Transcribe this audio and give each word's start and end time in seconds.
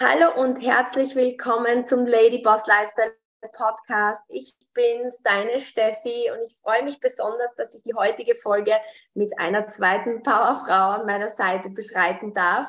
Hallo 0.00 0.40
und 0.40 0.60
herzlich 0.64 1.16
willkommen 1.16 1.84
zum 1.84 2.06
Lady 2.06 2.38
Boss 2.38 2.68
Lifestyle 2.68 3.16
Podcast. 3.52 4.22
Ich 4.28 4.56
bin's, 4.72 5.20
deine 5.24 5.58
Steffi, 5.58 6.30
und 6.30 6.40
ich 6.40 6.56
freue 6.62 6.84
mich 6.84 7.00
besonders, 7.00 7.52
dass 7.56 7.74
ich 7.74 7.82
die 7.82 7.94
heutige 7.94 8.36
Folge 8.36 8.74
mit 9.14 9.36
einer 9.40 9.66
zweiten 9.66 10.22
Powerfrau 10.22 11.00
an 11.00 11.06
meiner 11.06 11.26
Seite 11.26 11.70
beschreiten 11.70 12.32
darf. 12.32 12.68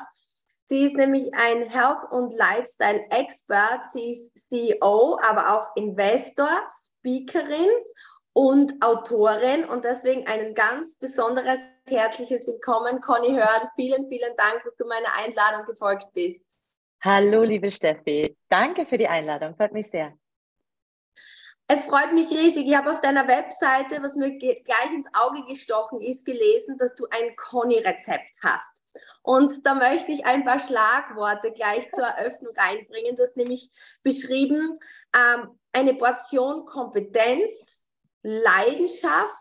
Sie 0.64 0.82
ist 0.82 0.96
nämlich 0.96 1.32
ein 1.32 1.70
Health- 1.70 2.10
und 2.10 2.36
Lifestyle-Expert. 2.36 3.92
Sie 3.92 4.10
ist 4.10 4.36
CEO, 4.48 5.16
aber 5.22 5.56
auch 5.56 5.76
Investor, 5.76 6.66
Speakerin 6.98 7.70
und 8.32 8.82
Autorin 8.82 9.66
und 9.66 9.84
deswegen 9.84 10.26
ein 10.26 10.52
ganz 10.56 10.98
besonderes 10.98 11.60
herzliches 11.88 12.48
Willkommen, 12.48 13.00
Conny 13.00 13.36
Hörn. 13.36 13.68
Vielen, 13.76 14.08
vielen 14.08 14.36
Dank, 14.36 14.64
dass 14.64 14.74
du 14.74 14.84
meiner 14.84 15.14
Einladung 15.14 15.64
gefolgt 15.66 16.12
bist. 16.12 16.49
Hallo, 17.02 17.44
liebe 17.44 17.70
Steffi. 17.70 18.36
Danke 18.50 18.84
für 18.84 18.98
die 18.98 19.08
Einladung. 19.08 19.56
Freut 19.56 19.72
mich 19.72 19.88
sehr. 19.88 20.12
Es 21.66 21.86
freut 21.86 22.12
mich 22.12 22.28
riesig. 22.30 22.66
Ich 22.66 22.76
habe 22.76 22.92
auf 22.92 23.00
deiner 23.00 23.26
Webseite, 23.26 24.02
was 24.02 24.16
mir 24.16 24.36
gleich 24.36 24.92
ins 24.92 25.06
Auge 25.14 25.46
gestochen 25.46 26.02
ist, 26.02 26.26
gelesen, 26.26 26.76
dass 26.78 26.94
du 26.94 27.06
ein 27.10 27.34
Conny-Rezept 27.36 28.36
hast. 28.42 28.84
Und 29.22 29.66
da 29.66 29.74
möchte 29.74 30.12
ich 30.12 30.26
ein 30.26 30.44
paar 30.44 30.58
Schlagworte 30.58 31.52
gleich 31.52 31.90
zur 31.92 32.04
Eröffnung 32.04 32.52
reinbringen. 32.54 33.16
Du 33.16 33.22
hast 33.22 33.36
nämlich 33.36 33.70
beschrieben, 34.02 34.78
ähm, 35.16 35.58
eine 35.72 35.94
Portion 35.94 36.66
Kompetenz, 36.66 37.88
Leidenschaft, 38.22 39.40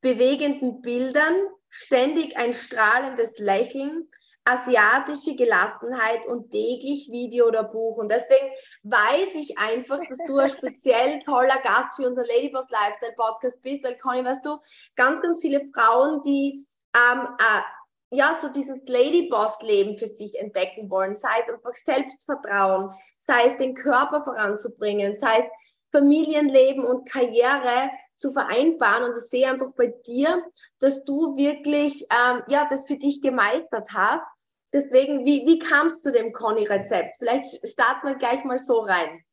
bewegenden 0.00 0.82
Bildern, 0.82 1.36
ständig 1.68 2.36
ein 2.36 2.52
strahlendes 2.52 3.38
Lächeln, 3.38 4.08
asiatische 4.48 5.36
Gelassenheit 5.36 6.26
und 6.26 6.50
täglich 6.50 7.10
Video 7.10 7.48
oder 7.48 7.64
Buch. 7.64 7.98
Und 7.98 8.10
deswegen 8.10 8.48
weiß 8.84 9.34
ich 9.34 9.58
einfach, 9.58 10.00
dass 10.08 10.18
du 10.26 10.38
ein 10.38 10.48
speziell 10.48 11.18
toller 11.20 11.60
Gast 11.62 11.96
für 11.96 12.08
unser 12.08 12.24
Ladyboss 12.24 12.70
Lifestyle 12.70 13.14
Podcast 13.16 13.60
bist, 13.62 13.84
weil 13.84 13.98
Conny, 13.98 14.24
weißt 14.24 14.44
du, 14.44 14.56
ganz, 14.96 15.20
ganz 15.20 15.40
viele 15.40 15.66
Frauen, 15.74 16.22
die 16.22 16.66
ähm, 16.96 17.28
äh, 17.38 17.62
ja, 18.10 18.32
so 18.32 18.48
dieses 18.48 18.78
Ladyboss-Leben 18.86 19.98
für 19.98 20.06
sich 20.06 20.38
entdecken 20.38 20.88
wollen, 20.88 21.14
sei 21.14 21.28
es 21.46 21.52
einfach 21.52 21.74
Selbstvertrauen, 21.74 22.94
sei 23.18 23.48
es 23.48 23.58
den 23.58 23.74
Körper 23.74 24.22
voranzubringen, 24.22 25.14
sei 25.14 25.40
es 25.40 25.48
Familienleben 25.92 26.84
und 26.84 27.10
Karriere 27.10 27.90
zu 28.16 28.32
vereinbaren. 28.32 29.04
Und 29.04 29.18
ich 29.18 29.24
sehe 29.24 29.50
einfach 29.50 29.72
bei 29.76 29.88
dir, 30.06 30.42
dass 30.78 31.04
du 31.04 31.36
wirklich 31.36 32.06
ähm, 32.10 32.42
ja, 32.48 32.66
das 32.70 32.86
für 32.86 32.96
dich 32.96 33.20
gemeistert 33.20 33.88
hast 33.92 34.37
Deswegen, 34.78 35.24
wie, 35.24 35.44
wie 35.44 35.58
kam 35.58 35.88
es 35.88 36.02
zu 36.02 36.12
dem 36.12 36.30
Conny-Rezept? 36.30 37.16
Vielleicht 37.18 37.66
starten 37.66 38.06
wir 38.06 38.14
gleich 38.14 38.44
mal 38.44 38.58
so 38.58 38.78
rein. 38.78 39.24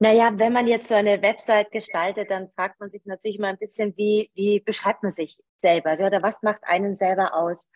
Naja, 0.00 0.32
wenn 0.34 0.52
man 0.52 0.66
jetzt 0.66 0.88
so 0.88 0.94
eine 0.94 1.22
Website 1.22 1.70
gestaltet, 1.70 2.30
dann 2.30 2.50
fragt 2.50 2.78
man 2.78 2.90
sich 2.90 3.06
natürlich 3.06 3.38
mal 3.38 3.48
ein 3.48 3.58
bisschen, 3.58 3.96
wie, 3.96 4.30
wie 4.34 4.60
beschreibt 4.60 5.02
man 5.02 5.12
sich 5.12 5.38
selber 5.62 5.94
oder 5.94 6.22
was 6.22 6.42
macht 6.42 6.62
einen 6.64 6.94
selber 6.94 7.32
aus? 7.32 7.70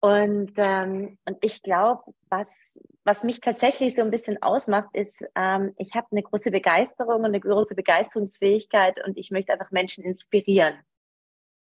Und, 0.00 0.54
ähm, 0.56 1.18
und 1.24 1.38
ich 1.44 1.62
glaube, 1.62 2.02
was, 2.28 2.80
was 3.04 3.22
mich 3.22 3.40
tatsächlich 3.40 3.94
so 3.94 4.02
ein 4.02 4.10
bisschen 4.10 4.42
ausmacht, 4.42 4.88
ist, 4.92 5.24
ähm, 5.36 5.72
ich 5.76 5.94
habe 5.94 6.08
eine 6.10 6.22
große 6.24 6.50
Begeisterung 6.50 7.20
und 7.20 7.26
eine 7.26 7.40
große 7.40 7.76
Begeisterungsfähigkeit 7.76 9.04
und 9.06 9.16
ich 9.16 9.30
möchte 9.30 9.52
einfach 9.52 9.70
Menschen 9.70 10.02
inspirieren. 10.02 10.74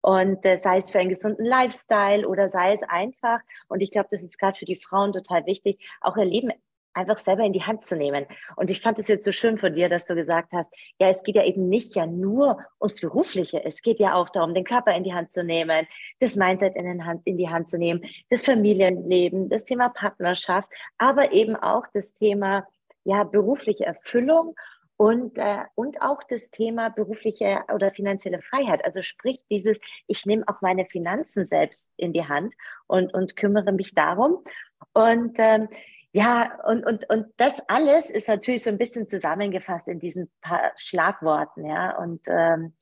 Und 0.05 0.45
äh, 0.45 0.59
sei 0.59 0.77
es 0.77 0.91
für 0.91 0.99
einen 0.99 1.09
gesunden 1.09 1.47
Lifestyle 1.47 2.29
oder 2.29 2.47
sei 2.47 2.73
es 2.73 2.83
einfach, 2.83 3.41
und 3.69 3.81
ich 3.81 3.91
glaube, 3.91 4.09
das 4.11 4.23
ist 4.23 4.39
gerade 4.39 4.59
für 4.59 4.67
die 4.67 4.77
Frauen 4.77 5.15
total 5.15 5.47
wichtig, 5.47 5.81
auch 6.03 6.19
ihr 6.19 6.27
Leben 6.27 6.53
einfach 6.93 7.17
selber 7.17 7.43
in 7.43 7.55
die 7.55 7.63
Hand 7.63 7.87
zu 7.87 7.97
nehmen. 7.97 8.27
Und 8.57 8.69
ich 8.69 8.83
fand 8.83 8.99
es 8.99 9.09
jetzt 9.09 9.25
so 9.25 9.33
schön 9.33 9.57
von 9.57 9.73
dir, 9.73 9.89
dass 9.89 10.05
du 10.05 10.15
gesagt 10.15 10.53
hast, 10.53 10.71
ja, 11.01 11.09
es 11.09 11.23
geht 11.23 11.37
ja 11.37 11.45
eben 11.45 11.71
nicht 11.71 11.95
ja 11.95 12.05
nur 12.05 12.59
ums 12.83 13.01
Berufliche. 13.01 13.65
Es 13.65 13.81
geht 13.81 13.99
ja 13.99 14.15
auch 14.15 14.29
darum, 14.29 14.53
den 14.53 14.65
Körper 14.65 14.95
in 14.95 15.05
die 15.05 15.15
Hand 15.15 15.33
zu 15.33 15.43
nehmen, 15.43 15.87
das 16.21 16.37
Mindset 16.37 16.77
in, 16.77 16.85
den 16.85 17.07
Hand, 17.07 17.23
in 17.25 17.39
die 17.39 17.49
Hand 17.49 17.71
zu 17.71 17.79
nehmen, 17.79 18.05
das 18.29 18.45
Familienleben, 18.45 19.49
das 19.49 19.65
Thema 19.65 19.89
Partnerschaft, 19.89 20.69
aber 20.99 21.33
eben 21.33 21.57
auch 21.57 21.87
das 21.95 22.13
Thema, 22.13 22.67
ja, 23.05 23.25
berufliche 23.25 23.87
Erfüllung 23.87 24.55
und, 24.97 25.39
äh, 25.39 25.65
und 25.75 26.01
auch 26.03 26.23
das 26.29 26.51
Thema 26.51 26.89
berufliche 26.89 27.65
oder 27.73 27.91
finanzielle 27.91 28.41
Freiheit. 28.43 28.85
Also 28.85 29.03
sprich 29.03 29.45
dieses, 29.51 29.79
ich 30.07 30.25
nehme 30.25 30.45
auch 30.47 30.61
meine 30.61 30.87
Finanzen 30.87 31.47
selbst 31.47 31.91
in 31.97 32.13
die 32.13 32.27
Hand 32.27 32.55
und, 32.87 33.13
und 33.13 33.37
kümmere 33.37 33.73
mich 33.73 33.95
darum. 33.95 34.45
Und 34.93 35.37
ähm, 35.39 35.69
ja, 36.13 36.61
und, 36.65 36.87
und, 36.87 37.11
und 37.11 37.27
das 37.39 37.61
alles 37.69 38.09
ist 38.09 38.29
natürlich 38.29 38.63
so 38.63 38.71
ein 38.71 38.79
bisschen 38.79 39.09
zusammengefasst 39.09 39.89
in 39.89 39.99
diesen 39.99 40.31
paar 40.41 40.73
Schlagworten, 40.77 41.67
ja. 41.67 41.99
Und, 41.99 42.21
ähm, 42.29 42.75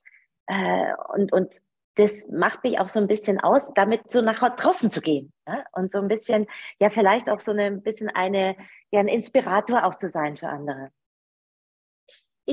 äh, 0.47 0.93
und, 1.15 1.33
und 1.33 1.61
das 1.95 2.29
macht 2.29 2.63
mich 2.65 2.79
auch 2.79 2.89
so 2.89 3.01
ein 3.01 3.07
bisschen 3.07 3.41
aus, 3.41 3.73
damit 3.75 4.11
so 4.13 4.21
nach 4.21 4.39
draußen 4.57 4.91
zu 4.91 5.01
gehen. 5.01 5.33
Ja? 5.47 5.65
Und 5.73 5.93
so 5.93 5.99
ein 5.99 6.09
bisschen, 6.09 6.47
ja, 6.79 6.91
vielleicht 6.91 7.29
auch 7.29 7.41
so 7.41 7.53
ein 7.53 7.83
bisschen 7.83 8.09
eine, 8.09 8.57
ja, 8.91 9.01
ein 9.01 9.09
Inspirator 9.09 9.85
auch 9.85 9.97
zu 9.97 10.09
sein 10.09 10.37
für 10.37 10.49
andere. 10.49 10.91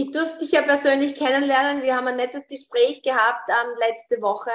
Ich 0.02 0.12
durfte 0.12 0.38
dich 0.38 0.52
ja 0.52 0.62
persönlich 0.62 1.14
kennenlernen. 1.16 1.84
Wir 1.84 1.98
haben 1.98 2.08
ein 2.08 2.16
nettes 2.16 2.48
Gespräch 2.48 3.02
gehabt 3.02 3.50
ähm, 3.50 3.76
letzte 3.78 4.22
Woche. 4.22 4.50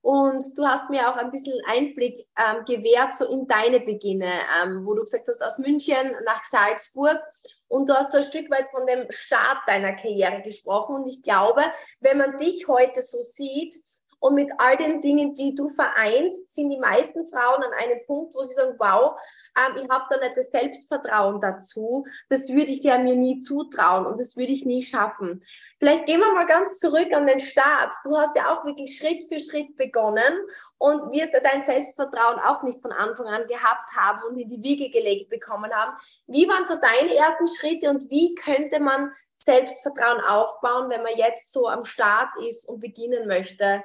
Und 0.00 0.42
du 0.58 0.66
hast 0.66 0.90
mir 0.90 1.08
auch 1.08 1.16
ein 1.16 1.30
bisschen 1.30 1.56
Einblick 1.64 2.26
ähm, 2.36 2.64
gewährt 2.64 3.14
so 3.14 3.24
in 3.30 3.46
deine 3.46 3.78
Beginne, 3.78 4.32
ähm, 4.60 4.84
wo 4.84 4.94
du 4.94 5.02
gesagt 5.02 5.28
hast, 5.28 5.44
aus 5.44 5.58
München 5.58 6.16
nach 6.24 6.42
Salzburg. 6.42 7.20
Und 7.68 7.88
du 7.88 7.94
hast 7.94 8.10
so 8.10 8.18
ein 8.18 8.24
Stück 8.24 8.50
weit 8.50 8.68
von 8.72 8.84
dem 8.84 9.08
Start 9.10 9.58
deiner 9.68 9.92
Karriere 9.92 10.42
gesprochen. 10.42 10.96
Und 10.96 11.08
ich 11.08 11.22
glaube, 11.22 11.62
wenn 12.00 12.18
man 12.18 12.36
dich 12.36 12.66
heute 12.66 13.00
so 13.00 13.22
sieht, 13.22 13.76
und 14.20 14.34
mit 14.34 14.50
all 14.58 14.76
den 14.76 15.00
Dingen, 15.00 15.34
die 15.34 15.54
du 15.54 15.68
vereinst, 15.68 16.54
sind 16.54 16.70
die 16.70 16.78
meisten 16.78 17.26
Frauen 17.26 17.62
an 17.62 17.72
einem 17.72 18.04
Punkt, 18.06 18.34
wo 18.34 18.42
sie 18.42 18.54
sagen, 18.54 18.74
wow, 18.78 19.18
ähm, 19.58 19.82
ich 19.82 19.88
habe 19.88 20.04
da 20.10 20.18
nicht 20.18 20.36
das 20.36 20.50
Selbstvertrauen 20.50 21.40
dazu. 21.40 22.04
Das 22.28 22.48
würde 22.48 22.70
ich 22.70 22.82
ja 22.82 22.98
mir 22.98 23.16
nie 23.16 23.38
zutrauen 23.38 24.06
und 24.06 24.20
das 24.20 24.36
würde 24.36 24.52
ich 24.52 24.64
nie 24.66 24.82
schaffen. 24.82 25.42
Vielleicht 25.78 26.06
gehen 26.06 26.20
wir 26.20 26.32
mal 26.32 26.46
ganz 26.46 26.78
zurück 26.78 27.12
an 27.12 27.26
den 27.26 27.38
Start. 27.38 27.94
Du 28.04 28.16
hast 28.16 28.36
ja 28.36 28.52
auch 28.52 28.64
wirklich 28.64 28.96
Schritt 28.96 29.24
für 29.24 29.38
Schritt 29.38 29.74
begonnen 29.76 30.34
und 30.78 31.14
wird 31.14 31.34
dein 31.42 31.64
Selbstvertrauen 31.64 32.38
auch 32.40 32.62
nicht 32.62 32.80
von 32.80 32.92
Anfang 32.92 33.26
an 33.26 33.46
gehabt 33.46 33.96
haben 33.96 34.22
und 34.28 34.38
in 34.38 34.48
die 34.48 34.62
Wiege 34.62 34.90
gelegt 34.90 35.30
bekommen 35.30 35.72
haben. 35.72 35.96
Wie 36.26 36.46
waren 36.46 36.66
so 36.66 36.74
deine 36.76 37.14
ersten 37.14 37.46
Schritte 37.46 37.88
und 37.88 38.10
wie 38.10 38.34
könnte 38.34 38.80
man 38.80 39.12
Selbstvertrauen 39.34 40.20
aufbauen, 40.20 40.90
wenn 40.90 41.02
man 41.02 41.16
jetzt 41.16 41.52
so 41.52 41.66
am 41.66 41.84
Start 41.84 42.36
ist 42.46 42.68
und 42.68 42.80
beginnen 42.80 43.26
möchte, 43.26 43.82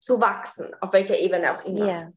zu 0.00 0.20
wachsen, 0.20 0.74
auf 0.80 0.92
welcher 0.92 1.18
Ebene 1.18 1.52
auch 1.52 1.64
immer. 1.64 1.86
Ja. 1.86 2.12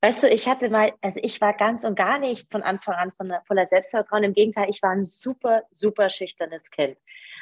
Weißt 0.00 0.22
du, 0.22 0.28
ich 0.28 0.46
hatte 0.46 0.68
mal, 0.68 0.92
also 1.00 1.20
ich 1.22 1.40
war 1.40 1.54
ganz 1.54 1.84
und 1.84 1.96
gar 1.96 2.18
nicht 2.18 2.50
von 2.50 2.62
Anfang 2.62 2.94
an 2.94 3.12
von, 3.12 3.32
voller 3.46 3.66
Selbstvertrauen. 3.66 4.24
Im 4.24 4.34
Gegenteil, 4.34 4.68
ich 4.68 4.82
war 4.82 4.90
ein 4.90 5.04
super, 5.04 5.62
super 5.70 6.10
schüchternes 6.10 6.70
Kind. 6.70 6.96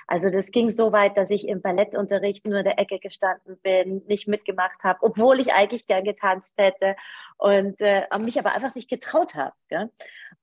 Also 0.07 0.31
das 0.31 0.51
ging 0.51 0.71
so 0.71 0.93
weit, 0.93 1.17
dass 1.17 1.31
ich 1.31 1.47
im 1.47 1.61
Ballettunterricht 1.61 2.47
nur 2.47 2.59
in 2.59 2.65
der 2.65 2.79
Ecke 2.79 2.99
gestanden 2.99 3.59
bin, 3.63 4.03
nicht 4.07 4.27
mitgemacht 4.27 4.83
habe, 4.83 5.01
obwohl 5.03 5.41
ich 5.41 5.53
eigentlich 5.53 5.87
gern 5.87 6.05
getanzt 6.05 6.55
hätte 6.57 6.97
und 7.37 7.81
äh, 7.81 8.07
mich 8.19 8.39
aber 8.39 8.55
einfach 8.55 8.75
nicht 8.75 8.89
getraut 8.89 9.35
habe. 9.35 9.55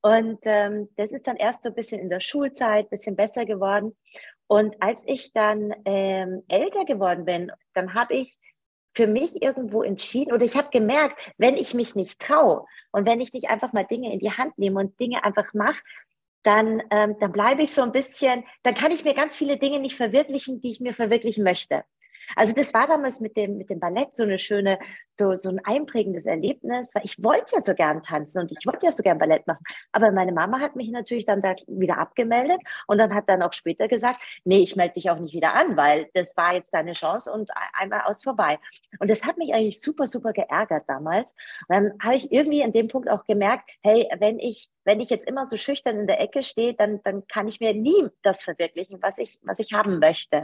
Und 0.02 0.40
ähm, 0.44 0.90
das 0.98 1.12
ist 1.12 1.26
dann 1.26 1.38
erst 1.38 1.64
so 1.64 1.70
ein 1.70 1.76
bisschen 1.76 2.00
in 2.00 2.10
der 2.10 2.20
Schulzeit, 2.20 2.86
ein 2.86 2.90
bisschen 2.90 3.16
besser 3.16 3.46
geworden. 3.46 3.96
Und 4.48 4.84
als 4.84 5.04
ich 5.08 5.34
dann 5.34 5.74
ähm, 5.86 6.44
älter 6.48 6.86
geworden 6.86 7.26
bin, 7.26 7.52
dann 7.74 7.96
habe 7.96 8.14
ich 8.14 8.38
für 8.96 9.08
mich 9.08 9.42
irgendwo 9.42 9.84
entschieden 9.84 10.34
oder 10.34 10.46
ich 10.46 10.56
habe 10.56 10.70
gemerkt, 10.72 11.20
wenn 11.38 11.58
ich 11.58 11.74
mich 11.74 11.96
nicht 11.96 12.20
traue 12.20 12.66
und 12.92 13.06
wenn 13.06 13.22
ich 13.22 13.34
nicht 13.34 13.50
einfach 13.50 13.74
mal 13.74 13.86
Dinge 13.86 14.12
in 14.14 14.20
die 14.20 14.32
Hand 14.32 14.58
nehme 14.58 14.80
und 14.80 15.00
Dinge 15.00 15.24
einfach 15.24 15.54
mache, 15.54 15.82
dann, 16.44 16.82
ähm, 16.92 17.16
dann 17.20 17.32
bleibe 17.32 17.64
ich 17.64 17.74
so 17.74 17.82
ein 17.82 17.92
bisschen, 17.92 18.44
dann 18.64 18.76
kann 18.76 18.92
ich 18.92 19.04
mir 19.04 19.14
ganz 19.14 19.36
viele 19.36 19.58
Dinge 19.58 19.80
nicht 19.80 19.98
verwirklichen, 19.98 20.62
die 20.62 20.72
ich 20.72 20.80
mir 20.80 20.94
verwirklichen 20.94 21.44
möchte. 21.44 21.84
Also 22.36 22.54
das 22.54 22.74
war 22.74 22.88
damals 22.88 23.20
mit 23.20 23.38
dem, 23.38 23.58
mit 23.58 23.70
dem 23.70 23.80
Ballett 23.80 24.16
so 24.16 24.24
eine 24.24 24.40
schöne, 24.40 24.80
so, 25.18 25.36
so 25.36 25.50
ein 25.50 25.60
einprägendes 25.64 26.26
Erlebnis, 26.26 26.94
weil 26.94 27.04
ich 27.06 27.22
wollte 27.24 27.56
ja 27.56 27.62
so 27.62 27.74
gern 27.74 28.02
tanzen 28.02 28.42
und 28.42 28.52
ich 28.52 28.66
wollte 28.66 28.86
ja 28.86 28.92
so 28.92 29.04
gern 29.04 29.18
Ballett 29.18 29.48
machen. 29.48 29.64
Aber 29.92 30.12
meine 30.12 30.32
Mama 30.32 30.60
hat 30.60 30.76
mich 30.76 30.90
natürlich 30.90 31.26
dann 31.26 31.42
da 31.42 31.56
wieder 31.68 31.98
abgemeldet 31.98 32.60
und 32.88 32.98
dann 32.98 33.14
hat 33.14 33.30
dann 33.30 33.42
auch 33.42 33.54
später 33.54 33.88
gesagt, 33.88 34.22
nee, 34.44 34.60
ich 34.60 34.76
melde 34.76 34.96
dich 34.96 35.10
auch 35.10 35.20
nicht 35.20 35.34
wieder 35.34 35.54
an, 35.54 35.78
weil 35.78 36.10
das 36.14 36.36
war 36.38 36.54
jetzt 36.54 36.74
deine 36.74 36.94
Chance 36.94 37.32
und 37.32 37.52
einmal 37.74 38.02
aus 38.02 38.24
vorbei. 38.24 38.60
Und 39.00 39.10
das 39.10 39.26
hat 39.26 39.38
mich 39.38 39.54
eigentlich 39.54 39.82
super, 39.82 40.08
super 40.08 40.34
geärgert 40.34 40.84
damals. 40.88 41.34
Und 41.68 41.76
dann 41.76 41.94
habe 42.02 42.16
ich 42.16 42.32
irgendwie 42.32 42.62
in 42.62 42.74
dem 42.74 42.88
Punkt 42.88 43.10
auch 43.10 43.26
gemerkt, 43.26 43.70
hey, 43.84 44.08
wenn 44.20 44.40
ich, 44.40 44.70
wenn 44.84 45.00
ich 45.00 45.10
jetzt 45.10 45.28
immer 45.28 45.48
so 45.50 45.58
schüchtern 45.58 46.00
in 46.00 46.08
der 46.08 46.20
Ecke 46.20 46.44
stehe, 46.44 46.74
dann, 46.74 47.02
dann 47.04 47.26
kann 47.28 47.48
ich 47.48 47.60
mir 47.60 47.74
nie 47.74 48.10
das 48.22 48.44
verwirklichen, 48.44 49.02
was 49.02 49.18
ich, 49.18 49.40
was 49.44 49.60
ich 49.60 49.74
haben 49.74 50.00
möchte 50.00 50.44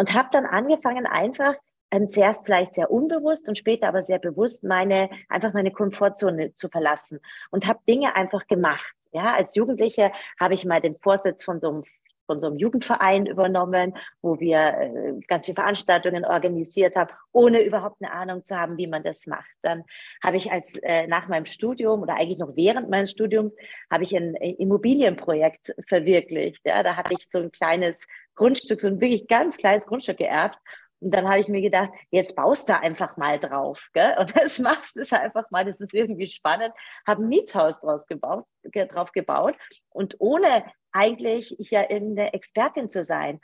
und 0.00 0.14
habe 0.14 0.30
dann 0.32 0.46
angefangen, 0.46 1.04
einfach 1.04 1.56
ähm, 1.90 2.08
zuerst 2.08 2.46
vielleicht 2.46 2.72
sehr 2.74 2.90
unbewusst 2.90 3.50
und 3.50 3.58
später 3.58 3.86
aber 3.86 4.02
sehr 4.02 4.18
bewusst 4.18 4.64
meine 4.64 5.10
einfach 5.28 5.52
meine 5.52 5.72
Komfortzone 5.72 6.54
zu 6.54 6.70
verlassen 6.70 7.20
und 7.50 7.66
habe 7.66 7.80
Dinge 7.86 8.16
einfach 8.16 8.46
gemacht. 8.46 8.94
Ja, 9.12 9.34
als 9.34 9.54
Jugendliche 9.56 10.10
habe 10.40 10.54
ich 10.54 10.64
mal 10.64 10.80
den 10.80 10.96
Vorsitz 10.96 11.44
von 11.44 11.60
so 11.60 11.68
einem 11.68 11.84
von 12.30 12.38
so 12.38 12.46
einem 12.46 12.58
Jugendverein 12.58 13.26
übernommen, 13.26 13.94
wo 14.22 14.38
wir 14.38 14.58
äh, 14.58 15.20
ganz 15.26 15.46
viele 15.46 15.56
Veranstaltungen 15.56 16.24
organisiert 16.24 16.94
haben, 16.94 17.10
ohne 17.32 17.60
überhaupt 17.60 17.96
eine 18.00 18.12
Ahnung 18.12 18.44
zu 18.44 18.56
haben, 18.56 18.76
wie 18.76 18.86
man 18.86 19.02
das 19.02 19.26
macht. 19.26 19.50
Dann 19.62 19.82
habe 20.22 20.36
ich 20.36 20.52
als 20.52 20.76
äh, 20.84 21.08
nach 21.08 21.26
meinem 21.26 21.44
Studium 21.44 22.02
oder 22.02 22.14
eigentlich 22.14 22.38
noch 22.38 22.54
während 22.54 22.88
meines 22.88 23.10
Studiums 23.10 23.56
habe 23.90 24.04
ich 24.04 24.16
ein 24.16 24.36
äh, 24.36 24.52
Immobilienprojekt 24.52 25.74
verwirklicht. 25.88 26.60
Ja, 26.64 26.84
da 26.84 26.94
hatte 26.94 27.14
ich 27.14 27.28
so 27.28 27.38
ein 27.38 27.50
kleines 27.50 28.06
Grundstück, 28.36 28.80
so 28.80 28.86
ein 28.86 29.00
wirklich 29.00 29.26
ganz 29.26 29.56
kleines 29.56 29.86
Grundstück 29.86 30.18
geerbt 30.18 30.58
und 31.00 31.12
dann 31.12 31.26
habe 31.26 31.40
ich 31.40 31.48
mir 31.48 31.62
gedacht, 31.62 31.90
jetzt 32.10 32.36
baust 32.36 32.68
du 32.68 32.78
einfach 32.78 33.16
mal 33.16 33.38
drauf. 33.38 33.88
Gell? 33.94 34.14
Und 34.20 34.36
das 34.36 34.58
machst 34.58 34.96
du 34.96 35.18
einfach 35.18 35.50
mal, 35.50 35.64
das 35.64 35.80
ist 35.80 35.94
irgendwie 35.94 36.26
spannend. 36.26 36.74
Habe 37.06 37.22
ein 37.22 37.28
Mietshaus 37.28 37.80
draus 37.80 38.06
gebaut, 38.06 38.44
drauf 38.62 39.12
gebaut 39.12 39.56
und 39.90 40.16
ohne 40.18 40.64
eigentlich 40.92 41.56
ja 41.58 41.80
eine 41.80 42.32
Expertin 42.34 42.90
zu 42.90 43.02
sein. 43.02 43.40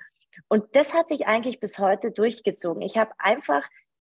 Und 0.48 0.76
das 0.76 0.92
hat 0.92 1.08
sich 1.08 1.26
eigentlich 1.26 1.60
bis 1.60 1.78
heute 1.78 2.10
durchgezogen. 2.10 2.82
Ich 2.82 2.98
habe 2.98 3.12
einfach 3.18 3.66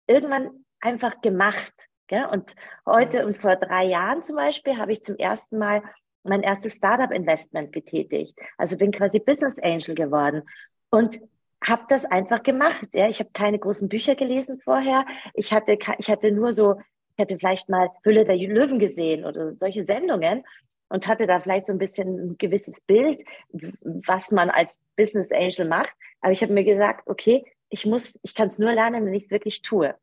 irgendwann 0.06 0.64
einfach 0.80 1.20
gemacht. 1.20 1.88
Gell? 2.06 2.24
Und 2.26 2.54
heute 2.86 3.26
und 3.26 3.36
vor 3.36 3.56
drei 3.56 3.84
Jahren 3.84 4.22
zum 4.22 4.36
Beispiel 4.36 4.78
habe 4.78 4.92
ich 4.92 5.02
zum 5.02 5.16
ersten 5.16 5.58
Mal 5.58 5.82
mein 6.22 6.42
erstes 6.42 6.76
Startup-Investment 6.76 7.72
getätigt. 7.72 8.38
Also 8.56 8.76
bin 8.76 8.92
quasi 8.92 9.18
Business 9.18 9.58
Angel 9.58 9.94
geworden. 9.94 10.42
Und 10.90 11.20
habe 11.68 11.84
das 11.88 12.04
einfach 12.04 12.42
gemacht. 12.42 12.88
Ja. 12.92 13.08
Ich 13.08 13.18
habe 13.18 13.30
keine 13.32 13.58
großen 13.58 13.88
Bücher 13.88 14.14
gelesen 14.14 14.60
vorher. 14.62 15.04
Ich 15.34 15.52
hatte, 15.52 15.78
ich 15.98 16.10
hatte 16.10 16.32
nur 16.32 16.54
so, 16.54 16.76
ich 17.16 17.22
hatte 17.22 17.38
vielleicht 17.38 17.68
mal 17.68 17.90
Hülle 18.04 18.24
der 18.24 18.36
Löwen 18.36 18.78
gesehen 18.78 19.24
oder 19.24 19.54
solche 19.54 19.84
Sendungen 19.84 20.44
und 20.88 21.06
hatte 21.08 21.26
da 21.26 21.40
vielleicht 21.40 21.66
so 21.66 21.72
ein 21.72 21.78
bisschen 21.78 22.30
ein 22.30 22.38
gewisses 22.38 22.80
Bild, 22.82 23.22
was 23.50 24.30
man 24.30 24.50
als 24.50 24.84
Business 24.96 25.32
Angel 25.32 25.66
macht. 25.66 25.96
Aber 26.20 26.32
ich 26.32 26.42
habe 26.42 26.52
mir 26.52 26.64
gesagt, 26.64 27.08
okay, 27.08 27.44
ich 27.68 27.86
muss, 27.86 28.20
ich 28.22 28.34
kann 28.34 28.48
es 28.48 28.58
nur 28.58 28.72
lernen, 28.72 29.04
wenn 29.04 29.14
ich 29.14 29.24
es 29.24 29.30
wirklich 29.30 29.62
tue. 29.62 29.94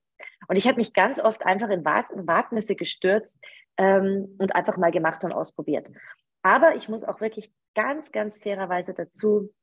Und 0.48 0.58
ich 0.58 0.68
habe 0.68 0.78
mich 0.78 0.94
ganz 0.94 1.20
oft 1.20 1.46
einfach 1.46 1.70
in 1.70 1.86
Wagnisse 1.86 2.76
gestürzt 2.76 3.38
ähm, 3.78 4.36
und 4.38 4.56
einfach 4.56 4.78
mal 4.78 4.92
gemacht 4.92 5.24
und 5.24 5.32
ausprobiert. 5.32 5.90
Aber 6.42 6.76
ich 6.76 6.90
muss 6.90 7.04
auch 7.04 7.22
wirklich 7.22 7.52
ganz, 7.74 8.12
ganz 8.12 8.40
fairerweise 8.40 8.94
dazu 8.94 9.54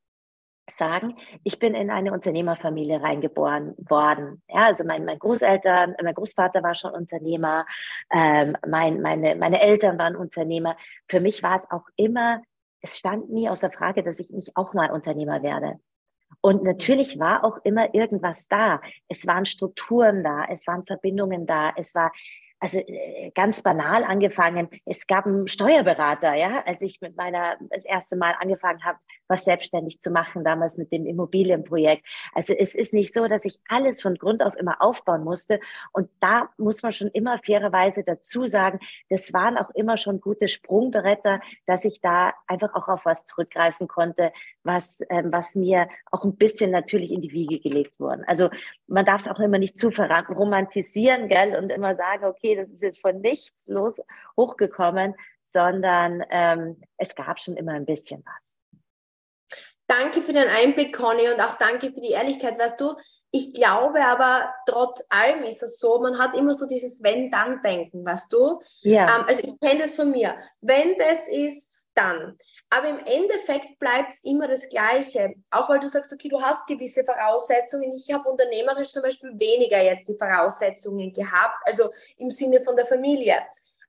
sagen, 0.75 1.17
ich 1.43 1.59
bin 1.59 1.75
in 1.75 1.89
eine 1.89 2.11
Unternehmerfamilie 2.11 3.01
reingeboren 3.01 3.75
worden. 3.77 4.41
Ja, 4.47 4.65
also 4.65 4.83
mein, 4.83 5.05
mein 5.05 5.19
Großeltern, 5.19 5.95
mein 6.01 6.13
Großvater 6.13 6.63
war 6.63 6.75
schon 6.75 6.91
Unternehmer, 6.91 7.65
ähm, 8.11 8.55
mein, 8.67 9.01
meine, 9.01 9.35
meine 9.35 9.61
Eltern 9.61 9.97
waren 9.97 10.15
Unternehmer. 10.15 10.77
Für 11.07 11.19
mich 11.19 11.43
war 11.43 11.55
es 11.55 11.69
auch 11.69 11.87
immer, 11.95 12.41
es 12.81 12.97
stand 12.97 13.29
nie 13.29 13.49
außer 13.49 13.71
Frage, 13.71 14.03
dass 14.03 14.19
ich 14.19 14.29
nicht 14.31 14.55
auch 14.55 14.73
mal 14.73 14.91
Unternehmer 14.91 15.43
werde. 15.43 15.79
Und 16.39 16.63
natürlich 16.63 17.19
war 17.19 17.43
auch 17.43 17.57
immer 17.63 17.93
irgendwas 17.93 18.47
da. 18.47 18.81
Es 19.07 19.27
waren 19.27 19.45
Strukturen 19.45 20.23
da, 20.23 20.45
es 20.49 20.65
waren 20.65 20.85
Verbindungen 20.85 21.45
da, 21.45 21.73
es 21.75 21.93
war 21.93 22.11
also 22.61 22.77
äh, 22.77 23.31
ganz 23.33 23.63
banal 23.63 24.03
angefangen. 24.03 24.69
Es 24.85 25.07
gab 25.07 25.25
einen 25.25 25.47
Steuerberater, 25.47 26.35
ja, 26.35 26.63
als 26.63 26.81
ich 26.81 27.01
mit 27.01 27.17
meiner 27.17 27.57
das 27.71 27.83
erste 27.83 28.15
Mal 28.15 28.35
angefangen 28.39 28.83
habe, 28.85 28.99
was 29.31 29.45
selbstständig 29.45 29.99
zu 30.01 30.11
machen, 30.11 30.43
damals 30.43 30.77
mit 30.77 30.91
dem 30.91 31.07
Immobilienprojekt. 31.07 32.05
Also 32.33 32.53
es 32.53 32.75
ist 32.75 32.93
nicht 32.93 33.13
so, 33.13 33.27
dass 33.27 33.45
ich 33.45 33.59
alles 33.67 34.01
von 34.01 34.15
Grund 34.15 34.43
auf 34.43 34.55
immer 34.55 34.81
aufbauen 34.81 35.23
musste. 35.23 35.59
Und 35.91 36.09
da 36.19 36.49
muss 36.57 36.83
man 36.83 36.93
schon 36.93 37.07
immer 37.07 37.39
fairerweise 37.39 38.03
dazu 38.03 38.45
sagen, 38.45 38.79
das 39.09 39.33
waren 39.33 39.57
auch 39.57 39.71
immer 39.71 39.97
schon 39.97 40.21
gute 40.21 40.47
Sprungbretter, 40.47 41.41
dass 41.65 41.85
ich 41.85 42.01
da 42.01 42.33
einfach 42.45 42.75
auch 42.75 42.89
auf 42.89 43.05
was 43.05 43.25
zurückgreifen 43.25 43.87
konnte, 43.87 44.31
was, 44.63 44.99
ähm, 45.09 45.31
was 45.31 45.55
mir 45.55 45.87
auch 46.11 46.23
ein 46.23 46.35
bisschen 46.35 46.69
natürlich 46.69 47.11
in 47.11 47.21
die 47.21 47.31
Wiege 47.31 47.59
gelegt 47.59 47.99
wurde. 47.99 48.23
Also 48.27 48.49
man 48.87 49.05
darf 49.05 49.21
es 49.21 49.27
auch 49.27 49.39
immer 49.39 49.57
nicht 49.57 49.77
zu 49.77 49.89
romantisieren, 49.89 51.27
gell, 51.27 51.55
und 51.55 51.71
immer 51.71 51.95
sagen, 51.95 52.25
okay, 52.25 52.51
okay, 52.51 52.55
das 52.55 52.71
ist 52.71 52.81
jetzt 52.81 53.01
von 53.01 53.21
nichts 53.21 53.67
los 53.67 53.95
hochgekommen, 54.37 55.15
sondern 55.43 56.23
ähm, 56.29 56.81
es 56.97 57.15
gab 57.15 57.39
schon 57.39 57.57
immer 57.57 57.73
ein 57.73 57.85
bisschen 57.85 58.23
was. 58.25 58.50
Danke 59.91 60.21
für 60.21 60.31
den 60.31 60.47
Einblick, 60.47 60.95
Conny, 60.95 61.27
und 61.29 61.41
auch 61.41 61.55
danke 61.55 61.91
für 61.91 61.99
die 61.99 62.11
Ehrlichkeit. 62.11 62.57
Weißt 62.57 62.79
du, 62.79 62.95
ich 63.29 63.51
glaube 63.51 63.99
aber, 63.99 64.53
trotz 64.65 65.03
allem 65.09 65.43
ist 65.43 65.61
es 65.61 65.79
so, 65.79 65.99
man 65.99 66.17
hat 66.17 66.33
immer 66.33 66.53
so 66.53 66.65
dieses 66.65 67.03
Wenn-Dann-Denken, 67.03 68.05
weißt 68.05 68.31
du? 68.31 68.61
Ja. 68.83 69.17
Ähm, 69.17 69.25
also 69.27 69.41
ich 69.43 69.59
kenne 69.59 69.81
das 69.81 69.95
von 69.95 70.11
mir. 70.11 70.37
Wenn 70.61 70.95
das 70.95 71.27
ist, 71.27 71.75
dann. 71.93 72.37
Aber 72.69 72.87
im 72.87 72.99
Endeffekt 72.99 73.77
bleibt 73.79 74.13
es 74.13 74.23
immer 74.23 74.47
das 74.47 74.69
Gleiche. 74.69 75.33
Auch 75.49 75.67
weil 75.67 75.79
du 75.79 75.89
sagst, 75.89 76.13
okay, 76.13 76.29
du 76.29 76.41
hast 76.41 76.67
gewisse 76.67 77.03
Voraussetzungen. 77.03 77.93
Ich 77.93 78.13
habe 78.13 78.29
unternehmerisch 78.29 78.91
zum 78.91 79.01
Beispiel 79.01 79.37
weniger 79.37 79.81
jetzt 79.81 80.07
die 80.07 80.17
Voraussetzungen 80.17 81.11
gehabt, 81.11 81.57
also 81.65 81.91
im 82.15 82.31
Sinne 82.31 82.61
von 82.61 82.77
der 82.77 82.85
Familie. 82.85 83.41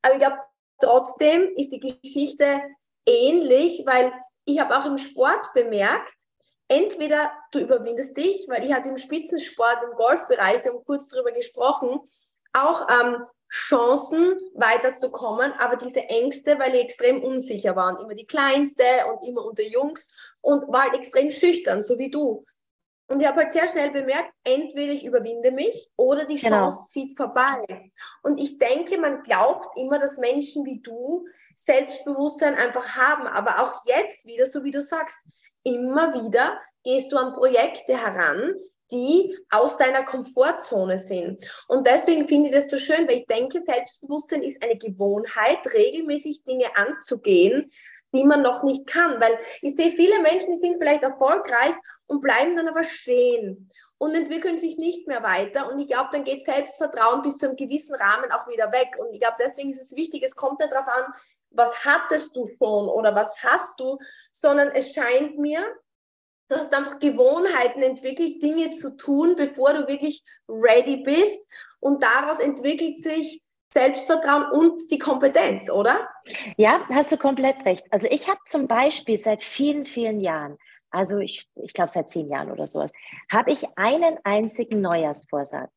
Aber 0.02 0.14
ich 0.14 0.18
glaube, 0.18 0.38
trotzdem 0.80 1.48
ist 1.54 1.70
die 1.70 1.78
Geschichte 1.78 2.60
ähnlich, 3.06 3.84
weil 3.86 4.12
ich 4.44 4.60
habe 4.60 4.76
auch 4.76 4.86
im 4.86 4.98
Sport 4.98 5.46
bemerkt, 5.54 6.14
entweder 6.68 7.32
du 7.52 7.60
überwindest 7.60 8.16
dich, 8.16 8.46
weil 8.48 8.64
ich 8.64 8.72
hatte 8.72 8.88
im 8.88 8.96
Spitzensport, 8.96 9.78
im 9.84 9.96
Golfbereich, 9.96 10.64
wir 10.64 10.72
haben 10.72 10.84
kurz 10.84 11.08
darüber 11.08 11.32
gesprochen, 11.32 12.00
auch 12.52 12.88
ähm, 12.88 13.24
Chancen 13.50 14.36
weiterzukommen, 14.54 15.52
aber 15.58 15.76
diese 15.76 16.00
Ängste, 16.00 16.58
weil 16.58 16.74
ich 16.74 16.80
extrem 16.80 17.22
unsicher 17.22 17.76
war 17.76 17.92
und 17.92 18.02
immer 18.02 18.14
die 18.14 18.26
Kleinste 18.26 18.84
und 19.10 19.26
immer 19.28 19.44
unter 19.44 19.62
Jungs 19.62 20.34
und 20.40 20.68
war 20.68 20.84
halt 20.84 20.94
extrem 20.94 21.30
schüchtern, 21.30 21.82
so 21.82 21.98
wie 21.98 22.10
du. 22.10 22.42
Und 23.08 23.20
ich 23.20 23.26
habe 23.26 23.42
halt 23.42 23.52
sehr 23.52 23.68
schnell 23.68 23.90
bemerkt, 23.90 24.32
entweder 24.42 24.92
ich 24.92 25.04
überwinde 25.04 25.50
mich 25.50 25.90
oder 25.96 26.24
die 26.24 26.36
genau. 26.36 26.68
Chance 26.68 26.76
genau. 26.76 26.86
zieht 26.86 27.16
vorbei. 27.16 27.90
Und 28.22 28.38
ich 28.38 28.56
denke, 28.56 28.98
man 28.98 29.22
glaubt 29.22 29.76
immer, 29.76 29.98
dass 29.98 30.16
Menschen 30.16 30.64
wie 30.64 30.80
du 30.80 31.26
Selbstbewusstsein 31.56 32.54
einfach 32.54 32.96
haben. 32.96 33.26
Aber 33.26 33.62
auch 33.62 33.84
jetzt 33.86 34.26
wieder, 34.26 34.46
so 34.46 34.64
wie 34.64 34.70
du 34.70 34.80
sagst, 34.80 35.16
immer 35.64 36.12
wieder 36.14 36.58
gehst 36.84 37.12
du 37.12 37.16
an 37.16 37.32
Projekte 37.32 37.96
heran, 37.96 38.54
die 38.90 39.38
aus 39.50 39.78
deiner 39.78 40.04
Komfortzone 40.04 40.98
sind. 40.98 41.42
Und 41.68 41.86
deswegen 41.86 42.28
finde 42.28 42.48
ich 42.48 42.54
das 42.54 42.70
so 42.70 42.76
schön, 42.76 43.08
weil 43.08 43.20
ich 43.20 43.26
denke, 43.26 43.60
Selbstbewusstsein 43.60 44.42
ist 44.42 44.62
eine 44.62 44.76
Gewohnheit, 44.76 45.60
regelmäßig 45.72 46.44
Dinge 46.44 46.76
anzugehen, 46.76 47.72
die 48.14 48.24
man 48.24 48.42
noch 48.42 48.62
nicht 48.62 48.86
kann. 48.86 49.20
Weil 49.20 49.38
ich 49.62 49.76
sehe 49.76 49.92
viele 49.92 50.20
Menschen, 50.20 50.50
die 50.52 50.58
sind 50.58 50.76
vielleicht 50.78 51.02
erfolgreich 51.02 51.74
und 52.06 52.20
bleiben 52.20 52.54
dann 52.54 52.68
aber 52.68 52.82
stehen 52.82 53.70
und 53.96 54.14
entwickeln 54.14 54.58
sich 54.58 54.76
nicht 54.76 55.06
mehr 55.06 55.22
weiter. 55.22 55.70
Und 55.70 55.78
ich 55.78 55.86
glaube, 55.86 56.10
dann 56.12 56.24
geht 56.24 56.44
Selbstvertrauen 56.44 57.22
bis 57.22 57.38
zu 57.38 57.46
einem 57.46 57.56
gewissen 57.56 57.94
Rahmen 57.94 58.30
auch 58.32 58.48
wieder 58.48 58.72
weg. 58.72 58.96
Und 58.98 59.14
ich 59.14 59.20
glaube, 59.20 59.36
deswegen 59.38 59.70
ist 59.70 59.80
es 59.80 59.96
wichtig, 59.96 60.22
es 60.22 60.36
kommt 60.36 60.60
nicht 60.60 60.72
darauf 60.72 60.88
an, 60.88 61.04
was 61.54 61.84
hattest 61.84 62.34
du 62.36 62.46
schon 62.46 62.88
oder 62.88 63.14
was 63.14 63.42
hast 63.42 63.78
du, 63.80 63.98
sondern 64.30 64.68
es 64.68 64.92
scheint 64.92 65.38
mir, 65.38 65.64
Du 66.52 66.58
hast 66.58 66.74
einfach 66.74 66.98
Gewohnheiten 66.98 67.82
entwickelt, 67.82 68.42
Dinge 68.42 68.68
zu 68.68 68.94
tun, 68.94 69.36
bevor 69.36 69.72
du 69.72 69.88
wirklich 69.88 70.22
ready 70.46 70.98
bist. 70.98 71.48
Und 71.80 72.02
daraus 72.02 72.40
entwickelt 72.40 73.00
sich 73.00 73.42
Selbstvertrauen 73.72 74.44
und 74.52 74.82
die 74.90 74.98
Kompetenz, 74.98 75.70
oder? 75.70 76.06
Ja, 76.58 76.86
hast 76.90 77.10
du 77.10 77.16
komplett 77.16 77.64
recht. 77.64 77.86
Also 77.90 78.06
ich 78.10 78.28
habe 78.28 78.38
zum 78.46 78.68
Beispiel 78.68 79.16
seit 79.16 79.42
vielen, 79.42 79.86
vielen 79.86 80.20
Jahren, 80.20 80.58
also 80.90 81.18
ich, 81.18 81.48
ich 81.54 81.72
glaube 81.72 81.90
seit 81.90 82.10
zehn 82.10 82.28
Jahren 82.28 82.50
oder 82.50 82.66
sowas, 82.66 82.92
habe 83.30 83.50
ich 83.50 83.64
einen 83.76 84.18
einzigen 84.24 84.82
Neujahrsvorsatz. 84.82 85.72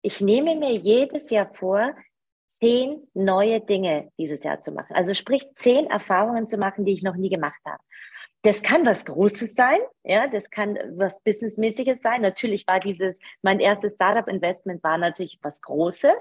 Ich 0.00 0.22
nehme 0.22 0.56
mir 0.56 0.72
jedes 0.72 1.28
Jahr 1.28 1.52
vor, 1.52 1.94
zehn 2.48 3.06
neue 3.14 3.60
Dinge 3.60 4.10
dieses 4.18 4.42
Jahr 4.42 4.60
zu 4.60 4.72
machen. 4.72 4.96
Also 4.96 5.14
sprich, 5.14 5.46
zehn 5.54 5.86
Erfahrungen 5.86 6.48
zu 6.48 6.56
machen, 6.56 6.84
die 6.84 6.92
ich 6.92 7.02
noch 7.02 7.16
nie 7.16 7.28
gemacht 7.28 7.60
habe. 7.64 7.82
Das 8.42 8.62
kann 8.62 8.86
was 8.86 9.04
Großes 9.04 9.54
sein, 9.54 9.80
ja, 10.04 10.28
das 10.28 10.50
kann 10.50 10.78
was 10.96 11.20
Businessmäßiges 11.24 12.00
sein. 12.00 12.22
Natürlich 12.22 12.66
war 12.68 12.78
dieses, 12.78 13.18
mein 13.42 13.58
erstes 13.58 13.94
Startup-Investment 13.94 14.82
war 14.84 14.96
natürlich 14.96 15.38
was 15.42 15.60
Großes, 15.60 16.14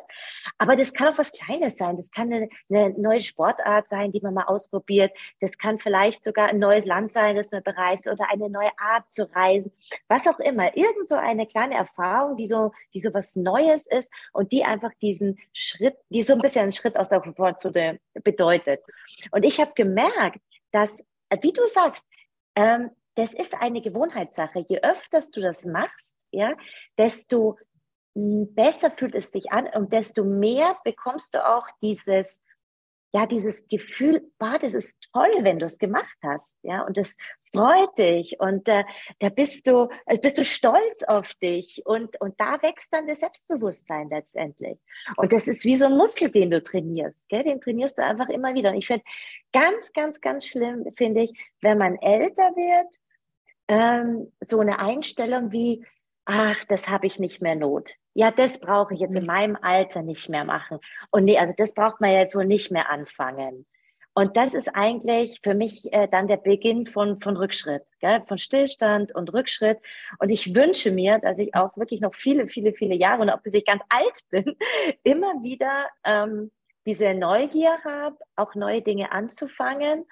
aber 0.57 0.75
das 0.75 0.93
kann 0.93 1.13
auch 1.13 1.17
was 1.19 1.31
Kleines 1.31 1.77
sein. 1.77 1.95
Das 1.95 2.11
kann 2.11 2.33
eine, 2.33 2.49
eine, 2.69 2.89
neue 2.97 3.19
Sportart 3.19 3.87
sein, 3.87 4.11
die 4.11 4.19
man 4.19 4.33
mal 4.33 4.45
ausprobiert. 4.45 5.11
Das 5.41 5.57
kann 5.59 5.77
vielleicht 5.77 6.23
sogar 6.23 6.49
ein 6.49 6.57
neues 6.57 6.85
Land 6.85 7.11
sein, 7.11 7.35
das 7.35 7.51
man 7.51 7.61
bereist 7.61 8.07
oder 8.07 8.29
eine 8.31 8.49
neue 8.49 8.71
Art 8.79 9.11
zu 9.11 9.31
reisen. 9.35 9.71
Was 10.07 10.27
auch 10.27 10.39
immer. 10.39 10.75
Irgend 10.75 11.07
so 11.07 11.15
eine 11.15 11.45
kleine 11.45 11.75
Erfahrung, 11.75 12.35
die 12.35 12.47
so, 12.47 12.71
die 12.95 12.99
so 12.99 13.13
was 13.13 13.35
Neues 13.35 13.85
ist 13.85 14.11
und 14.33 14.51
die 14.51 14.65
einfach 14.65 14.91
diesen 15.01 15.37
Schritt, 15.53 15.95
die 16.09 16.23
so 16.23 16.33
ein 16.33 16.39
bisschen 16.39 16.63
einen 16.63 16.73
Schritt 16.73 16.97
aus 16.97 17.09
der 17.09 17.21
Komfortzone 17.21 17.99
bedeutet. 18.23 18.81
Und 19.31 19.43
ich 19.43 19.59
habe 19.59 19.71
gemerkt, 19.75 20.41
dass 20.71 21.03
wie 21.41 21.53
du 21.53 21.65
sagst, 21.67 22.05
ähm, 22.55 22.91
das 23.15 23.33
ist 23.33 23.55
eine 23.55 23.81
Gewohnheitssache. 23.81 24.59
Je 24.67 24.79
öfter 24.81 25.21
du 25.33 25.41
das 25.41 25.65
machst, 25.65 26.15
ja, 26.31 26.55
desto 26.97 27.57
besser 28.13 28.91
fühlt 28.91 29.15
es 29.15 29.31
sich 29.31 29.51
an 29.51 29.67
und 29.67 29.93
desto 29.93 30.23
mehr 30.23 30.77
bekommst 30.83 31.35
du 31.35 31.45
auch 31.45 31.67
dieses, 31.81 32.43
ja, 33.13 33.25
dieses 33.25 33.67
Gefühl, 33.67 34.31
boah, 34.39 34.57
das 34.59 34.73
ist 34.73 35.09
toll, 35.13 35.29
wenn 35.41 35.59
du 35.59 35.65
es 35.65 35.77
gemacht 35.77 36.17
hast, 36.23 36.57
ja, 36.63 36.81
und 36.83 36.97
das 36.97 37.15
freut 37.57 37.97
dich 37.97 38.39
und 38.39 38.67
äh, 38.67 38.83
da 39.19 39.29
bist 39.29 39.67
du, 39.67 39.89
äh, 40.05 40.17
bist 40.17 40.37
du 40.37 40.45
stolz 40.45 41.03
auf 41.03 41.33
dich 41.35 41.81
und, 41.85 42.19
und 42.21 42.39
da 42.39 42.61
wächst 42.61 42.93
dann 42.93 43.07
das 43.07 43.19
Selbstbewusstsein 43.19 44.09
letztendlich. 44.09 44.77
Und 45.15 45.33
das 45.33 45.47
ist 45.47 45.65
wie 45.65 45.75
so 45.75 45.85
ein 45.85 45.97
Muskel, 45.97 46.29
den 46.29 46.49
du 46.49 46.63
trainierst, 46.63 47.27
gell? 47.29 47.43
den 47.43 47.61
trainierst 47.61 47.97
du 47.97 48.03
einfach 48.03 48.29
immer 48.29 48.53
wieder. 48.53 48.71
Und 48.71 48.77
ich 48.77 48.87
finde 48.87 49.03
ganz, 49.53 49.91
ganz, 49.93 50.21
ganz 50.21 50.45
schlimm, 50.45 50.85
finde 50.95 51.23
ich, 51.23 51.33
wenn 51.61 51.77
man 51.77 51.97
älter 51.97 52.55
wird, 52.55 52.95
ähm, 53.67 54.31
so 54.39 54.59
eine 54.59 54.79
Einstellung 54.79 55.51
wie, 55.51 55.85
ach, 56.25 56.63
das 56.65 56.89
habe 56.89 57.07
ich 57.07 57.19
nicht 57.19 57.41
mehr 57.41 57.55
Not. 57.55 57.93
Ja, 58.13 58.31
das 58.31 58.59
brauche 58.59 58.93
ich 58.93 58.99
jetzt 58.99 59.15
in 59.15 59.21
mhm. 59.21 59.27
meinem 59.27 59.57
Alter 59.61 60.01
nicht 60.01 60.29
mehr 60.29 60.45
machen. 60.45 60.79
Und 61.11 61.25
nee, 61.25 61.37
also 61.37 61.53
das 61.55 61.73
braucht 61.73 62.01
man 62.01 62.11
ja 62.11 62.25
so 62.25 62.41
nicht 62.41 62.71
mehr 62.71 62.89
anfangen. 62.89 63.65
Und 64.17 64.35
das 64.35 64.55
ist 64.55 64.69
eigentlich 64.69 65.41
für 65.43 65.53
mich 65.53 65.93
äh, 65.93 66.07
dann 66.07 66.27
der 66.27 66.37
Beginn 66.37 66.87
von, 66.87 67.19
von 67.19 67.37
Rückschritt, 67.37 67.83
gell? 67.99 68.23
von 68.27 68.39
Stillstand 68.39 69.13
und 69.13 69.31
Rückschritt. 69.31 69.77
Und 70.17 70.29
ich 70.29 70.55
wünsche 70.55 70.89
mir, 70.89 71.19
dass 71.19 71.37
ich 71.37 71.53
auch 71.53 71.77
wirklich 71.77 72.01
noch 72.01 72.15
viele, 72.15 72.47
viele, 72.47 72.73
viele 72.73 72.95
Jahre 72.95 73.21
und 73.21 73.29
auch 73.29 73.41
bis 73.41 73.53
ich 73.53 73.63
ganz 73.63 73.83
alt 73.89 74.19
bin, 74.31 74.57
immer 75.03 75.43
wieder 75.43 75.85
ähm, 76.03 76.49
diese 76.87 77.13
Neugier 77.13 77.77
habe, 77.85 78.17
auch 78.35 78.55
neue 78.55 78.81
Dinge 78.81 79.11
anzufangen 79.11 80.03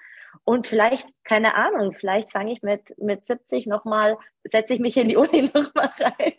und 0.44 0.66
vielleicht, 0.66 1.08
keine 1.24 1.54
Ahnung, 1.54 1.94
vielleicht 1.98 2.32
fange 2.32 2.52
ich 2.52 2.62
mit, 2.62 2.96
mit 2.98 3.26
70 3.26 3.66
nochmal, 3.66 4.16
setze 4.44 4.74
ich 4.74 4.80
mich 4.80 4.96
in 4.96 5.08
die 5.08 5.16
Uni 5.16 5.50
nochmal 5.54 5.90
rein 5.98 6.34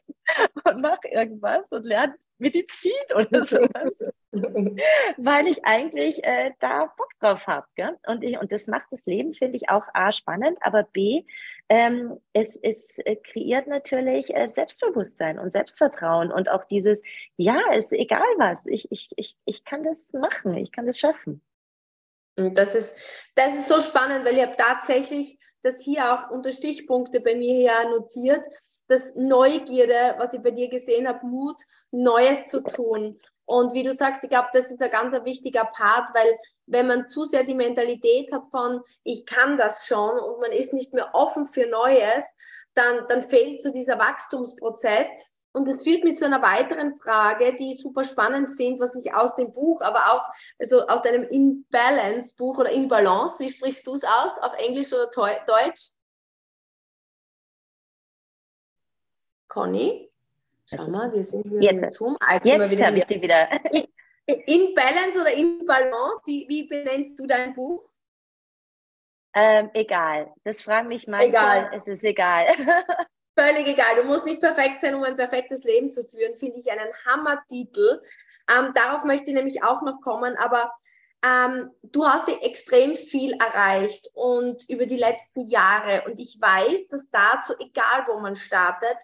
und 0.66 0.82
mache 0.82 1.08
irgendwas 1.10 1.66
und 1.70 1.86
lerne 1.86 2.16
Medizin 2.38 2.92
oder 3.16 3.46
sowas. 3.46 4.12
Weil 5.18 5.48
ich 5.48 5.66
eigentlich 5.66 6.24
äh, 6.26 6.52
da 6.60 6.94
Bock 6.98 7.10
drauf 7.20 7.48
habe. 7.48 7.66
Und, 8.06 8.24
und 8.24 8.52
das 8.52 8.68
macht 8.68 8.88
das 8.92 9.06
Leben, 9.06 9.34
finde 9.34 9.58
ich, 9.58 9.70
auch 9.70 9.84
A, 9.94 10.12
spannend, 10.12 10.58
aber 10.62 10.84
B, 10.84 11.24
ähm, 11.70 12.20
es, 12.34 12.56
es 12.58 13.00
äh, 13.00 13.16
kreiert 13.16 13.68
natürlich 13.68 14.36
äh, 14.36 14.50
Selbstbewusstsein 14.50 15.40
und 15.40 15.52
Selbstvertrauen 15.54 16.32
und 16.32 16.50
auch 16.50 16.66
dieses, 16.66 17.02
ja, 17.38 17.60
ist 17.74 17.94
egal 17.94 18.28
was, 18.38 18.66
ich, 18.68 18.92
ich, 18.92 19.12
ich, 19.16 19.38
ich 19.46 19.64
kann 19.64 19.84
das 19.84 20.14
machen, 20.14 20.56
ich 20.56 20.72
kann 20.72 20.86
das 20.86 21.00
schaffen. 21.00 21.42
Das 22.38 22.76
ist, 22.76 22.96
das 23.36 23.56
ist 23.56 23.68
so 23.68 23.82
spannend, 23.82 24.26
weil 24.26 24.38
ich 24.38 24.44
habe 24.44 24.56
tatsächlich 24.56 25.40
das 25.64 25.82
hier 25.82 26.14
auch 26.14 26.30
unter 26.30 26.52
Stichpunkte 26.52 27.20
bei 27.20 27.36
mir 27.36 27.54
her 27.54 27.90
notiert, 27.90 28.46
dass 28.88 29.16
Neugierde, 29.16 30.16
was 30.18 30.34
ich 30.34 30.42
bei 30.42 30.52
dir 30.52 30.70
gesehen 30.70 31.08
habe, 31.08 31.26
Mut, 31.26 31.60
Neues 31.92 32.48
zu 32.48 32.62
tun. 32.62 33.20
Und 33.46 33.74
wie 33.74 33.84
du 33.84 33.94
sagst, 33.94 34.24
ich 34.24 34.30
glaube, 34.30 34.50
das 34.54 34.70
ist 34.70 34.82
ein 34.82 34.92
ganz 34.92 35.14
wichtiger 35.26 35.66
Part, 35.66 36.10
weil 36.14 36.38
wenn 36.68 36.88
man 36.88 37.08
zu 37.08 37.24
sehr 37.24 37.44
die 37.44 37.56
Mentalität 37.56 38.32
hat 38.32 38.44
von, 38.52 38.82
ich 39.04 39.26
kann 39.26 39.58
das 39.58 39.86
schon 39.86 40.20
und 40.20 40.40
man 40.40 40.52
ist 40.52 40.74
nicht 40.74 40.94
mehr 40.94 41.10
offen 41.14 41.46
für 41.46 41.66
Neues, 41.66 42.24
dann, 42.74 43.06
dann 43.08 43.28
fehlt 43.28 43.62
so 43.62 43.72
dieser 43.72 43.98
Wachstumsprozess. 43.98 45.08
Und 45.54 45.68
das 45.68 45.84
führt 45.84 46.04
mich 46.04 46.18
zu 46.18 46.26
einer 46.26 46.42
weiteren 46.42 46.96
Frage, 46.96 47.56
die 47.56 47.72
ich 47.72 47.82
super 47.82 48.04
spannend 48.04 48.52
finde, 48.52 48.80
was 48.80 48.96
ich 48.96 49.14
aus 49.14 49.36
dem 49.36 49.52
Buch, 49.54 49.82
aber 49.82 50.14
auch 50.14 50.30
also 50.60 50.86
aus 50.88 51.02
deinem 51.02 51.24
Imbalance-Buch 51.24 52.60
oder 52.60 52.72
Imbalance, 52.72 53.44
wie 53.44 53.52
sprichst 53.52 53.86
du 53.88 53.94
es 53.94 54.04
aus, 54.04 54.38
auf 54.40 54.54
Englisch 54.58 54.94
oder 54.94 55.08
Deutsch? 55.08 55.92
Conny, 59.48 60.12
schau 60.66 60.78
also, 60.78 60.92
mal, 60.92 61.12
wir 61.12 61.24
sind 61.24 61.48
hier 61.48 61.62
jetzt, 61.62 61.84
im 61.84 61.90
Zoom. 61.90 62.18
Jetzt, 62.44 62.46
jetzt 62.46 62.84
habe 62.84 62.98
ich 63.00 63.06
die 63.06 63.22
wieder. 63.22 63.50
Imbalance 64.28 65.22
oder 65.22 65.34
Imbalance, 65.34 66.22
wie, 66.26 66.46
wie 66.50 66.68
benennst 66.68 67.18
du 67.18 67.26
dein 67.26 67.56
Buch? 67.56 67.90
Ähm, 69.34 69.70
egal, 69.74 70.34
das 70.44 70.62
fragen 70.62 70.90
mich 70.90 71.08
manchmal, 71.08 71.62
egal. 71.62 71.72
es 71.74 71.88
ist 71.88 72.04
egal. 72.04 72.46
Völlig 73.38 73.68
egal. 73.68 73.98
Du 73.98 74.04
musst 74.04 74.26
nicht 74.26 74.42
perfekt 74.42 74.82
sein, 74.82 74.96
um 74.96 75.04
ein 75.04 75.16
perfektes 75.16 75.64
Leben 75.64 75.92
zu 75.92 76.04
führen, 76.04 76.36
finde 76.36 76.58
ich 76.60 76.72
einen 76.72 76.92
Hammertitel. 77.06 78.02
Ähm, 78.50 78.72
darauf 78.74 79.04
möchte 79.04 79.30
ich 79.30 79.36
nämlich 79.36 79.64
auch 79.64 79.84
noch 79.84 80.02
kommen, 80.02 80.36
aber 80.38 80.74
ähm, 81.24 81.72
du 81.84 82.08
hast 82.08 82.28
ja 82.28 82.36
extrem 82.42 82.96
viel 82.96 83.34
erreicht 83.34 84.10
und 84.14 84.68
über 84.70 84.88
die 84.88 84.98
letzten 84.98 85.42
Jahre. 85.42 86.04
Und 86.08 86.20
ich 86.20 86.38
weiß, 86.40 86.88
dass 86.88 87.10
dazu, 87.12 87.54
egal 87.60 88.06
wo 88.08 88.20
man 88.20 88.36
startet, 88.36 88.98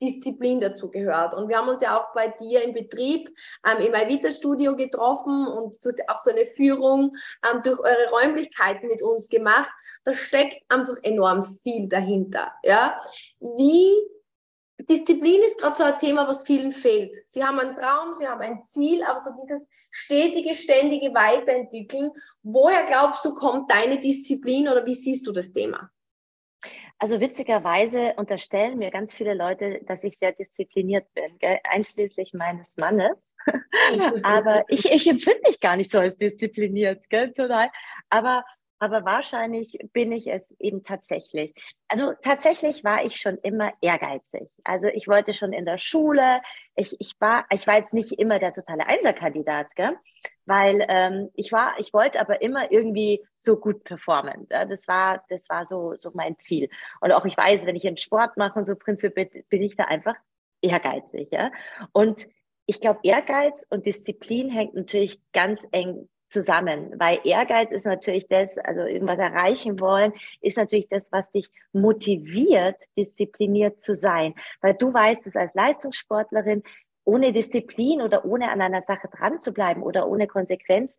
Disziplin 0.00 0.60
dazu 0.60 0.90
gehört. 0.90 1.34
Und 1.34 1.48
wir 1.48 1.58
haben 1.58 1.68
uns 1.68 1.80
ja 1.80 1.98
auch 1.98 2.12
bei 2.14 2.28
dir 2.28 2.62
im 2.62 2.72
Betrieb 2.72 3.30
ähm, 3.66 3.84
im 3.86 3.94
Avita-Studio 3.94 4.76
getroffen 4.76 5.46
und 5.46 5.76
auch 6.08 6.18
so 6.18 6.30
eine 6.30 6.46
Führung 6.46 7.16
ähm, 7.50 7.62
durch 7.62 7.78
eure 7.78 8.10
Räumlichkeiten 8.10 8.88
mit 8.88 9.02
uns 9.02 9.28
gemacht. 9.28 9.70
Da 10.04 10.12
steckt 10.12 10.58
einfach 10.68 10.96
enorm 11.02 11.42
viel 11.42 11.88
dahinter. 11.88 12.52
Ja? 12.62 12.98
Wie 13.40 13.92
Disziplin 14.78 15.42
ist 15.42 15.58
gerade 15.58 15.76
so 15.76 15.84
ein 15.84 15.98
Thema, 15.98 16.28
was 16.28 16.44
vielen 16.44 16.70
fehlt. 16.70 17.14
Sie 17.26 17.42
haben 17.42 17.58
einen 17.58 17.76
Traum, 17.76 18.12
sie 18.12 18.28
haben 18.28 18.40
ein 18.42 18.62
Ziel, 18.62 19.02
aber 19.04 19.18
so 19.18 19.30
dieses 19.42 19.66
stetige, 19.90 20.54
ständige 20.54 21.14
Weiterentwickeln. 21.14 22.10
Woher 22.42 22.84
glaubst 22.84 23.24
du, 23.24 23.34
kommt 23.34 23.70
deine 23.70 23.98
Disziplin 23.98 24.68
oder 24.68 24.84
wie 24.84 24.94
siehst 24.94 25.26
du 25.26 25.32
das 25.32 25.50
Thema? 25.52 25.90
Also 26.98 27.20
witzigerweise 27.20 28.14
unterstellen 28.16 28.78
mir 28.78 28.90
ganz 28.90 29.14
viele 29.14 29.34
Leute, 29.34 29.80
dass 29.84 30.02
ich 30.02 30.18
sehr 30.18 30.32
diszipliniert 30.32 31.12
bin, 31.14 31.38
gell? 31.38 31.58
einschließlich 31.64 32.32
meines 32.32 32.76
Mannes. 32.76 33.34
Aber 34.22 34.64
ich, 34.68 34.86
ich 34.86 35.06
empfinde 35.06 35.40
mich 35.46 35.60
gar 35.60 35.76
nicht 35.76 35.90
so 35.90 35.98
als 35.98 36.16
diszipliniert, 36.16 37.08
gell? 37.10 37.32
total. 37.32 37.70
Aber 38.08 38.44
aber 38.78 39.04
wahrscheinlich 39.04 39.78
bin 39.92 40.12
ich 40.12 40.26
es 40.26 40.54
eben 40.58 40.84
tatsächlich. 40.84 41.54
Also 41.88 42.12
tatsächlich 42.22 42.84
war 42.84 43.04
ich 43.04 43.16
schon 43.16 43.38
immer 43.38 43.72
ehrgeizig. 43.80 44.48
Also 44.64 44.88
ich 44.88 45.08
wollte 45.08 45.32
schon 45.34 45.52
in 45.52 45.64
der 45.64 45.78
Schule, 45.78 46.42
ich, 46.74 47.00
ich 47.00 47.14
war, 47.18 47.46
ich 47.50 47.66
war 47.66 47.76
jetzt 47.76 47.94
nicht 47.94 48.12
immer 48.12 48.38
der 48.38 48.52
totale 48.52 48.86
Einserkandidat, 48.86 49.74
gell? 49.76 49.96
weil 50.44 50.84
ähm, 50.88 51.30
ich 51.34 51.52
war, 51.52 51.78
ich 51.78 51.92
wollte 51.92 52.20
aber 52.20 52.42
immer 52.42 52.70
irgendwie 52.70 53.24
so 53.38 53.56
gut 53.56 53.84
performen. 53.84 54.46
Ja? 54.50 54.64
Das 54.64 54.86
war, 54.88 55.24
das 55.28 55.48
war 55.48 55.64
so, 55.64 55.94
so 55.98 56.10
mein 56.14 56.38
Ziel. 56.38 56.68
Und 57.00 57.12
auch 57.12 57.24
ich 57.24 57.36
weiß, 57.36 57.66
wenn 57.66 57.76
ich 57.76 57.86
einen 57.86 57.96
Sport 57.96 58.36
mache 58.36 58.58
und 58.58 58.64
so 58.64 58.76
prinzipiell 58.76 59.30
bin 59.48 59.62
ich 59.62 59.76
da 59.76 59.84
einfach 59.84 60.16
ehrgeizig. 60.60 61.28
Ja? 61.32 61.50
Und 61.92 62.28
ich 62.66 62.80
glaube, 62.80 63.00
Ehrgeiz 63.04 63.66
und 63.70 63.86
Disziplin 63.86 64.50
hängt 64.50 64.74
natürlich 64.74 65.20
ganz 65.32 65.66
eng 65.72 66.08
zusammen, 66.28 66.92
weil 66.98 67.20
Ehrgeiz 67.24 67.70
ist 67.70 67.86
natürlich 67.86 68.26
das, 68.28 68.58
also 68.58 68.80
irgendwas 68.80 69.18
erreichen 69.18 69.80
wollen, 69.80 70.12
ist 70.40 70.56
natürlich 70.56 70.88
das, 70.88 71.10
was 71.12 71.30
dich 71.30 71.48
motiviert, 71.72 72.80
diszipliniert 72.96 73.82
zu 73.82 73.94
sein. 73.94 74.34
Weil 74.60 74.74
du 74.74 74.92
weißt 74.92 75.26
es 75.26 75.36
als 75.36 75.54
Leistungssportlerin, 75.54 76.62
ohne 77.04 77.32
Disziplin 77.32 78.02
oder 78.02 78.24
ohne 78.24 78.50
an 78.50 78.60
einer 78.60 78.82
Sache 78.82 79.08
dran 79.08 79.40
zu 79.40 79.52
bleiben 79.52 79.82
oder 79.82 80.08
ohne 80.08 80.26
Konsequenz 80.26 80.98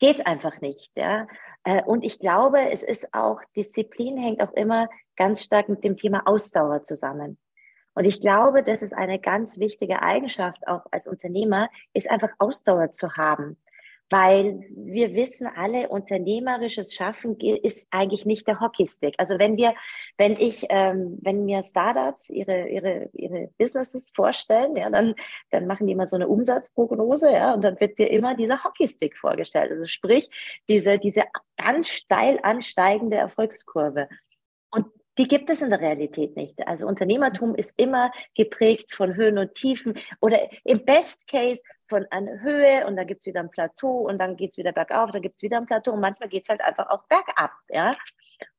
geht's 0.00 0.20
einfach 0.20 0.60
nicht. 0.60 0.96
Ja? 0.96 1.28
Äh, 1.62 1.82
und 1.84 2.04
ich 2.04 2.18
glaube, 2.18 2.70
es 2.70 2.82
ist 2.82 3.14
auch, 3.14 3.40
Disziplin 3.54 4.16
hängt 4.16 4.42
auch 4.42 4.52
immer 4.54 4.88
ganz 5.16 5.44
stark 5.44 5.68
mit 5.68 5.84
dem 5.84 5.96
Thema 5.96 6.22
Ausdauer 6.26 6.82
zusammen. 6.82 7.38
Und 7.94 8.04
ich 8.06 8.20
glaube, 8.20 8.62
das 8.62 8.82
ist 8.82 8.94
eine 8.94 9.20
ganz 9.20 9.58
wichtige 9.58 10.02
Eigenschaft 10.02 10.66
auch 10.66 10.86
als 10.90 11.06
Unternehmer, 11.06 11.68
ist 11.92 12.10
einfach 12.10 12.30
Ausdauer 12.38 12.92
zu 12.92 13.16
haben 13.16 13.56
weil 14.10 14.60
wir 14.70 15.14
wissen 15.14 15.46
alle, 15.46 15.88
unternehmerisches 15.88 16.94
Schaffen 16.94 17.38
ist 17.40 17.86
eigentlich 17.90 18.26
nicht 18.26 18.46
der 18.48 18.60
Hockeystick. 18.60 19.14
Also 19.18 19.38
wenn 19.38 19.56
wir, 19.56 19.74
wenn 20.18 20.32
ich, 20.32 20.66
ähm, 20.68 21.18
wenn 21.22 21.44
mir 21.44 21.62
Startups 21.62 22.28
ihre 22.28 22.68
ihre 22.68 23.08
ihre 23.12 23.48
Businesses 23.56 24.10
vorstellen, 24.14 24.76
ja, 24.76 24.90
dann 24.90 25.14
dann 25.50 25.66
machen 25.66 25.86
die 25.86 25.92
immer 25.92 26.06
so 26.06 26.16
eine 26.16 26.28
Umsatzprognose, 26.28 27.30
ja, 27.32 27.54
und 27.54 27.62
dann 27.62 27.78
wird 27.80 27.98
dir 27.98 28.10
immer 28.10 28.34
dieser 28.34 28.64
Hockeystick 28.64 29.16
vorgestellt. 29.16 29.70
Also 29.70 29.86
sprich 29.86 30.28
diese 30.68 30.98
diese 30.98 31.22
ganz 31.56 31.88
steil 31.88 32.40
ansteigende 32.42 33.16
Erfolgskurve. 33.16 34.08
Die 35.18 35.28
gibt 35.28 35.50
es 35.50 35.60
in 35.60 35.70
der 35.70 35.80
Realität 35.80 36.36
nicht. 36.36 36.66
Also 36.66 36.86
Unternehmertum 36.86 37.54
ist 37.54 37.74
immer 37.76 38.12
geprägt 38.34 38.94
von 38.94 39.14
Höhen 39.14 39.38
und 39.38 39.54
Tiefen 39.54 39.98
oder 40.20 40.40
im 40.64 40.84
Best 40.84 41.26
Case 41.26 41.62
von 41.88 42.06
einer 42.10 42.40
Höhe 42.40 42.86
und 42.86 42.96
dann 42.96 43.06
gibt 43.06 43.20
es 43.20 43.26
wieder 43.26 43.40
ein 43.40 43.50
Plateau 43.50 44.08
und 44.08 44.18
dann 44.18 44.36
geht 44.36 44.52
es 44.52 44.56
wieder 44.56 44.72
bergauf, 44.72 45.10
dann 45.10 45.22
gibt 45.22 45.36
es 45.36 45.42
wieder 45.42 45.56
ein 45.56 45.66
Plateau 45.66 45.92
und 45.92 46.00
manchmal 46.00 46.28
geht 46.28 46.44
es 46.44 46.48
halt 46.48 46.60
einfach 46.60 46.88
auch 46.88 47.02
bergab. 47.08 47.50
Ja? 47.68 47.96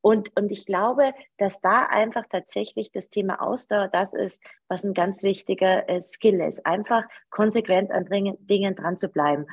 Und, 0.01 0.35
und 0.37 0.51
ich 0.51 0.65
glaube, 0.65 1.13
dass 1.37 1.61
da 1.61 1.85
einfach 1.85 2.25
tatsächlich 2.29 2.91
das 2.91 3.09
Thema 3.09 3.41
Ausdauer 3.41 3.87
das 3.87 4.13
ist, 4.13 4.43
was 4.67 4.83
ein 4.83 4.93
ganz 4.93 5.23
wichtiger 5.23 5.87
äh, 5.89 6.01
Skill 6.01 6.41
ist. 6.41 6.65
Einfach 6.65 7.05
konsequent 7.29 7.91
an 7.91 8.05
Dingen 8.09 8.75
dran 8.75 8.97
zu 8.97 9.07
bleiben. 9.07 9.45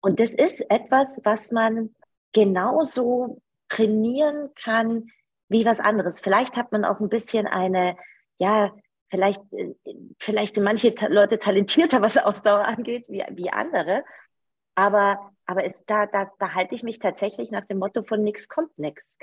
Und 0.00 0.20
das 0.20 0.34
ist 0.34 0.60
etwas, 0.70 1.20
was 1.24 1.52
man 1.52 1.94
genauso 2.32 3.40
trainieren 3.68 4.50
kann 4.54 5.08
wie 5.52 5.64
was 5.64 5.80
anderes. 5.80 6.20
Vielleicht 6.20 6.56
hat 6.56 6.72
man 6.72 6.84
auch 6.84 7.00
ein 7.00 7.08
bisschen 7.08 7.46
eine, 7.46 7.96
ja, 8.38 8.72
vielleicht, 9.08 9.40
äh, 9.52 9.74
vielleicht 10.18 10.56
sind 10.56 10.64
manche 10.64 10.94
Leute 11.08 11.38
talentierter, 11.38 12.02
was 12.02 12.16
Ausdauer 12.16 12.64
angeht, 12.66 13.06
wie, 13.08 13.24
wie 13.30 13.50
andere. 13.50 14.04
Aber, 14.74 15.30
aber 15.46 15.64
ist, 15.64 15.84
da, 15.86 16.06
da, 16.06 16.30
da 16.38 16.54
halte 16.54 16.74
ich 16.74 16.82
mich 16.82 16.98
tatsächlich 16.98 17.50
nach 17.50 17.66
dem 17.66 17.78
Motto 17.78 18.02
von 18.02 18.24
nichts 18.24 18.48
kommt 18.48 18.76
nichts. 18.78 19.18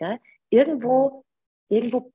Irgendwo, 0.49 1.25
irgendwo 1.67 2.13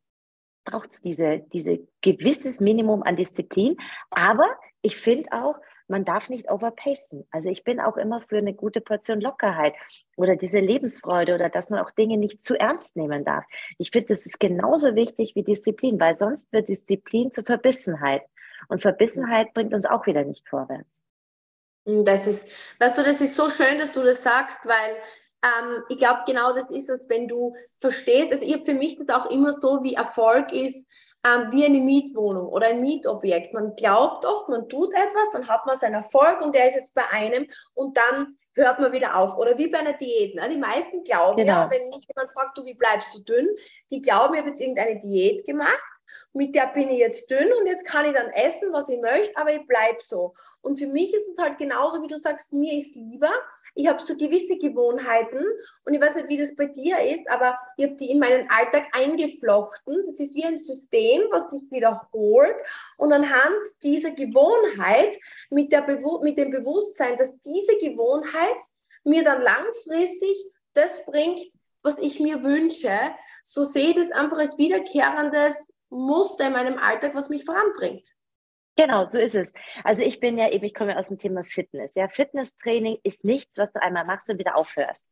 braucht 0.64 0.92
es 0.92 1.02
diese, 1.02 1.40
diese 1.52 1.86
gewisses 2.00 2.60
Minimum 2.60 3.02
an 3.02 3.16
Disziplin. 3.16 3.76
Aber 4.10 4.56
ich 4.82 4.96
finde 4.96 5.32
auch, 5.32 5.56
man 5.88 6.04
darf 6.04 6.28
nicht 6.28 6.50
overpacen. 6.50 7.26
Also 7.30 7.50
ich 7.50 7.64
bin 7.64 7.80
auch 7.80 7.96
immer 7.96 8.20
für 8.22 8.38
eine 8.38 8.54
gute 8.54 8.80
Portion 8.80 9.20
Lockerheit 9.20 9.74
oder 10.16 10.36
diese 10.36 10.58
Lebensfreude 10.58 11.34
oder 11.34 11.48
dass 11.48 11.70
man 11.70 11.80
auch 11.80 11.90
Dinge 11.90 12.16
nicht 12.16 12.42
zu 12.42 12.54
ernst 12.54 12.96
nehmen 12.96 13.24
darf. 13.24 13.44
Ich 13.78 13.90
finde, 13.90 14.08
das 14.08 14.26
ist 14.26 14.40
genauso 14.40 14.94
wichtig 14.94 15.34
wie 15.34 15.42
Disziplin, 15.42 16.00
weil 16.00 16.14
sonst 16.14 16.52
wird 16.52 16.68
Disziplin 16.68 17.30
zur 17.30 17.44
Verbissenheit. 17.44 18.22
Und 18.68 18.82
Verbissenheit 18.82 19.52
bringt 19.52 19.74
uns 19.74 19.84
auch 19.84 20.06
wieder 20.06 20.24
nicht 20.24 20.48
vorwärts. 20.48 21.06
Das 21.84 22.26
ist, 22.26 22.48
weißt 22.80 22.96
du, 22.96 23.02
das 23.02 23.20
ist 23.20 23.36
so 23.36 23.50
schön, 23.50 23.78
dass 23.78 23.92
du 23.92 24.02
das 24.02 24.22
sagst, 24.22 24.64
weil 24.64 24.96
ähm, 25.44 25.82
ich 25.90 25.98
glaube, 25.98 26.22
genau 26.26 26.54
das 26.54 26.70
ist 26.70 26.88
es, 26.88 27.08
wenn 27.10 27.28
du 27.28 27.54
verstehst, 27.78 28.32
also 28.32 28.42
ich 28.42 28.54
habe 28.54 28.64
für 28.64 28.74
mich 28.74 28.96
das 28.98 29.08
auch 29.10 29.30
immer 29.30 29.52
so, 29.52 29.82
wie 29.82 29.94
Erfolg 29.94 30.50
ist, 30.52 30.86
ähm, 31.26 31.48
wie 31.50 31.64
eine 31.64 31.78
Mietwohnung 31.78 32.48
oder 32.48 32.66
ein 32.66 32.80
Mietobjekt. 32.80 33.54
Man 33.54 33.74
glaubt 33.76 34.24
oft, 34.24 34.48
man 34.48 34.68
tut 34.68 34.92
etwas, 34.92 35.30
dann 35.32 35.48
hat 35.48 35.66
man 35.66 35.76
seinen 35.76 35.94
Erfolg 35.94 36.40
und 36.42 36.54
der 36.54 36.68
ist 36.68 36.76
jetzt 36.76 36.94
bei 36.94 37.08
einem 37.10 37.46
und 37.74 37.96
dann 37.96 38.36
hört 38.54 38.78
man 38.78 38.92
wieder 38.92 39.16
auf. 39.16 39.36
Oder 39.36 39.58
wie 39.58 39.68
bei 39.68 39.78
einer 39.78 39.94
Diät. 39.94 40.34
Ne? 40.34 40.48
Die 40.48 40.58
meisten 40.58 41.02
glauben 41.02 41.38
genau. 41.38 41.52
ja, 41.52 41.70
wenn 41.70 41.88
mich 41.88 42.06
jemand 42.14 42.32
fragt, 42.32 42.56
du, 42.56 42.64
wie 42.64 42.74
bleibst 42.74 43.14
du 43.14 43.20
dünn? 43.20 43.48
Die 43.90 44.00
glauben, 44.00 44.34
ich 44.34 44.40
habe 44.40 44.50
jetzt 44.50 44.60
irgendeine 44.60 44.98
Diät 44.98 45.44
gemacht, 45.44 45.92
mit 46.32 46.54
der 46.54 46.66
bin 46.68 46.88
ich 46.88 46.98
jetzt 46.98 47.30
dünn 47.30 47.52
und 47.58 47.66
jetzt 47.66 47.86
kann 47.86 48.06
ich 48.06 48.12
dann 48.12 48.30
essen, 48.30 48.72
was 48.72 48.88
ich 48.88 49.00
möchte, 49.00 49.36
aber 49.36 49.52
ich 49.52 49.66
bleibe 49.66 49.98
so. 50.00 50.34
Und 50.62 50.78
für 50.78 50.86
mich 50.86 51.14
ist 51.14 51.28
es 51.28 51.38
halt 51.38 51.58
genauso, 51.58 52.02
wie 52.02 52.08
du 52.08 52.18
sagst, 52.18 52.52
mir 52.52 52.76
ist 52.76 52.94
lieber, 52.94 53.32
ich 53.74 53.88
habe 53.88 54.02
so 54.02 54.16
gewisse 54.16 54.56
Gewohnheiten 54.56 55.44
und 55.84 55.94
ich 55.94 56.00
weiß 56.00 56.14
nicht, 56.14 56.28
wie 56.28 56.38
das 56.38 56.54
bei 56.54 56.66
dir 56.66 56.98
ist, 57.00 57.28
aber 57.28 57.58
ich 57.76 57.84
habe 57.84 57.96
die 57.96 58.10
in 58.10 58.20
meinen 58.20 58.48
Alltag 58.48 58.86
eingeflochten. 58.92 60.02
Das 60.06 60.20
ist 60.20 60.34
wie 60.34 60.44
ein 60.44 60.56
System, 60.56 61.22
was 61.30 61.50
sich 61.50 61.70
wiederholt 61.70 62.54
und 62.96 63.12
anhand 63.12 63.56
dieser 63.82 64.12
Gewohnheit 64.12 65.16
mit, 65.50 65.72
der 65.72 65.82
Bewu 65.82 66.22
mit 66.22 66.38
dem 66.38 66.50
Bewusstsein, 66.50 67.16
dass 67.16 67.40
diese 67.40 67.76
Gewohnheit 67.78 68.56
mir 69.02 69.24
dann 69.24 69.42
langfristig 69.42 70.36
das 70.72 71.04
bringt, 71.04 71.46
was 71.82 71.98
ich 71.98 72.20
mir 72.20 72.42
wünsche, 72.42 72.90
so 73.42 73.64
seht 73.64 73.96
es 73.98 74.10
einfach 74.12 74.38
als 74.38 74.56
wiederkehrendes 74.56 75.72
Muster 75.90 76.46
in 76.46 76.52
meinem 76.52 76.78
Alltag, 76.78 77.14
was 77.14 77.28
mich 77.28 77.44
voranbringt. 77.44 78.14
Genau, 78.76 79.04
so 79.04 79.18
ist 79.18 79.34
es. 79.34 79.52
Also 79.84 80.02
ich 80.02 80.18
bin 80.18 80.36
ja 80.36 80.50
eben, 80.50 80.64
ich 80.64 80.74
komme 80.74 80.92
ja 80.92 80.98
aus 80.98 81.08
dem 81.08 81.18
Thema 81.18 81.44
Fitness. 81.44 81.94
Ja, 81.94 82.08
Fitnesstraining 82.08 82.98
ist 83.04 83.24
nichts, 83.24 83.56
was 83.56 83.72
du 83.72 83.80
einmal 83.80 84.04
machst 84.04 84.28
und 84.30 84.38
wieder 84.38 84.56
aufhörst. 84.56 85.08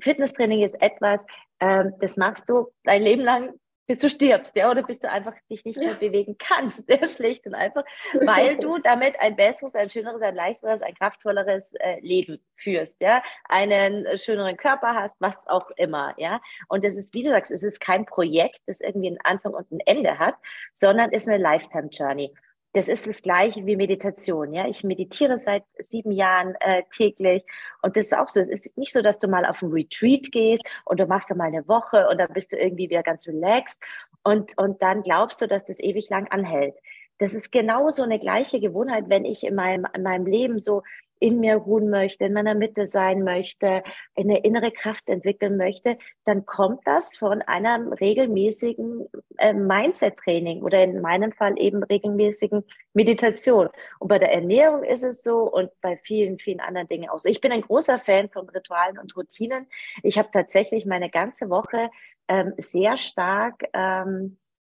Fitnesstraining 0.00 0.62
ist 0.62 0.80
etwas, 0.80 1.24
ähm, 1.58 1.94
das 2.00 2.16
machst 2.16 2.48
du 2.48 2.68
dein 2.84 3.02
Leben 3.02 3.22
lang, 3.22 3.54
bis 3.88 4.00
du 4.00 4.10
stirbst, 4.10 4.54
ja, 4.56 4.70
oder 4.70 4.82
bis 4.82 4.98
du 4.98 5.10
einfach 5.10 5.34
dich 5.48 5.64
nicht 5.64 5.78
mehr 5.78 5.92
ja. 5.92 5.96
bewegen 5.96 6.36
kannst, 6.38 6.86
sehr 6.88 7.06
schlicht 7.06 7.46
und 7.46 7.54
einfach, 7.54 7.84
weil 8.20 8.56
du 8.58 8.78
damit 8.78 9.18
ein 9.20 9.36
besseres, 9.36 9.74
ein 9.74 9.88
schöneres, 9.88 10.22
ein 10.22 10.34
leichteres, 10.34 10.82
ein 10.82 10.94
kraftvolleres 10.94 11.72
äh, 11.74 12.00
Leben 12.00 12.44
führst, 12.56 13.00
ja, 13.00 13.22
einen 13.48 14.06
schöneren 14.18 14.56
Körper 14.56 14.94
hast, 14.94 15.20
was 15.20 15.46
auch 15.46 15.70
immer, 15.76 16.14
ja. 16.18 16.40
Und 16.68 16.84
es 16.84 16.96
ist, 16.96 17.14
wie 17.14 17.22
du 17.22 17.30
sagst, 17.30 17.52
es 17.52 17.62
ist 17.62 17.80
kein 17.80 18.06
Projekt, 18.06 18.60
das 18.66 18.80
irgendwie 18.80 19.08
einen 19.08 19.20
Anfang 19.22 19.54
und 19.54 19.70
ein 19.70 19.80
Ende 19.80 20.18
hat, 20.18 20.34
sondern 20.72 21.12
ist 21.12 21.28
eine 21.28 21.38
Lifetime 21.38 21.88
Journey 21.90 22.32
das 22.72 22.88
ist 22.88 23.06
das 23.06 23.22
Gleiche 23.22 23.64
wie 23.64 23.76
Meditation. 23.76 24.52
Ja, 24.52 24.68
ich 24.68 24.84
meditiere 24.84 25.38
seit 25.38 25.64
sieben 25.78 26.12
Jahren 26.12 26.54
äh, 26.60 26.82
täglich 26.94 27.44
und 27.82 27.96
das 27.96 28.06
ist 28.06 28.16
auch 28.16 28.28
so. 28.28 28.40
Es 28.40 28.66
ist 28.66 28.76
nicht 28.76 28.92
so, 28.92 29.02
dass 29.02 29.18
du 29.18 29.28
mal 29.28 29.46
auf 29.46 29.62
ein 29.62 29.70
Retreat 29.72 30.30
gehst 30.30 30.64
und 30.84 31.00
du 31.00 31.06
machst 31.06 31.30
da 31.30 31.34
mal 31.34 31.46
eine 31.48 31.66
Woche 31.68 32.08
und 32.08 32.18
dann 32.18 32.32
bist 32.32 32.52
du 32.52 32.56
irgendwie 32.56 32.90
wieder 32.90 33.02
ganz 33.02 33.26
relaxed 33.26 33.80
und, 34.24 34.56
und 34.58 34.82
dann 34.82 35.02
glaubst 35.02 35.40
du, 35.40 35.48
dass 35.48 35.64
das 35.64 35.80
ewig 35.80 36.10
lang 36.10 36.28
anhält. 36.30 36.74
Das 37.18 37.32
ist 37.32 37.50
genauso 37.50 38.02
eine 38.02 38.18
gleiche 38.18 38.60
Gewohnheit, 38.60 39.04
wenn 39.08 39.24
ich 39.24 39.44
in 39.44 39.54
meinem, 39.54 39.86
in 39.94 40.02
meinem 40.02 40.26
Leben 40.26 40.58
so 40.58 40.82
in 41.18 41.40
mir 41.40 41.56
ruhen 41.56 41.90
möchte, 41.90 42.24
in 42.24 42.32
meiner 42.32 42.54
Mitte 42.54 42.86
sein 42.86 43.22
möchte, 43.22 43.82
eine 44.14 44.38
innere 44.44 44.70
Kraft 44.70 45.08
entwickeln 45.08 45.56
möchte, 45.56 45.98
dann 46.24 46.46
kommt 46.46 46.86
das 46.86 47.16
von 47.16 47.42
einem 47.42 47.92
regelmäßigen 47.92 49.06
äh, 49.38 49.52
Mindset-Training 49.52 50.62
oder 50.62 50.82
in 50.82 51.00
meinem 51.00 51.32
Fall 51.32 51.58
eben 51.58 51.82
regelmäßigen 51.82 52.64
Meditation. 52.94 53.68
Und 53.98 54.08
bei 54.08 54.18
der 54.18 54.32
Ernährung 54.32 54.82
ist 54.82 55.02
es 55.02 55.22
so 55.22 55.50
und 55.50 55.70
bei 55.80 55.96
vielen, 55.96 56.38
vielen 56.38 56.60
anderen 56.60 56.88
Dingen 56.88 57.08
auch 57.08 57.20
so. 57.20 57.28
Ich 57.28 57.40
bin 57.40 57.52
ein 57.52 57.62
großer 57.62 57.98
Fan 57.98 58.28
von 58.28 58.48
Ritualen 58.48 58.98
und 58.98 59.16
Routinen. 59.16 59.66
Ich 60.02 60.18
habe 60.18 60.28
tatsächlich 60.32 60.86
meine 60.86 61.10
ganze 61.10 61.48
Woche 61.50 61.90
ähm, 62.28 62.54
sehr 62.58 62.96
stark 62.96 63.64
ähm, 63.72 64.36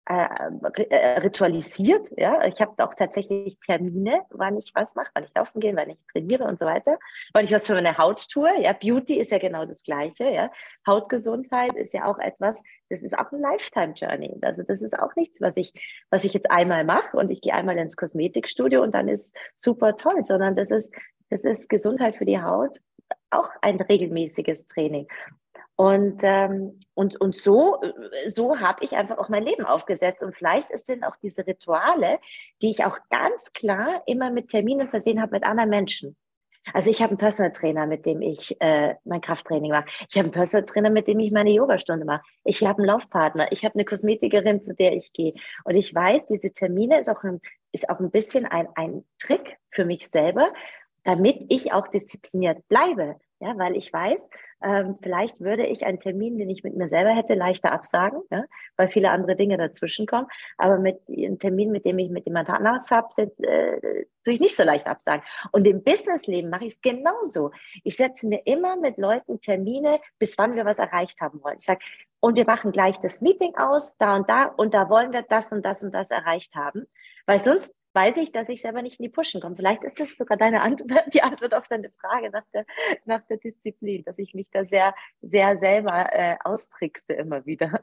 äh, 0.09 0.83
äh, 0.89 1.19
ritualisiert. 1.19 2.07
Ja, 2.15 2.45
ich 2.45 2.61
habe 2.61 2.81
auch 2.81 2.93
tatsächlich 2.93 3.57
Termine, 3.65 4.21
wann 4.29 4.57
ich 4.57 4.71
was 4.73 4.95
mache, 4.95 5.09
wann 5.13 5.25
ich 5.25 5.33
laufen 5.35 5.59
gehe, 5.59 5.75
wann 5.75 5.89
ich 5.89 5.97
trainiere 6.13 6.45
und 6.45 6.57
so 6.57 6.65
weiter, 6.65 6.97
wann 7.33 7.43
ich 7.43 7.51
was 7.51 7.67
für 7.67 7.73
meine 7.73 7.97
Haut 7.97 8.25
tue. 8.29 8.49
Ja, 8.61 8.71
Beauty 8.71 9.19
ist 9.19 9.31
ja 9.31 9.37
genau 9.37 9.65
das 9.65 9.83
Gleiche. 9.83 10.29
Ja, 10.29 10.49
Hautgesundheit 10.87 11.75
ist 11.75 11.93
ja 11.93 12.05
auch 12.05 12.19
etwas. 12.19 12.63
Das 12.89 13.01
ist 13.01 13.19
auch 13.19 13.31
ein 13.33 13.41
Lifetime 13.41 13.93
Journey. 13.95 14.37
Also 14.43 14.63
das 14.63 14.81
ist 14.81 14.97
auch 14.97 15.13
nichts, 15.17 15.41
was 15.41 15.57
ich, 15.57 15.73
was 16.09 16.23
ich 16.23 16.31
jetzt 16.31 16.49
einmal 16.49 16.85
mache 16.85 17.17
und 17.17 17.29
ich 17.29 17.41
gehe 17.41 17.53
einmal 17.53 17.77
ins 17.77 17.97
Kosmetikstudio 17.97 18.81
und 18.81 18.95
dann 18.95 19.09
ist 19.09 19.35
super 19.55 19.97
toll, 19.97 20.23
sondern 20.23 20.55
das 20.55 20.71
ist, 20.71 20.95
das 21.29 21.43
ist 21.43 21.67
Gesundheit 21.67 22.15
für 22.15 22.25
die 22.25 22.41
Haut, 22.41 22.79
auch 23.29 23.49
ein 23.61 23.75
regelmäßiges 23.75 24.67
Training. 24.67 25.07
Und, 25.77 26.21
ähm, 26.23 26.79
und, 26.95 27.21
und 27.21 27.37
so, 27.37 27.79
so 28.27 28.59
habe 28.59 28.83
ich 28.83 28.95
einfach 28.97 29.19
auch 29.19 29.29
mein 29.29 29.43
Leben 29.43 29.63
aufgesetzt. 29.63 30.23
Und 30.23 30.35
vielleicht 30.35 30.75
sind 30.85 31.03
auch 31.03 31.15
diese 31.21 31.45
Rituale, 31.45 32.19
die 32.63 32.71
ich 32.71 32.83
auch 32.83 32.97
ganz 33.11 33.53
klar 33.53 34.01
immer 34.07 34.31
mit 34.31 34.49
Terminen 34.49 34.89
versehen 34.89 35.21
habe 35.21 35.33
mit 35.33 35.43
anderen 35.43 35.69
Menschen. 35.69 36.17
Also 36.73 36.89
ich 36.89 37.01
habe 37.01 37.11
einen 37.11 37.19
Personal 37.19 37.51
Trainer, 37.53 37.85
mit 37.85 38.05
dem 38.07 38.21
ich 38.21 38.59
äh, 38.59 38.95
mein 39.05 39.21
Krafttraining 39.21 39.71
mache. 39.71 39.85
Ich 40.09 40.17
habe 40.17 40.25
einen 40.25 40.31
Personal 40.31 40.65
Trainer, 40.65 40.89
mit 40.89 41.07
dem 41.07 41.19
ich 41.19 41.31
meine 41.31 41.51
Yogastunde 41.51 42.05
mache. 42.05 42.23
Ich 42.43 42.63
habe 42.65 42.79
einen 42.79 42.87
Laufpartner. 42.87 43.51
Ich 43.51 43.63
habe 43.63 43.75
eine 43.75 43.85
Kosmetikerin, 43.85 44.63
zu 44.63 44.73
der 44.73 44.93
ich 44.93 45.13
gehe. 45.13 45.33
Und 45.63 45.75
ich 45.75 45.93
weiß, 45.93 46.25
diese 46.25 46.49
Termine 46.49 46.99
ist 46.99 47.07
auch 47.07 47.23
ein, 47.23 47.39
ist 47.71 47.87
auch 47.87 47.99
ein 47.99 48.09
bisschen 48.09 48.45
ein, 48.45 48.67
ein 48.73 49.05
Trick 49.19 49.57
für 49.69 49.85
mich 49.85 50.07
selber, 50.07 50.51
damit 51.03 51.45
ich 51.49 51.71
auch 51.71 51.87
diszipliniert 51.87 52.67
bleibe. 52.67 53.17
Ja, 53.39 53.55
weil 53.55 53.75
ich 53.75 53.93
weiß, 53.93 54.31
ähm, 54.63 54.97
vielleicht 54.99 55.39
würde 55.39 55.67
ich 55.67 55.85
einen 55.85 55.99
Termin, 55.99 56.39
den 56.39 56.49
ich 56.49 56.63
mit 56.63 56.75
mir 56.75 56.89
selber 56.89 57.11
hätte, 57.11 57.35
leichter 57.35 57.71
absagen, 57.71 58.21
ja, 58.31 58.45
weil 58.77 58.89
viele 58.89 59.11
andere 59.11 59.35
Dinge 59.35 59.57
dazwischen 59.57 60.07
kommen. 60.07 60.25
Aber 60.57 60.79
mit 60.79 60.99
einem 61.07 61.37
Termin, 61.37 61.71
mit 61.71 61.85
dem 61.85 61.99
ich 61.99 62.09
mit 62.09 62.25
jemand 62.25 62.49
anders 62.49 62.89
habe, 62.89 63.09
äh, 63.17 64.05
tue 64.23 64.33
ich 64.33 64.39
nicht 64.39 64.55
so 64.55 64.63
leicht 64.63 64.87
absagen. 64.87 65.23
Und 65.51 65.67
im 65.67 65.83
Businessleben 65.83 66.49
mache 66.49 66.65
ich 66.65 66.73
es 66.73 66.81
genauso. 66.81 67.51
Ich 67.83 67.95
setze 67.95 68.27
mir 68.27 68.41
immer 68.45 68.75
mit 68.75 68.97
Leuten 68.97 69.39
Termine, 69.39 69.99
bis 70.17 70.35
wann 70.39 70.55
wir 70.55 70.65
was 70.65 70.79
erreicht 70.79 71.21
haben 71.21 71.43
wollen. 71.43 71.57
Ich 71.59 71.65
sage, 71.65 71.81
und 72.19 72.35
wir 72.35 72.45
machen 72.45 72.71
gleich 72.71 72.97
das 72.97 73.21
Meeting 73.21 73.55
aus, 73.55 73.97
da 73.97 74.15
und 74.15 74.27
da, 74.27 74.45
und 74.45 74.73
da 74.73 74.89
wollen 74.89 75.13
wir 75.13 75.21
das 75.21 75.51
und 75.51 75.63
das 75.63 75.83
und 75.83 75.93
das 75.93 76.09
erreicht 76.09 76.55
haben. 76.55 76.87
Weil 77.27 77.39
sonst 77.39 77.71
weiß 77.97 78.17
ich, 78.17 78.31
dass 78.31 78.47
ich 78.47 78.61
selber 78.61 78.83
nicht 78.83 78.99
in 78.99 79.03
die 79.03 79.09
Pushen 79.09 79.41
komme. 79.41 79.55
Vielleicht 79.55 79.83
ist 79.83 79.97
das 79.99 80.15
sogar 80.17 80.37
deine 80.37 80.61
Antwort, 80.61 81.05
die 81.13 81.23
Antwort 81.23 81.55
auf 81.55 81.67
deine 81.67 81.89
Frage 81.99 82.29
nach 82.29 82.43
der, 82.53 82.65
nach 83.05 83.21
der 83.27 83.37
Disziplin, 83.37 84.03
dass 84.03 84.19
ich 84.19 84.35
mich 84.35 84.47
da 84.51 84.63
sehr, 84.63 84.93
sehr 85.21 85.57
selber 85.57 86.13
äh, 86.13 86.37
austrickse 86.43 87.13
immer 87.13 87.43
wieder. 87.47 87.81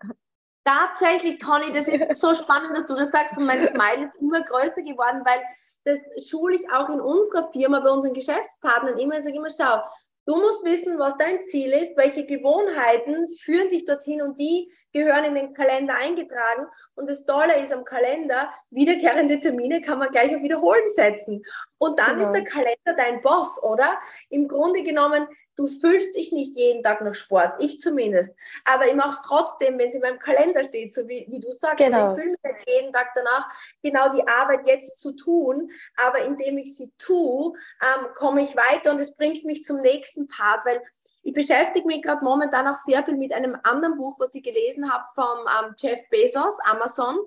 Tatsächlich, 0.65 1.41
Conny, 1.41 1.73
das 1.73 1.89
ist 1.89 2.21
so 2.21 2.33
spannend, 2.33 2.77
dass 2.77 2.87
du 2.87 2.95
das 2.95 3.11
sagst 3.11 3.37
und 3.37 3.47
mein 3.47 3.69
Smile 3.71 4.07
ist 4.07 4.15
immer 4.21 4.43
größer 4.43 4.83
geworden, 4.83 5.23
weil 5.25 5.43
das 5.85 5.99
schule 6.31 6.57
ich 6.57 6.71
auch 6.71 6.89
in 6.91 7.01
unserer 7.01 7.51
Firma 7.53 7.81
bei 7.81 7.91
unseren 7.91 8.15
Geschäftspartnern 8.15 8.97
immer. 8.99 9.17
Ich 9.17 9.25
sage 9.25 9.37
immer, 9.37 9.51
schau, 9.51 9.83
Du 10.27 10.37
musst 10.37 10.65
wissen, 10.65 10.99
was 10.99 11.17
dein 11.19 11.43
Ziel 11.43 11.71
ist, 11.73 11.97
welche 11.99 12.25
Gewohnheiten 12.25 13.29
führen 13.29 13.69
dich 13.69 13.85
dorthin 13.85 14.23
und 14.23 14.39
die 14.39 14.73
gehören 14.93 15.25
in 15.25 15.35
den 15.35 15.53
Kalender 15.53 15.97
eingetragen. 15.97 16.67
Und 16.95 17.11
das 17.11 17.27
Tolle 17.27 17.61
ist 17.61 17.73
am 17.75 17.85
Kalender, 17.85 18.49
wiederkehrende 18.71 19.39
Termine 19.39 19.83
kann 19.83 19.99
man 19.99 20.11
gleich 20.11 20.35
auf 20.35 20.43
Wiederholen 20.43 20.89
setzen. 20.89 21.45
Und 21.85 21.99
dann 21.99 22.17
genau. 22.17 22.23
ist 22.23 22.33
der 22.33 22.45
Kalender 22.45 22.95
dein 22.97 23.21
Boss, 23.21 23.63
oder? 23.63 23.99
Im 24.31 24.49
Grunde 24.49 24.83
genommen 24.83 25.29
Du 25.57 25.67
fühlst 25.69 26.17
dich 26.17 26.33
nicht 26.33 26.57
jeden 26.57 26.83
Tag 26.83 27.01
nach 27.01 27.15
Sport, 27.15 27.63
ich 27.63 27.79
zumindest. 27.79 28.37
Aber 28.65 28.89
ich 28.89 28.95
mache 28.95 29.11
es 29.11 29.23
trotzdem, 29.25 29.79
wenn 29.79 29.89
es 29.89 29.95
in 29.95 30.01
meinem 30.01 30.19
Kalender 30.19 30.65
steht, 30.65 30.93
so 30.93 31.07
wie, 31.07 31.27
wie 31.29 31.39
du 31.39 31.49
sagst. 31.53 31.79
Genau. 31.79 32.11
Ich 32.11 32.17
fühle 32.19 32.33
mich 32.33 32.41
nicht 32.43 32.69
jeden 32.69 32.93
Tag 32.93 33.13
danach, 33.15 33.47
genau 33.81 34.09
die 34.09 34.27
Arbeit 34.27 34.67
jetzt 34.67 35.01
zu 35.01 35.13
tun. 35.13 35.71
Aber 35.97 36.25
indem 36.25 36.59
ich 36.59 36.77
sie 36.77 36.93
tue, 36.99 37.57
ähm, 37.81 38.09
komme 38.15 38.43
ich 38.43 38.57
weiter 38.57 38.91
und 38.91 38.99
es 38.99 39.15
bringt 39.15 39.45
mich 39.45 39.63
zum 39.63 39.81
nächsten 39.81 40.27
Part, 40.27 40.67
weil 40.67 40.83
Ich 41.25 41.33
beschäftige 41.33 41.87
mich 41.87 42.03
gerade 42.03 42.23
momentan 42.23 42.69
auch 42.69 42.77
sehr 42.77 43.03
viel 43.03 43.17
mit 43.17 43.33
einem 43.33 43.57
anderen 43.63 43.97
Buch, 43.97 44.17
was 44.19 44.35
ich 44.35 44.43
gelesen 44.43 44.93
habe 44.93 45.05
vom 45.15 45.39
ähm, 45.49 45.75
Jeff 45.79 45.99
Bezos, 46.11 46.59
Amazon, 46.65 47.19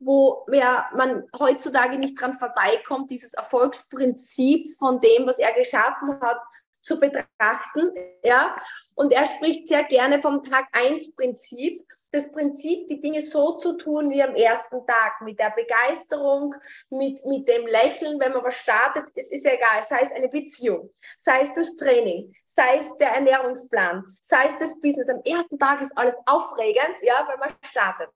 wo 0.00 0.44
ja, 0.52 0.90
man 0.96 1.24
heutzutage 1.38 1.96
nicht 1.96 2.20
dran 2.20 2.34
vorbeikommt, 2.34 3.12
dieses 3.12 3.32
Erfolgsprinzip 3.34 4.76
von 4.76 4.98
dem, 4.98 5.26
was 5.26 5.38
er 5.38 5.52
geschaffen 5.52 6.20
hat, 6.20 6.38
zu 6.82 6.98
betrachten. 6.98 7.92
Ja? 8.24 8.56
Und 8.94 9.12
er 9.12 9.24
spricht 9.26 9.68
sehr 9.68 9.84
gerne 9.84 10.20
vom 10.20 10.42
Tag 10.42 10.66
1 10.72 11.14
Prinzip 11.14 11.86
das 12.14 12.30
Prinzip, 12.30 12.86
die 12.86 13.00
Dinge 13.00 13.20
so 13.20 13.58
zu 13.58 13.76
tun 13.76 14.10
wie 14.10 14.22
am 14.22 14.34
ersten 14.34 14.86
Tag, 14.86 15.20
mit 15.22 15.38
der 15.38 15.50
Begeisterung, 15.50 16.54
mit, 16.90 17.24
mit 17.26 17.48
dem 17.48 17.66
Lächeln, 17.66 18.20
wenn 18.20 18.32
man 18.32 18.44
was 18.44 18.54
startet, 18.54 19.04
es 19.14 19.30
ist 19.32 19.44
egal, 19.44 19.82
sei 19.82 20.00
es 20.02 20.12
eine 20.12 20.28
Beziehung, 20.28 20.90
sei 21.18 21.42
es 21.42 21.52
das 21.54 21.76
Training, 21.76 22.32
sei 22.44 22.76
es 22.76 22.96
der 22.96 23.10
Ernährungsplan, 23.10 24.04
sei 24.20 24.46
es 24.46 24.58
das 24.58 24.80
Business. 24.80 25.08
Am 25.08 25.20
ersten 25.24 25.58
Tag 25.58 25.80
ist 25.80 25.96
alles 25.98 26.14
aufregend, 26.26 26.96
ja, 27.02 27.26
weil 27.26 27.38
man 27.38 27.50
startet. 27.64 28.10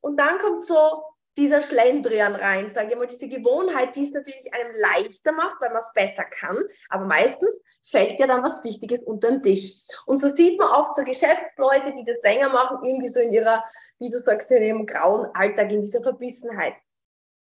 Und 0.00 0.18
dann 0.18 0.38
kommt 0.38 0.64
so 0.64 1.02
dieser 1.36 1.60
Schlendrian 1.60 2.34
rein, 2.34 2.68
sage 2.68 2.92
ich 2.92 2.96
mal, 2.96 3.06
diese 3.06 3.28
Gewohnheit, 3.28 3.96
die 3.96 4.04
es 4.04 4.12
natürlich 4.12 4.52
einem 4.54 4.74
leichter 4.76 5.32
macht, 5.32 5.60
weil 5.60 5.70
man 5.70 5.78
es 5.78 5.92
besser 5.92 6.24
kann, 6.24 6.56
aber 6.88 7.06
meistens 7.06 7.62
fällt 7.82 8.18
ja 8.20 8.26
dann 8.26 8.42
was 8.42 8.62
Wichtiges 8.62 9.02
unter 9.02 9.30
den 9.30 9.42
Tisch. 9.42 9.72
Und 10.06 10.18
so 10.18 10.34
sieht 10.34 10.58
man 10.58 10.68
oft 10.68 10.94
so 10.94 11.02
Geschäftsleute, 11.02 11.92
die 11.96 12.04
das 12.04 12.22
länger 12.22 12.50
machen, 12.50 12.78
irgendwie 12.84 13.08
so 13.08 13.20
in 13.20 13.32
ihrer, 13.32 13.64
wie 13.98 14.10
du 14.10 14.18
sagst, 14.18 14.50
in 14.52 14.62
ihrem 14.62 14.86
grauen 14.86 15.28
Alltag, 15.34 15.72
in 15.72 15.82
dieser 15.82 16.02
Verbissenheit. 16.02 16.74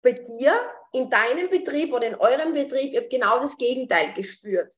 Bei 0.03 0.13
dir, 0.13 0.61
in 0.93 1.09
deinem 1.09 1.49
Betrieb 1.49 1.93
oder 1.93 2.07
in 2.07 2.15
eurem 2.17 2.53
Betrieb, 2.53 2.93
ihr 2.93 3.01
habt 3.01 3.11
genau 3.11 3.39
das 3.39 3.57
Gegenteil 3.57 4.13
gespürt. 4.13 4.75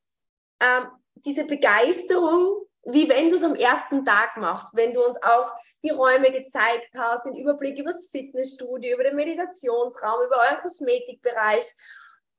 Ähm, 0.61 0.87
diese 1.15 1.45
Begeisterung 1.45 2.67
wie 2.85 3.09
wenn 3.09 3.29
du 3.29 3.37
es 3.37 3.43
am 3.43 3.55
ersten 3.55 4.05
Tag 4.05 4.37
machst, 4.37 4.75
wenn 4.75 4.93
du 4.93 5.05
uns 5.05 5.17
auch 5.23 5.53
die 5.85 5.91
Räume 5.91 6.31
gezeigt 6.31 6.89
hast, 6.97 7.25
den 7.25 7.37
Überblick 7.37 7.79
über 7.79 7.91
das 7.91 8.09
Fitnessstudio, 8.11 8.95
über 8.95 9.05
den 9.05 9.17
Meditationsraum, 9.17 10.27
über 10.27 10.37
euren 10.37 10.59
Kosmetikbereich. 10.59 11.65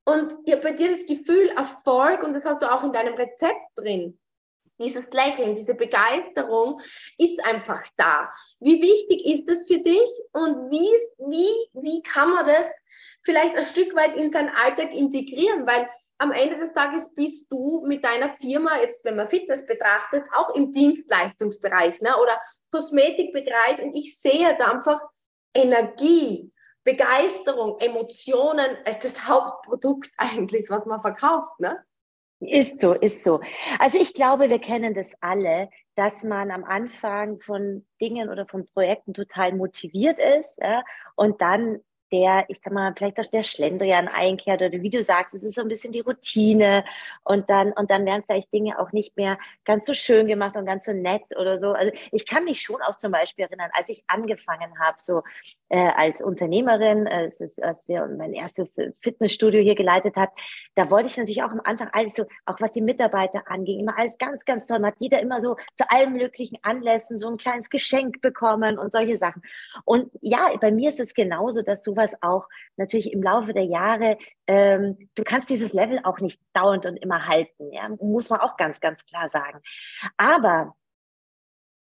Und 0.05 0.33
ich 0.45 0.53
habe 0.53 0.63
bei 0.63 0.73
dir 0.73 0.91
das 0.91 1.05
Gefühl, 1.05 1.49
Erfolg, 1.55 2.23
und 2.23 2.33
das 2.33 2.43
hast 2.43 2.61
du 2.61 2.69
auch 2.69 2.83
in 2.83 2.91
deinem 2.91 3.13
Rezept 3.13 3.61
drin, 3.75 4.19
dieses 4.79 5.05
Lächeln, 5.11 5.55
diese 5.55 5.75
Begeisterung 5.75 6.81
ist 7.17 7.39
einfach 7.45 7.81
da. 7.95 8.29
Wie 8.59 8.81
wichtig 8.81 9.25
ist 9.25 9.49
das 9.49 9.67
für 9.67 9.79
dich 9.79 10.09
und 10.33 10.71
wie, 10.71 10.89
wie, 11.29 11.81
wie 11.81 12.01
kann 12.01 12.31
man 12.31 12.45
das 12.45 12.65
vielleicht 13.21 13.55
ein 13.55 13.63
Stück 13.63 13.95
weit 13.95 14.15
in 14.17 14.31
seinen 14.31 14.49
Alltag 14.49 14.93
integrieren? 14.93 15.65
Weil 15.67 15.87
am 16.23 16.31
Ende 16.31 16.57
des 16.57 16.73
Tages 16.73 17.13
bist 17.13 17.51
du 17.51 17.83
mit 17.85 18.03
deiner 18.03 18.29
Firma, 18.29 18.79
jetzt 18.81 19.03
wenn 19.03 19.17
man 19.17 19.27
Fitness 19.27 19.65
betrachtet, 19.65 20.23
auch 20.33 20.55
im 20.55 20.71
Dienstleistungsbereich 20.71 22.01
ne? 22.01 22.11
oder 22.21 22.39
Kosmetikbereich 22.71 23.81
und 23.83 23.93
ich 23.93 24.17
sehe 24.17 24.55
da 24.57 24.71
einfach 24.71 25.01
Energie, 25.53 26.51
Begeisterung, 26.85 27.77
Emotionen 27.79 28.77
als 28.85 28.99
das 28.99 29.27
Hauptprodukt 29.27 30.09
eigentlich, 30.17 30.69
was 30.69 30.85
man 30.85 31.01
verkauft. 31.01 31.59
Ne? 31.59 31.83
Ist 32.39 32.79
so, 32.79 32.93
ist 32.93 33.23
so. 33.23 33.41
Also 33.79 33.97
ich 33.97 34.13
glaube, 34.13 34.49
wir 34.49 34.59
kennen 34.59 34.93
das 34.93 35.13
alle, 35.19 35.69
dass 35.95 36.23
man 36.23 36.51
am 36.51 36.63
Anfang 36.63 37.39
von 37.41 37.85
Dingen 38.01 38.29
oder 38.29 38.47
von 38.47 38.67
Projekten 38.67 39.13
total 39.13 39.53
motiviert 39.53 40.19
ist 40.19 40.57
ja, 40.59 40.83
und 41.15 41.41
dann 41.41 41.81
der, 42.13 42.45
ich 42.47 42.61
sag 42.63 42.71
mal, 42.71 42.93
vielleicht 42.95 43.19
auch 43.19 43.25
der 43.25 43.41
Schlendrian 43.41 44.07
einkehrt 44.07 44.61
oder 44.61 44.71
wie 44.71 44.89
du 44.91 45.01
sagst, 45.01 45.33
es 45.33 45.41
ist 45.41 45.55
so 45.55 45.61
ein 45.61 45.67
bisschen 45.67 45.91
die 45.91 46.01
Routine 46.01 46.85
und 47.23 47.49
dann, 47.49 47.73
und 47.73 47.89
dann 47.89 48.05
werden 48.05 48.23
vielleicht 48.25 48.53
Dinge 48.53 48.77
auch 48.79 48.91
nicht 48.91 49.17
mehr 49.17 49.39
ganz 49.65 49.87
so 49.87 49.95
schön 49.95 50.27
gemacht 50.27 50.55
und 50.55 50.67
ganz 50.67 50.85
so 50.85 50.93
nett 50.93 51.23
oder 51.35 51.57
so. 51.57 51.71
Also 51.71 51.91
ich 52.11 52.27
kann 52.27 52.45
mich 52.45 52.61
schon 52.61 52.81
auch 52.83 52.95
zum 52.97 53.11
Beispiel 53.11 53.45
erinnern, 53.45 53.71
als 53.73 53.89
ich 53.89 54.03
angefangen 54.05 54.79
habe, 54.79 54.97
so 54.99 55.23
äh, 55.69 55.79
als 55.79 56.21
Unternehmerin, 56.21 57.07
äh, 57.07 57.25
ist, 57.25 57.61
als 57.63 57.87
wir 57.87 58.05
mein 58.05 58.33
erstes 58.33 58.77
Fitnessstudio 59.01 59.61
hier 59.61 59.75
geleitet 59.75 60.15
hat, 60.15 60.29
da 60.75 60.91
wollte 60.91 61.09
ich 61.09 61.17
natürlich 61.17 61.41
auch 61.41 61.51
am 61.51 61.61
Anfang 61.63 61.89
alles 61.93 62.13
so, 62.13 62.25
auch 62.45 62.61
was 62.61 62.73
die 62.73 62.81
Mitarbeiter 62.81 63.41
anging, 63.47 63.79
immer 63.79 63.97
alles 63.97 64.19
ganz, 64.19 64.45
ganz 64.45 64.67
toll. 64.67 64.77
Man 64.77 64.91
hat 64.91 64.99
jeder 64.99 65.19
immer 65.19 65.41
so 65.41 65.55
zu 65.73 65.89
allen 65.89 66.13
möglichen 66.13 66.59
Anlässen 66.61 67.17
so 67.17 67.27
ein 67.27 67.37
kleines 67.37 67.71
Geschenk 67.71 68.21
bekommen 68.21 68.77
und 68.77 68.91
solche 68.91 69.17
Sachen. 69.17 69.41
Und 69.83 70.11
ja, 70.21 70.51
bei 70.61 70.71
mir 70.71 70.89
ist 70.89 70.99
es 70.99 71.15
genauso, 71.15 71.63
dass 71.63 71.83
sowas 71.83 72.02
sowas 72.03 72.21
auch 72.21 72.47
natürlich 72.77 73.11
im 73.13 73.23
Laufe 73.23 73.53
der 73.53 73.65
Jahre, 73.65 74.17
ähm, 74.47 75.09
du 75.15 75.23
kannst 75.23 75.49
dieses 75.49 75.73
Level 75.73 75.99
auch 76.03 76.19
nicht 76.19 76.41
dauernd 76.53 76.85
und 76.85 76.97
immer 76.97 77.27
halten, 77.27 77.71
ja? 77.71 77.89
muss 78.01 78.29
man 78.29 78.39
auch 78.39 78.57
ganz, 78.57 78.79
ganz 78.79 79.05
klar 79.05 79.27
sagen. 79.27 79.59
Aber 80.17 80.75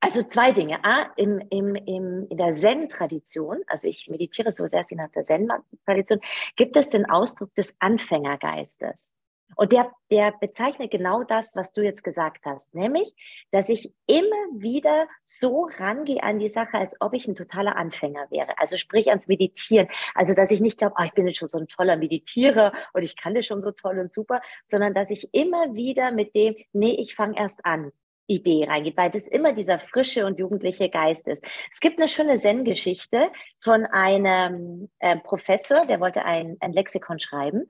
also 0.00 0.22
zwei 0.22 0.52
Dinge. 0.52 0.84
A, 0.84 1.10
im, 1.16 1.40
im, 1.50 1.74
im, 1.74 2.26
in 2.28 2.36
der 2.36 2.52
Zen-Tradition, 2.52 3.62
also 3.66 3.88
ich 3.88 4.08
meditiere 4.08 4.52
so 4.52 4.68
sehr 4.68 4.84
viel 4.84 4.98
nach 4.98 5.10
der 5.10 5.22
Zen-Tradition, 5.22 6.20
gibt 6.54 6.76
es 6.76 6.90
den 6.90 7.08
Ausdruck 7.08 7.54
des 7.54 7.74
Anfängergeistes. 7.80 9.12
Und 9.54 9.72
der, 9.72 9.92
der 10.10 10.32
bezeichnet 10.32 10.90
genau 10.90 11.22
das, 11.22 11.54
was 11.54 11.72
du 11.72 11.82
jetzt 11.82 12.02
gesagt 12.02 12.44
hast, 12.44 12.74
nämlich, 12.74 13.14
dass 13.52 13.68
ich 13.68 13.92
immer 14.06 14.26
wieder 14.52 15.06
so 15.24 15.68
rangehe 15.78 16.22
an 16.22 16.38
die 16.38 16.48
Sache, 16.48 16.76
als 16.78 16.96
ob 17.00 17.14
ich 17.14 17.28
ein 17.28 17.36
totaler 17.36 17.76
Anfänger 17.76 18.26
wäre. 18.30 18.58
Also 18.58 18.76
sprich 18.76 19.08
ans 19.08 19.28
Meditieren. 19.28 19.88
Also, 20.14 20.34
dass 20.34 20.50
ich 20.50 20.60
nicht 20.60 20.78
glaube, 20.78 20.96
oh, 20.98 21.04
ich 21.04 21.12
bin 21.12 21.26
jetzt 21.26 21.38
schon 21.38 21.48
so 21.48 21.58
ein 21.58 21.68
toller 21.68 21.96
Meditierer 21.96 22.72
und 22.92 23.02
ich 23.02 23.16
kann 23.16 23.34
das 23.34 23.46
schon 23.46 23.62
so 23.62 23.70
toll 23.70 23.98
und 23.98 24.12
super, 24.12 24.40
sondern 24.68 24.94
dass 24.94 25.10
ich 25.10 25.32
immer 25.32 25.74
wieder 25.74 26.10
mit 26.10 26.34
dem, 26.34 26.56
nee, 26.72 26.96
ich 26.98 27.14
fange 27.14 27.38
erst 27.38 27.64
an. 27.64 27.92
Idee 28.26 28.66
reingeht, 28.68 28.96
weil 28.96 29.10
das 29.10 29.28
immer 29.28 29.52
dieser 29.52 29.78
frische 29.78 30.26
und 30.26 30.38
jugendliche 30.38 30.88
Geist 30.88 31.28
ist. 31.28 31.42
Es 31.70 31.80
gibt 31.80 31.98
eine 31.98 32.08
schöne 32.08 32.38
Zen-Geschichte 32.38 33.30
von 33.60 33.86
einem 33.86 34.88
äh, 34.98 35.16
Professor, 35.16 35.86
der 35.86 36.00
wollte 36.00 36.24
ein, 36.24 36.56
ein 36.60 36.72
Lexikon 36.72 37.20
schreiben 37.20 37.68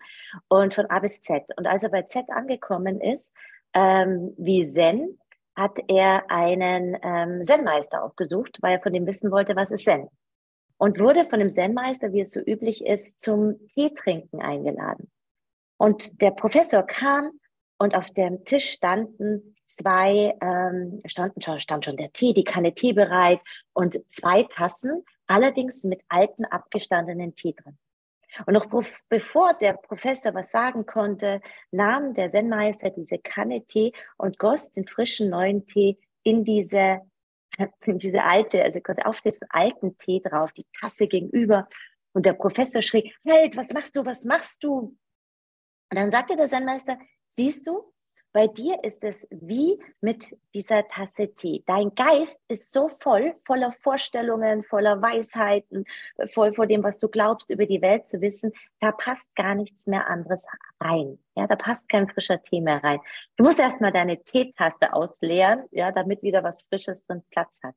und 0.49 0.75
von 0.75 0.87
A 0.87 0.99
bis 1.01 1.21
Z. 1.23 1.45
Und 1.57 1.67
als 1.67 1.83
er 1.83 1.91
bei 1.91 2.03
Z 2.03 2.31
angekommen 2.31 3.01
ist, 3.01 3.35
ähm, 3.75 4.35
wie 4.39 4.65
Zen, 4.65 5.19
hat 5.55 5.79
er 5.89 6.31
einen 6.31 6.97
ähm, 7.03 7.43
Zen-Meister 7.43 8.03
aufgesucht, 8.05 8.59
weil 8.61 8.75
er 8.75 8.83
von 8.83 8.93
dem 8.93 9.07
wissen 9.07 9.31
wollte, 9.31 9.57
was 9.57 9.71
ist 9.71 9.85
Zen. 9.85 10.09
Und 10.79 11.01
wurde 11.01 11.27
von 11.29 11.39
dem 11.39 11.49
Zen-Meister, 11.49 12.13
wie 12.13 12.21
es 12.21 12.31
so 12.31 12.41
üblich 12.41 12.85
ist, 12.85 13.21
zum 13.23 13.67
Teetrinken 13.69 14.43
eingeladen. 14.43 15.11
Und 15.79 16.21
der 16.21 16.31
Professor 16.31 16.83
kam 16.83 17.41
und 17.79 17.95
auf 17.95 18.11
dem 18.11 18.45
Tisch 18.45 18.71
standen 18.71 19.56
zwei, 19.67 20.37
ähm, 20.41 21.03
standen 21.07 21.43
schon, 21.43 21.59
stand 21.59 21.85
schon 21.85 21.97
der 21.97 22.13
Tee, 22.13 22.33
die 22.33 22.45
Kanne 22.45 22.75
Tee 22.75 22.93
bereit 22.93 23.41
und 23.73 23.99
zwei 24.11 24.45
Tassen, 24.45 25.05
allerdings 25.27 25.85
mit 25.85 26.01
alten, 26.09 26.45
abgestandenen 26.45 27.35
Tee 27.35 27.53
drin. 27.53 27.79
Und 28.45 28.53
noch 28.53 28.67
bevor 29.09 29.55
der 29.55 29.75
Professor 29.75 30.35
was 30.35 30.51
sagen 30.51 30.85
konnte, 30.85 31.41
nahm 31.71 32.15
der 32.15 32.29
Zen-Meister 32.29 32.91
diese 32.91 33.19
Kanne 33.19 33.65
Tee 33.65 33.93
und 34.19 34.39
goss 34.39 34.71
den 34.71 34.87
frischen 34.87 35.31
neuen 35.31 35.67
Tee 35.67 35.99
in 36.23 36.45
diese, 36.45 37.01
in 37.85 37.99
diese 37.99 38.25
alte, 38.25 38.63
also 38.63 38.81
quasi 38.81 39.03
auf 39.03 39.21
diesen 39.21 39.49
alten 39.51 39.97
Tee 39.97 40.21
drauf, 40.21 40.53
die 40.53 40.67
Tasse 40.79 41.07
gegenüber. 41.07 41.69
Und 42.13 42.27
der 42.27 42.35
Professor 42.35 42.83
schrie, 42.83 43.15
halt, 43.27 43.57
was 43.57 43.73
machst 43.73 43.97
du, 43.97 44.05
was 44.05 44.25
machst 44.25 44.63
du? 44.65 44.97
Und 45.89 45.99
dann 45.99 46.11
sagte 46.11 46.37
der 46.37 46.49
Zen-Meister, 46.49 46.99
siehst 47.29 47.67
du, 47.67 47.93
bei 48.37 48.49
dir 48.49 48.85
ist 48.85 49.03
es 49.03 49.27
wie 49.31 49.83
mit 50.03 50.37
dieser 50.53 50.87
Tasse 50.89 51.35
Tee. 51.35 51.65
Dein 51.67 51.95
Geist 51.95 52.39
ist 52.49 52.71
so 52.71 52.91
voll, 52.91 53.35
voller 53.47 53.73
Vorstellungen, 53.81 54.63
voller 54.63 55.01
Weisheiten, 55.01 55.87
voll 56.29 56.53
vor 56.53 56.67
dem, 56.67 56.83
was 56.83 57.01
du 57.01 57.09
glaubst, 57.09 57.51
über 57.51 57.65
die 57.65 57.81
Welt 57.81 58.07
zu 58.07 58.21
wissen. 58.21 58.53
Da 58.79 58.93
passt 58.93 59.35
gar 59.37 59.55
nichts 59.55 59.87
mehr 59.87 60.07
anderes 60.11 60.47
rein. 60.79 61.19
Ja, 61.35 61.47
da 61.47 61.57
passt 61.57 61.89
kein 61.89 62.09
frischer 62.09 62.43
Tee 62.43 62.61
mehr 62.61 62.85
rein. 62.85 63.01
Du 63.39 63.45
musst 63.45 63.59
erstmal 63.59 63.91
deine 63.91 64.23
Teetasse 64.23 64.93
ausleeren, 64.93 65.65
ja, 65.71 65.91
damit 65.91 66.23
wieder 66.23 66.45
was 66.45 66.61
Frisches 66.69 67.05
drin 67.05 67.23
Platz 67.31 67.61
hat. 67.63 67.75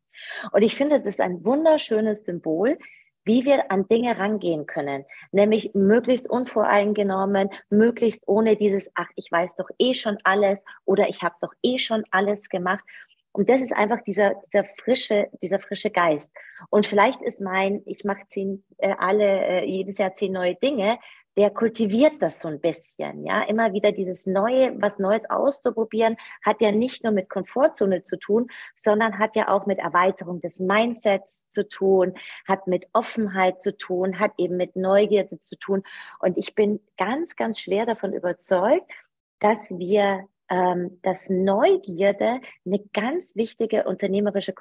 Und 0.51 0.61
ich 0.61 0.75
finde, 0.75 0.97
das 0.97 1.07
ist 1.07 1.21
ein 1.21 1.45
wunderschönes 1.45 2.25
Symbol, 2.25 2.77
wie 3.25 3.45
wir 3.45 3.71
an 3.71 3.88
Dinge 3.88 4.17
rangehen 4.17 4.65
können, 4.65 5.05
nämlich 5.32 5.73
möglichst 5.73 6.29
unvoreingenommen, 6.29 7.49
möglichst 7.69 8.27
ohne 8.27 8.55
dieses, 8.55 8.91
ach, 8.95 9.10
ich 9.15 9.32
weiß 9.32 9.55
doch 9.55 9.69
eh 9.77 9.93
schon 9.93 10.17
alles 10.23 10.63
oder 10.86 11.10
ich 11.10 11.21
habe 11.21 11.36
doch 11.41 11.53
eh 11.63 11.77
schon 11.77 12.03
alles 12.12 12.49
gemacht. 12.49 12.84
Und 13.32 13.49
das 13.49 13.62
ist 13.62 13.73
einfach 13.73 14.01
dieser, 14.03 14.34
dieser 14.51 14.65
frische, 14.84 15.29
dieser 15.43 15.60
frische 15.60 15.91
Geist. 15.91 16.34
Und 16.69 16.88
vielleicht 16.88 17.21
ist 17.21 17.41
mein, 17.41 17.82
ich 17.86 18.03
mache 18.03 18.23
zehn, 18.27 18.63
äh, 18.79 18.95
alle, 18.97 19.23
äh, 19.23 19.65
jedes 19.65 19.99
Jahr 19.99 20.15
zehn 20.15 20.32
neue 20.32 20.55
Dinge, 20.55 20.97
der 21.37 21.51
kultiviert 21.51 22.21
das 22.21 22.41
so 22.41 22.47
ein 22.47 22.59
bisschen, 22.59 23.25
ja. 23.25 23.43
Immer 23.43 23.73
wieder 23.73 23.91
dieses 23.91 24.25
Neue, 24.25 24.73
was 24.81 24.99
Neues 24.99 25.29
auszuprobieren, 25.29 26.17
hat 26.43 26.61
ja 26.61 26.71
nicht 26.71 27.03
nur 27.03 27.13
mit 27.13 27.29
Komfortzone 27.29 28.03
zu 28.03 28.17
tun, 28.17 28.47
sondern 28.75 29.19
hat 29.19 29.35
ja 29.35 29.47
auch 29.49 29.65
mit 29.65 29.79
Erweiterung 29.79 30.41
des 30.41 30.59
Mindsets 30.59 31.47
zu 31.49 31.67
tun, 31.67 32.13
hat 32.47 32.67
mit 32.67 32.87
Offenheit 32.93 33.61
zu 33.61 33.75
tun, 33.77 34.19
hat 34.19 34.33
eben 34.37 34.57
mit 34.57 34.75
Neugierde 34.75 35.39
zu 35.39 35.57
tun. 35.57 35.83
Und 36.19 36.37
ich 36.37 36.55
bin 36.55 36.79
ganz, 36.97 37.35
ganz 37.35 37.59
schwer 37.59 37.85
davon 37.85 38.13
überzeugt, 38.13 38.91
dass 39.39 39.69
wir 39.77 40.27
ähm, 40.49 40.99
dass 41.03 41.29
Neugierde 41.29 42.41
eine 42.65 42.79
ganz 42.91 43.35
wichtige 43.35 43.83
unternehmerische 43.83 44.53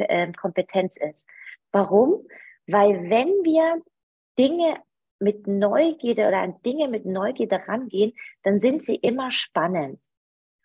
ähm, 0.00 0.32
Kompetenz 0.34 0.96
ist. 0.96 1.28
Warum? 1.70 2.26
Weil 2.66 3.08
wenn 3.08 3.28
wir 3.44 3.82
Dinge 4.38 4.82
mit 5.20 5.46
Neugierde 5.46 6.28
oder 6.28 6.40
an 6.40 6.60
Dinge 6.64 6.88
mit 6.88 7.06
Neugierde 7.06 7.60
rangehen, 7.66 8.12
dann 8.42 8.60
sind 8.60 8.84
sie 8.84 8.96
immer 8.96 9.30
spannend 9.30 10.00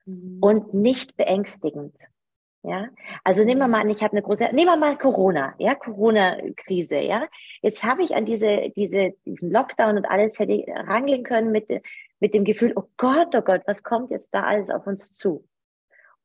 mhm. 0.06 0.38
und 0.42 0.74
nicht 0.74 1.16
beängstigend. 1.18 1.98
Ja, 2.66 2.88
also 3.26 3.44
nehmen 3.44 3.60
wir 3.60 3.68
mal 3.68 3.82
an, 3.82 3.90
ich 3.90 4.02
habe 4.02 4.14
eine 4.14 4.22
große, 4.22 4.46
nehmen 4.54 4.68
wir 4.68 4.78
mal 4.78 4.98
Corona, 4.98 5.54
ja, 5.58 5.76
Corona-Krise, 5.76 7.00
ja. 7.00 7.28
Jetzt 7.62 7.84
habe 7.84 8.04
ich 8.04 8.16
an 8.16 8.26
diese, 8.26 8.72
diese, 8.74 9.16
diesen 9.26 9.52
Lockdown 9.52 9.98
und 9.98 10.06
alles 10.06 10.40
hätte 10.40 10.54
ich 10.54 10.70
rangehen 10.70 11.24
können 11.24 11.52
mit, 11.52 11.68
mit 12.22 12.34
dem 12.34 12.46
Gefühl, 12.46 12.72
oh 12.78 12.86
Gott, 12.96 13.36
oh 13.36 13.42
Gott, 13.42 13.64
was 13.66 13.84
kommt 13.84 14.12
jetzt 14.12 14.34
da 14.34 14.44
alles 14.44 14.70
auf 14.70 14.88
uns 14.88 15.12
zu? 15.12 15.46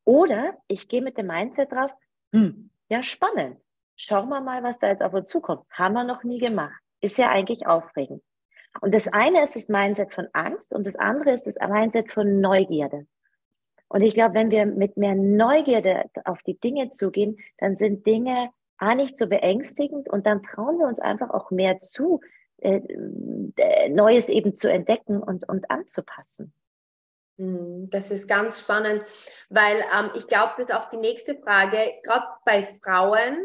Oder 0.04 0.56
ich 0.68 0.86
gehe 0.86 1.02
mit 1.02 1.18
dem 1.18 1.26
Mindset 1.26 1.72
drauf, 1.72 1.90
hm, 2.32 2.70
ja, 2.88 3.02
spannend. 3.02 3.58
Schauen 3.96 4.28
wir 4.28 4.40
mal, 4.40 4.62
was 4.62 4.78
da 4.78 4.88
jetzt 4.88 5.02
auf 5.02 5.12
uns 5.12 5.28
zukommt. 5.28 5.64
Haben 5.72 5.94
wir 5.94 6.04
noch 6.04 6.22
nie 6.22 6.38
gemacht. 6.38 6.80
Ist 7.00 7.18
ja 7.18 7.30
eigentlich 7.30 7.66
aufregend. 7.66 8.22
Und 8.80 8.94
das 8.94 9.08
eine 9.08 9.42
ist 9.42 9.56
das 9.56 9.68
Mindset 9.68 10.12
von 10.12 10.28
Angst 10.32 10.74
und 10.74 10.86
das 10.86 10.96
andere 10.96 11.32
ist 11.32 11.46
das 11.46 11.56
Mindset 11.56 12.12
von 12.12 12.40
Neugierde. 12.40 13.06
Und 13.88 14.02
ich 14.02 14.14
glaube, 14.14 14.34
wenn 14.34 14.50
wir 14.50 14.66
mit 14.66 14.96
mehr 14.96 15.14
Neugierde 15.14 16.04
auf 16.24 16.42
die 16.42 16.58
Dinge 16.58 16.90
zugehen, 16.90 17.38
dann 17.58 17.74
sind 17.74 18.06
Dinge 18.06 18.50
A 18.76 18.94
nicht 18.94 19.18
so 19.18 19.26
beängstigend 19.26 20.08
und 20.08 20.26
dann 20.26 20.42
trauen 20.42 20.78
wir 20.78 20.86
uns 20.86 21.00
einfach 21.00 21.30
auch 21.30 21.50
mehr 21.50 21.80
zu, 21.80 22.20
äh, 22.58 22.80
äh, 23.56 23.88
Neues 23.88 24.28
eben 24.28 24.56
zu 24.56 24.70
entdecken 24.70 25.20
und, 25.22 25.48
und 25.48 25.70
anzupassen. 25.70 26.52
Hm, 27.38 27.88
das 27.90 28.10
ist 28.10 28.28
ganz 28.28 28.60
spannend, 28.60 29.04
weil 29.48 29.76
ähm, 29.76 30.10
ich 30.14 30.26
glaube, 30.28 30.52
das 30.58 30.68
ist 30.68 30.74
auch 30.74 30.90
die 30.90 30.96
nächste 30.96 31.36
Frage, 31.36 31.78
gerade 32.02 32.26
bei 32.44 32.62
Frauen, 32.82 33.38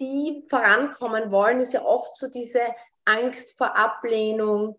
die 0.00 0.44
vorankommen 0.50 1.30
wollen, 1.30 1.60
ist 1.60 1.72
ja 1.72 1.84
oft 1.84 2.16
so 2.16 2.28
diese 2.28 2.60
Angst 3.04 3.56
vor 3.58 3.76
Ablehnung, 3.76 4.76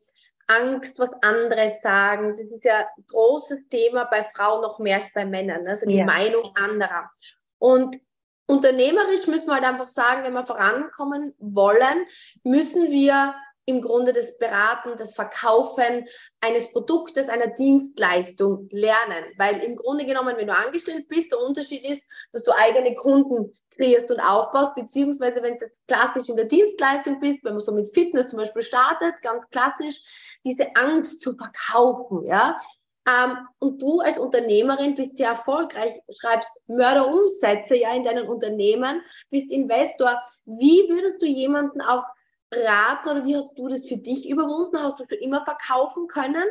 Angst, 0.48 1.00
was 1.00 1.12
andere 1.22 1.76
sagen. 1.82 2.36
Das 2.38 2.48
ist 2.48 2.64
ja 2.64 2.80
ein 2.80 3.06
großes 3.08 3.68
Thema 3.70 4.06
bei 4.06 4.28
Frauen 4.36 4.62
noch 4.62 4.80
mehr 4.80 4.96
als 4.96 5.12
bei 5.14 5.26
Männern, 5.26 5.68
also 5.68 5.86
die 5.86 5.98
ja. 5.98 6.06
Meinung 6.06 6.52
anderer. 6.56 7.10
Und 7.58 7.98
unternehmerisch 8.46 9.28
müssen 9.28 9.48
wir 9.48 9.56
halt 9.56 9.66
einfach 9.66 9.88
sagen, 9.88 10.24
wenn 10.24 10.34
wir 10.34 10.46
vorankommen 10.46 11.34
wollen, 11.40 12.06
müssen 12.44 12.92
wir 12.92 13.36
im 13.66 13.82
Grunde 13.82 14.14
das 14.14 14.38
Beraten, 14.38 14.96
das 14.98 15.16
Verkaufen 15.16 16.08
eines 16.40 16.72
Produktes, 16.72 17.30
einer 17.30 17.48
Dienstleistung 17.48 18.68
lernen. 18.72 19.26
Weil 19.38 19.64
im 19.64 19.76
Grunde 19.76 20.06
genommen, 20.06 20.36
wenn 20.38 20.48
du 20.48 20.54
angestellt 20.54 21.08
bist, 21.08 21.32
der 21.32 21.40
Unterschied 21.40 21.84
ist, 21.84 22.06
dass 22.32 22.44
du 22.44 22.52
eigene 22.52 22.94
Kunden 22.94 23.52
kreierst 23.76 24.12
und 24.12 24.20
aufbaust, 24.20 24.76
beziehungsweise 24.76 25.42
wenn 25.42 25.56
du 25.56 25.66
jetzt 25.66 25.86
klassisch 25.88 26.30
in 26.30 26.36
der 26.36 26.46
Dienstleistung 26.46 27.20
bist, 27.20 27.40
wenn 27.44 27.54
man 27.54 27.60
so 27.60 27.72
mit 27.72 27.94
Fitness 27.94 28.30
zum 28.30 28.40
Beispiel 28.40 28.62
startet, 28.62 29.22
ganz 29.22 29.44
klassisch, 29.50 30.02
diese 30.46 30.68
Angst 30.76 31.22
zu 31.22 31.36
verkaufen, 31.36 32.24
ja. 32.26 32.60
Ähm, 33.08 33.38
und 33.60 33.82
du 33.82 34.00
als 34.00 34.18
Unternehmerin 34.18 34.96
bist 34.96 35.16
sehr 35.16 35.30
erfolgreich, 35.30 35.94
schreibst 36.10 36.62
Mörderumsätze 36.68 37.76
ja 37.76 37.94
in 37.94 38.04
deinen 38.04 38.28
Unternehmen, 38.28 39.02
bist 39.30 39.52
Investor. 39.52 40.20
Wie 40.46 40.90
würdest 40.90 41.22
du 41.22 41.28
jemanden 41.28 41.82
auch 41.82 42.04
raten 42.54 43.10
oder 43.10 43.26
wie 43.26 43.36
hast 43.36 43.58
du 43.58 43.68
das 43.68 43.88
für 43.88 43.98
dich 43.98 44.30
überwunden? 44.30 44.78
Hast 44.80 45.00
du 45.00 45.06
für 45.06 45.16
immer 45.16 45.44
verkaufen 45.44 46.08
können? 46.08 46.46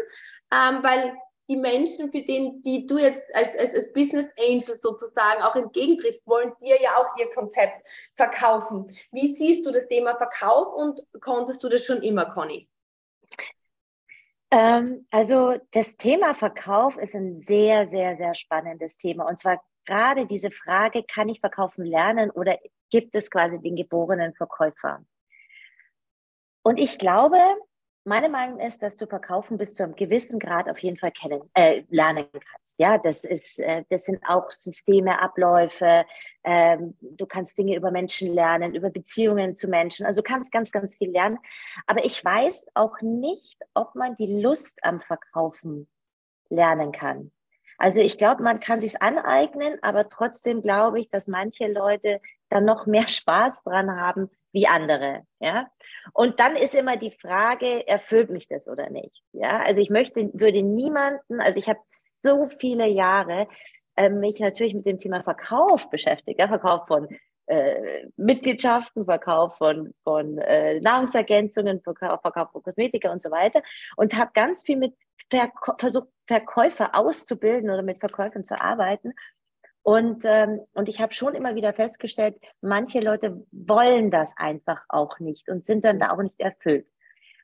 Ähm, 0.53 0.83
weil 0.83 1.17
die 1.49 1.57
Menschen, 1.57 2.11
für 2.11 2.23
den, 2.23 2.63
die 2.63 2.87
du 2.87 2.99
jetzt 2.99 3.23
als, 3.35 3.57
als, 3.57 3.75
als 3.75 3.93
Business 3.93 4.27
Angel 4.39 4.79
sozusagen 4.81 5.43
auch 5.43 5.55
entgegentrittst, 5.57 6.27
wollen 6.27 6.53
dir 6.63 6.81
ja 6.81 6.97
auch 6.97 7.17
ihr 7.19 7.31
Konzept 7.33 7.87
verkaufen. 8.15 8.87
Wie 9.13 9.35
siehst 9.35 9.67
du 9.67 9.71
das 9.71 9.87
Thema 9.89 10.17
Verkauf 10.17 10.75
und 10.75 11.01
konntest 11.21 11.63
du 11.63 11.69
das 11.69 11.85
schon 11.85 12.03
immer, 12.03 12.27
Conny? 12.27 12.69
Ähm, 14.51 15.07
also 15.11 15.57
das 15.73 15.97
Thema 15.97 16.35
Verkauf 16.35 16.97
ist 16.97 17.15
ein 17.15 17.39
sehr, 17.39 17.87
sehr, 17.87 18.17
sehr 18.17 18.35
spannendes 18.35 18.97
Thema. 18.97 19.29
Und 19.29 19.41
zwar 19.41 19.63
gerade 19.85 20.27
diese 20.27 20.51
Frage, 20.51 21.03
kann 21.03 21.29
ich 21.29 21.41
verkaufen 21.41 21.85
lernen 21.85 22.31
oder 22.31 22.59
gibt 22.91 23.15
es 23.15 23.31
quasi 23.31 23.61
den 23.61 23.77
geborenen 23.77 24.33
Verkäufer? 24.35 25.05
Und 26.67 26.81
ich 26.81 26.99
glaube, 26.99 27.39
meine 28.05 28.31
Meinung 28.31 28.59
ist, 28.59 28.83
dass 28.83 28.97
du 28.97 29.07
verkaufen 29.07 29.59
bis 29.59 29.75
zu 29.75 29.83
einem 29.83 29.97
gewissen 29.97 30.39
Grad 30.39 30.69
auf 30.69 30.79
jeden 30.79 30.97
Fall 30.97 31.13
kennen, 31.13 31.43
äh, 31.53 31.85
lernen 31.91 32.27
kannst. 32.33 32.79
Ja, 32.79 32.97
das 32.97 33.25
ist, 33.25 33.59
äh, 33.61 33.85
das 33.91 34.05
sind 34.05 34.23
auch 34.27 34.51
Systeme, 34.51 35.21
Abläufe. 35.21 36.07
Ähm, 36.43 36.97
du 37.01 37.27
kannst 37.27 37.59
Dinge 37.59 37.77
über 37.77 37.91
Menschen 37.91 38.33
lernen, 38.33 38.75
über 38.75 38.89
Beziehungen 38.89 39.57
zu 39.57 39.69
Menschen. 39.69 40.07
Also 40.07 40.23
du 40.23 40.29
kannst 40.29 40.53
ganz, 40.53 40.73
ganz 40.73 40.97
viel 40.97 41.11
lernen. 41.11 41.39
Aber 41.87 42.05
ich 42.05 42.25
weiß 42.25 42.69
auch 42.73 43.01
nicht, 43.03 43.59
ob 43.75 43.95
man 43.95 44.17
die 44.17 44.41
Lust 44.41 44.83
am 44.85 45.03
Verkaufen 45.03 45.87
lernen 46.49 46.93
kann. 46.93 47.31
Also 47.77 48.01
ich 48.01 48.17
glaube, 48.17 48.43
man 48.43 48.61
kann 48.61 48.81
sich 48.81 49.03
aneignen, 49.03 49.79
aber 49.83 50.09
trotzdem 50.09 50.63
glaube 50.63 51.01
ich, 51.01 51.11
dass 51.11 51.27
manche 51.27 51.67
Leute 51.67 52.21
dann 52.49 52.65
noch 52.65 52.87
mehr 52.87 53.09
Spaß 53.09 53.65
dran 53.65 53.95
haben, 53.99 54.31
wie 54.55 54.69
andere, 54.69 55.25
ja. 55.41 55.67
Und 56.13 56.39
dann 56.39 56.55
ist 56.55 56.75
immer 56.75 56.97
die 56.97 57.11
Frage, 57.11 57.87
erfüllt 57.87 58.31
mich 58.31 58.49
das 58.49 58.69
oder 58.69 58.89
nicht, 58.89 59.23
ja. 59.33 59.61
Also 59.61 59.81
ich 59.81 59.91
möchte, 59.91 60.31
würde 60.33 60.63
niemanden, 60.63 61.41
also 61.41 61.59
ich 61.59 61.69
habe 61.69 61.81
so 62.23 62.49
viele 62.61 62.87
Jahre 62.87 63.49
äh, 63.97 64.09
mich 64.09 64.39
natürlich 64.39 64.75
mit 64.75 64.87
dem 64.87 64.99
Thema 64.99 65.23
Verkauf 65.25 65.91
beschäftigt, 65.91 66.39
ja, 66.39 66.47
Verkauf 66.47 66.87
von 66.87 67.09
äh, 67.47 68.07
Mitgliedschaften, 68.17 69.05
Verkauf 69.05 69.57
von, 69.57 69.93
von 70.05 70.39
äh, 70.39 70.81
Nahrungsergänzungen, 70.81 71.83
Verkauf, 71.83 72.23
Verkauf 72.23 72.53
von 72.53 72.63
Kosmetika 72.63 73.11
und 73.11 73.21
so 73.21 73.33
weiter 73.33 73.61
und 73.97 74.17
habe 74.17 74.31
ganz 74.35 74.63
viel 74.63 74.77
mit 74.77 74.95
versucht, 75.79 76.09
Verkäufer 76.27 76.95
auszubilden 76.95 77.71
oder 77.71 77.83
mit 77.83 77.99
Verkäufern 77.99 78.45
zu 78.45 78.59
arbeiten 78.61 79.13
und, 79.85 80.25
ähm, 80.25 80.63
und 80.73 80.89
ich 80.89 81.01
habe 81.03 81.13
schon 81.13 81.35
immer 81.35 81.55
wieder 81.55 81.75
festgestellt, 81.75 82.37
manche 82.63 83.01
Leute 83.01 83.47
wollen 83.53 84.11
das 84.11 84.33
einfach 84.39 84.83
auch 84.89 85.19
nicht 85.19 85.51
und 85.51 85.67
sind 85.67 85.85
dann 85.85 86.01
da 86.01 86.11
auch 86.11 86.23
nicht 86.23 86.41
erfüllt. 86.41 86.87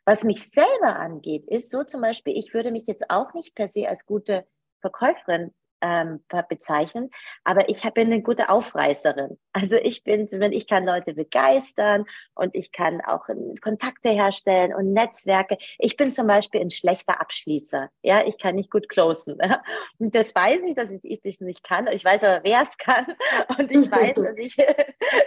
Was 0.06 0.24
mich 0.24 0.48
selber 0.50 0.96
angeht, 0.96 1.46
ist 1.46 1.70
so 1.70 1.84
zum 1.84 2.00
Beispiel, 2.00 2.34
ich 2.34 2.54
würde 2.54 2.72
mich 2.72 2.86
jetzt 2.86 3.10
auch 3.10 3.34
nicht 3.34 3.54
per 3.54 3.68
se 3.68 3.86
als 3.86 4.06
gute 4.06 4.46
Verkäuferin 4.80 5.52
ähm, 5.80 6.24
bezeichnen, 6.48 7.10
aber 7.44 7.68
ich 7.68 7.82
bin 7.94 8.06
eine 8.06 8.22
gute 8.22 8.48
Aufreißerin. 8.48 9.38
Also 9.52 9.76
ich 9.76 10.04
bin, 10.04 10.28
ich 10.52 10.68
kann 10.68 10.86
Leute 10.86 11.12
begeistern 11.12 12.04
und 12.34 12.54
ich 12.54 12.70
kann 12.70 13.00
auch 13.00 13.26
Kontakte 13.60 14.10
herstellen 14.10 14.72
und 14.72 14.92
Netzwerke. 14.92 15.58
Ich 15.78 15.96
bin 15.96 16.14
zum 16.14 16.28
Beispiel 16.28 16.60
ein 16.60 16.70
schlechter 16.70 17.20
Abschließer. 17.20 17.90
Ja, 18.02 18.24
ich 18.24 18.38
kann 18.38 18.54
nicht 18.54 18.70
gut 18.70 18.88
closen. 18.88 19.38
Und 19.98 20.14
das 20.14 20.34
weiß 20.34 20.62
ich, 20.62 20.74
dass 20.74 20.90
ich 20.90 21.20
es 21.24 21.40
nicht 21.40 21.64
kann. 21.64 21.88
Ich 21.88 22.04
weiß 22.04 22.24
aber, 22.24 22.44
wer 22.44 22.62
es 22.62 22.78
kann. 22.78 23.06
Und 23.58 23.70
ich 23.70 23.90
weiß, 23.90 24.14
dass 24.14 24.36
ich, 24.36 24.56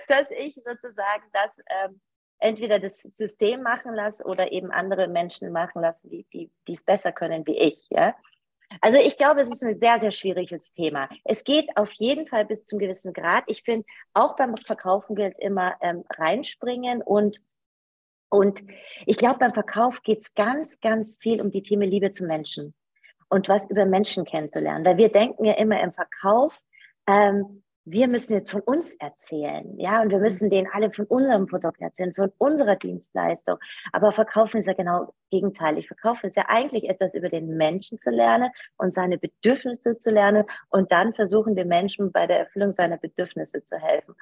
dass 0.08 0.32
ich 0.32 0.56
sozusagen 0.56 1.24
das 1.34 1.60
ähm, 1.70 2.00
entweder 2.40 2.80
das 2.80 2.98
System 2.98 3.62
machen 3.62 3.94
lasse 3.94 4.24
oder 4.24 4.52
eben 4.52 4.72
andere 4.72 5.08
Menschen 5.08 5.52
machen 5.52 5.82
lassen, 5.82 6.10
die 6.10 6.26
die 6.34 6.52
die 6.68 6.74
es 6.74 6.84
besser 6.84 7.12
können 7.12 7.46
wie 7.48 7.58
ich. 7.58 7.86
Ja. 7.90 8.16
Also 8.82 9.00
ich 9.00 9.18
glaube, 9.18 9.42
es 9.42 9.50
ist 9.50 9.64
ein 9.64 9.80
sehr, 9.80 10.00
sehr 10.00 10.12
schwieriges 10.12 10.72
Thema. 10.72 11.10
Es 11.24 11.44
geht 11.44 11.76
auf 11.76 11.92
jeden 11.94 12.28
Fall 12.28 12.46
bis 12.46 12.66
zum 12.66 12.80
gewissen 12.80 13.14
Grad. 13.14 13.44
Ich 13.48 13.64
finde, 13.64 13.86
auch 14.14 14.36
beim 14.36 14.56
Verkaufen 14.58 15.16
gilt 15.16 15.40
immer 15.40 15.76
ähm, 15.82 16.04
reinspringen 16.10 17.02
und 17.02 17.42
und 18.30 18.64
ich 19.06 19.18
glaube, 19.18 19.38
beim 19.38 19.54
Verkauf 19.54 20.02
geht 20.02 20.22
es 20.22 20.34
ganz, 20.34 20.80
ganz 20.80 21.18
viel 21.18 21.40
um 21.40 21.52
die 21.52 21.62
Themen 21.62 21.88
Liebe 21.88 22.10
zum 22.10 22.26
Menschen 22.26 22.74
und 23.30 23.48
was 23.48 23.70
über 23.70 23.86
Menschen 23.86 24.26
kennenzulernen. 24.26 24.84
Weil 24.84 24.98
wir 24.98 25.10
denken 25.10 25.46
ja 25.46 25.54
immer 25.54 25.80
im 25.82 25.94
Verkauf, 25.94 26.52
ähm, 27.06 27.63
wir 27.86 28.08
müssen 28.08 28.34
jetzt 28.34 28.50
von 28.50 28.62
uns 28.62 28.94
erzählen, 28.96 29.78
ja, 29.78 30.02
und 30.02 30.10
wir 30.10 30.20
müssen 30.20 30.50
denen 30.50 30.68
alle 30.72 30.92
von 30.92 31.06
unserem 31.06 31.48
Produkt 31.48 31.82
erzählen, 31.82 32.14
von 32.14 32.32
unserer 32.38 32.76
Dienstleistung. 32.76 33.58
Aber 33.92 34.12
Verkaufen 34.12 34.58
ist 34.60 34.68
ja 34.68 34.74
genau 34.74 35.14
gegenteilig. 35.32 35.88
Verkaufen 35.88 36.28
ist 36.28 36.38
ja 36.38 36.46
eigentlich 36.48 36.90
etwas 36.90 37.14
über 37.14 37.30
den 37.30 37.58
Menschen 37.58 38.00
zu 38.00 38.10
lernen 38.10 38.52
und 38.78 38.94
seine 38.94 39.18
Bedürfnisse 39.18 39.98
zu 39.98 40.12
lernen 40.12 40.46
und 40.70 40.92
dann 40.92 41.14
versuchen 41.14 41.56
wir 41.56 41.66
Menschen 41.66 42.12
bei 42.12 42.26
der 42.26 42.40
Erfüllung 42.40 42.72
seiner 42.72 42.98
Bedürfnisse 42.98 43.66
zu 43.66 43.78
helfen. 43.78 44.16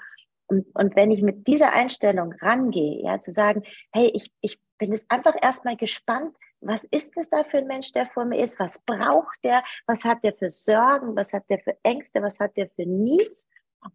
Und, 0.47 0.67
und 0.75 0.95
wenn 0.95 1.11
ich 1.11 1.21
mit 1.21 1.47
dieser 1.47 1.71
Einstellung 1.71 2.33
rangehe, 2.41 3.01
ja, 3.03 3.19
zu 3.19 3.31
sagen, 3.31 3.63
hey, 3.93 4.11
ich, 4.13 4.33
ich 4.41 4.59
bin 4.79 4.91
jetzt 4.91 5.09
einfach 5.09 5.35
erstmal 5.41 5.77
gespannt, 5.77 6.35
was 6.61 6.83
ist 6.85 7.17
es 7.17 7.29
da 7.29 7.43
für 7.43 7.57
ein 7.57 7.67
Mensch, 7.67 7.91
der 7.91 8.07
vor 8.07 8.25
mir 8.25 8.41
ist? 8.41 8.59
Was 8.59 8.79
braucht 8.79 9.37
der? 9.43 9.63
Was 9.87 10.03
hat 10.03 10.23
der 10.23 10.33
für 10.33 10.51
Sorgen? 10.51 11.15
Was 11.15 11.33
hat 11.33 11.49
der 11.49 11.59
für 11.59 11.75
Ängste? 11.83 12.21
Was 12.21 12.39
hat 12.39 12.55
der 12.55 12.69
für 12.69 12.85
Needs? 12.85 13.47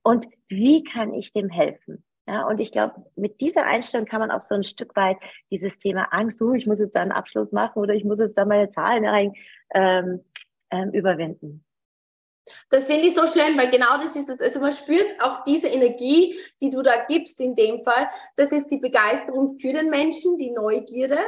Und 0.02 0.26
wie 0.48 0.82
kann 0.82 1.14
ich 1.14 1.32
dem 1.32 1.48
helfen? 1.48 2.04
Ja, 2.28 2.46
und 2.48 2.58
ich 2.58 2.72
glaube, 2.72 3.06
mit 3.14 3.40
dieser 3.40 3.64
Einstellung 3.64 4.06
kann 4.06 4.18
man 4.18 4.32
auch 4.32 4.42
so 4.42 4.56
ein 4.56 4.64
Stück 4.64 4.96
weit 4.96 5.16
dieses 5.52 5.78
Thema 5.78 6.08
Angst, 6.10 6.42
oh, 6.42 6.54
ich 6.54 6.66
muss 6.66 6.80
jetzt 6.80 6.96
da 6.96 7.02
einen 7.02 7.12
Abschluss 7.12 7.52
machen 7.52 7.78
oder 7.80 7.94
ich 7.94 8.04
muss 8.04 8.18
jetzt 8.18 8.36
da 8.36 8.44
meine 8.44 8.68
Zahlen 8.68 9.06
rein, 9.06 9.32
ähm, 9.72 10.24
ähm, 10.72 10.90
überwinden. 10.90 11.64
Das 12.70 12.86
finde 12.86 13.06
ich 13.06 13.14
so 13.14 13.26
schön, 13.26 13.56
weil 13.56 13.70
genau 13.70 13.98
das 13.98 14.16
ist, 14.16 14.30
also 14.40 14.60
man 14.60 14.72
spürt 14.72 15.06
auch 15.20 15.44
diese 15.44 15.68
Energie, 15.68 16.36
die 16.60 16.70
du 16.70 16.82
da 16.82 17.04
gibst 17.06 17.40
in 17.40 17.54
dem 17.54 17.82
Fall. 17.82 18.08
Das 18.36 18.50
ist 18.50 18.68
die 18.68 18.78
Begeisterung 18.78 19.58
für 19.60 19.72
den 19.72 19.90
Menschen, 19.90 20.36
die 20.38 20.50
Neugierde 20.50 21.18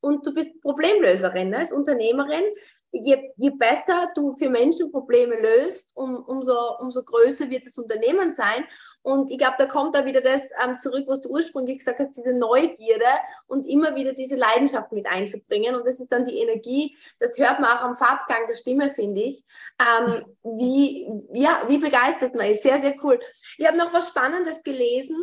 und 0.00 0.26
du 0.26 0.32
bist 0.32 0.60
Problemlöserin 0.60 1.50
ne, 1.50 1.58
als 1.58 1.72
Unternehmerin 1.72 2.44
je, 2.92 3.32
je 3.36 3.50
besser 3.50 4.10
du 4.14 4.32
für 4.32 4.48
Menschen 4.48 4.90
Probleme 4.90 5.36
löst, 5.36 5.92
um, 5.94 6.16
umso, 6.24 6.78
umso 6.78 7.02
größer 7.02 7.50
wird 7.50 7.66
das 7.66 7.76
Unternehmen 7.78 8.30
sein. 8.30 8.64
Und 9.02 9.30
ich 9.30 9.38
glaube, 9.38 9.56
da 9.58 9.66
kommt 9.66 9.94
da 9.94 10.04
wieder 10.04 10.20
das 10.20 10.42
ähm, 10.64 10.78
zurück, 10.78 11.04
was 11.06 11.20
du 11.20 11.28
ursprünglich 11.28 11.78
gesagt 11.78 11.98
hast, 11.98 12.16
diese 12.16 12.32
Neugierde 12.34 13.04
und 13.46 13.66
immer 13.66 13.94
wieder 13.94 14.12
diese 14.12 14.36
Leidenschaft 14.36 14.92
mit 14.92 15.06
einzubringen. 15.06 15.76
Und 15.76 15.86
das 15.86 16.00
ist 16.00 16.10
dann 16.12 16.24
die 16.24 16.38
Energie, 16.38 16.96
das 17.18 17.36
hört 17.38 17.60
man 17.60 17.76
auch 17.76 17.82
am 17.82 17.96
Farbgang 17.96 18.46
der 18.48 18.56
Stimme, 18.56 18.90
finde 18.90 19.22
ich, 19.22 19.44
ähm, 19.80 20.24
wie, 20.42 21.08
ja, 21.32 21.62
wie 21.68 21.78
begeistert 21.78 22.34
man 22.34 22.46
ist. 22.46 22.62
Sehr, 22.62 22.80
sehr 22.80 22.94
cool. 23.02 23.20
Ich 23.56 23.66
habe 23.66 23.78
noch 23.78 23.92
was 23.92 24.08
Spannendes 24.08 24.62
gelesen 24.62 25.16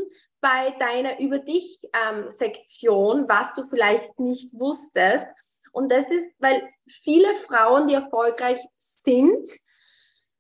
bei 0.46 0.70
deiner 0.78 1.20
Über 1.20 1.40
dich-Sektion, 1.40 3.22
ähm, 3.22 3.26
was 3.28 3.56
du 3.56 3.66
vielleicht 3.66 4.20
nicht 4.20 4.54
wusstest. 4.54 5.28
Und 5.72 5.92
das 5.92 6.06
ist, 6.12 6.30
weil 6.38 6.62
viele 7.04 7.34
Frauen, 7.48 7.88
die 7.88 7.96
erfolgreich 7.96 8.60
sind, 8.78 9.50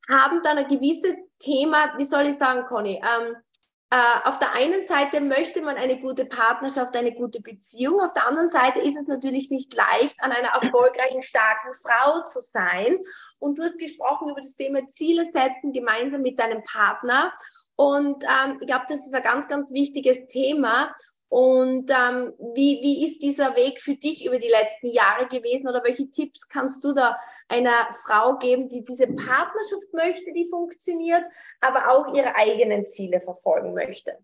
haben 0.08 0.44
dann 0.44 0.60
ein 0.60 0.68
gewisses 0.68 1.18
Thema, 1.39 1.98
wie 1.98 2.04
soll 2.04 2.28
ich 2.28 2.38
sagen, 2.38 2.65
Conny? 2.65 3.02
Ähm, 3.02 3.36
äh, 3.89 4.28
auf 4.28 4.38
der 4.38 4.54
einen 4.54 4.84
Seite 4.84 5.22
möchte 5.22 5.63
man 5.63 5.76
eine 5.76 5.98
gute 5.98 6.26
Partnerschaft, 6.26 6.96
eine 6.96 7.12
gute 7.12 7.41
Beziehung. 7.41 8.00
Auf 8.00 8.13
der 8.13 8.28
anderen 8.28 8.50
Seite 8.50 8.82
ist 8.82 8.98
es 8.98 9.08
natürlich 9.08 9.50
nicht 9.50 9.74
leicht, 9.74 10.22
an 10.22 10.32
einer 10.32 10.50
erfolgreichen, 10.50 11.24
starken 11.24 11.74
Frau 11.82 12.24
zu 12.26 12.41
sein. 12.41 13.00
Und 13.39 13.58
du 13.58 13.63
hast 13.63 13.80
gesprochen 13.80 14.30
über 14.30 14.41
das 14.41 14.56
Thema 14.56 14.88
Ziele 14.88 15.26
setzen, 15.26 15.74
gemeinsam 15.74 16.22
mit 16.22 16.38
deinem 16.38 16.62
Partner. 16.62 17.34
Und 17.76 18.24
ähm, 18.24 18.58
ich 18.62 18.68
glaube, 18.68 18.86
das 18.88 19.06
ist 19.06 19.14
ein 19.14 19.24
ganz, 19.24 19.48
ganz 19.48 19.72
wichtiges 19.72 20.28
Thema. 20.28 20.94
Und 21.28 21.90
ähm, 21.90 22.34
wie, 22.54 22.80
wie 22.82 23.06
ist 23.06 23.22
dieser 23.22 23.56
Weg 23.56 23.82
für 23.82 23.96
dich 23.96 24.26
über 24.26 24.38
die 24.38 24.48
letzten 24.48 24.88
Jahre 24.88 25.28
gewesen 25.28 25.68
oder 25.68 25.84
welche 25.84 26.10
Tipps 26.10 26.48
kannst 26.48 26.84
du 26.86 26.94
da 26.94 27.20
einer 27.50 27.90
Frau 28.06 28.38
geben, 28.38 28.70
die 28.70 28.84
diese 28.84 29.08
Partnerschaft 29.08 29.94
möchte, 29.94 30.32
die 30.32 30.48
funktioniert, 30.50 31.24
aber 31.60 31.90
auch 31.90 32.16
ihre 32.16 32.36
eigenen 32.36 32.86
Ziele 32.86 33.20
verfolgen 33.20 33.74
möchte? 33.74 34.18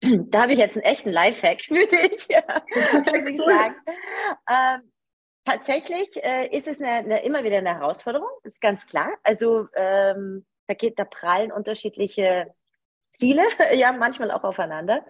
Da 0.00 0.42
habe 0.42 0.52
ich 0.52 0.58
jetzt 0.58 0.76
einen 0.76 0.84
echten 0.84 1.10
Lifehack, 1.10 1.68
würde 1.68 1.96
ich, 1.96 2.28
muss 3.14 3.30
ich 3.30 3.38
sagen. 3.38 3.74
Ähm, 4.48 4.92
tatsächlich 5.44 6.22
äh, 6.22 6.48
ist 6.54 6.68
es 6.68 6.80
eine, 6.80 6.90
eine, 6.90 7.24
immer 7.24 7.44
wieder 7.44 7.58
eine 7.58 7.74
Herausforderung, 7.74 8.28
ist 8.44 8.60
ganz 8.60 8.86
klar. 8.86 9.12
Also 9.22 9.68
ähm, 9.74 10.46
da 10.68 10.74
geht, 10.74 10.98
da 10.98 11.04
prallen 11.04 11.50
unterschiedliche 11.50 12.54
Ziele 13.10 13.42
ja 13.74 13.92
manchmal 13.92 14.30
auch 14.30 14.44
aufeinander. 14.44 15.04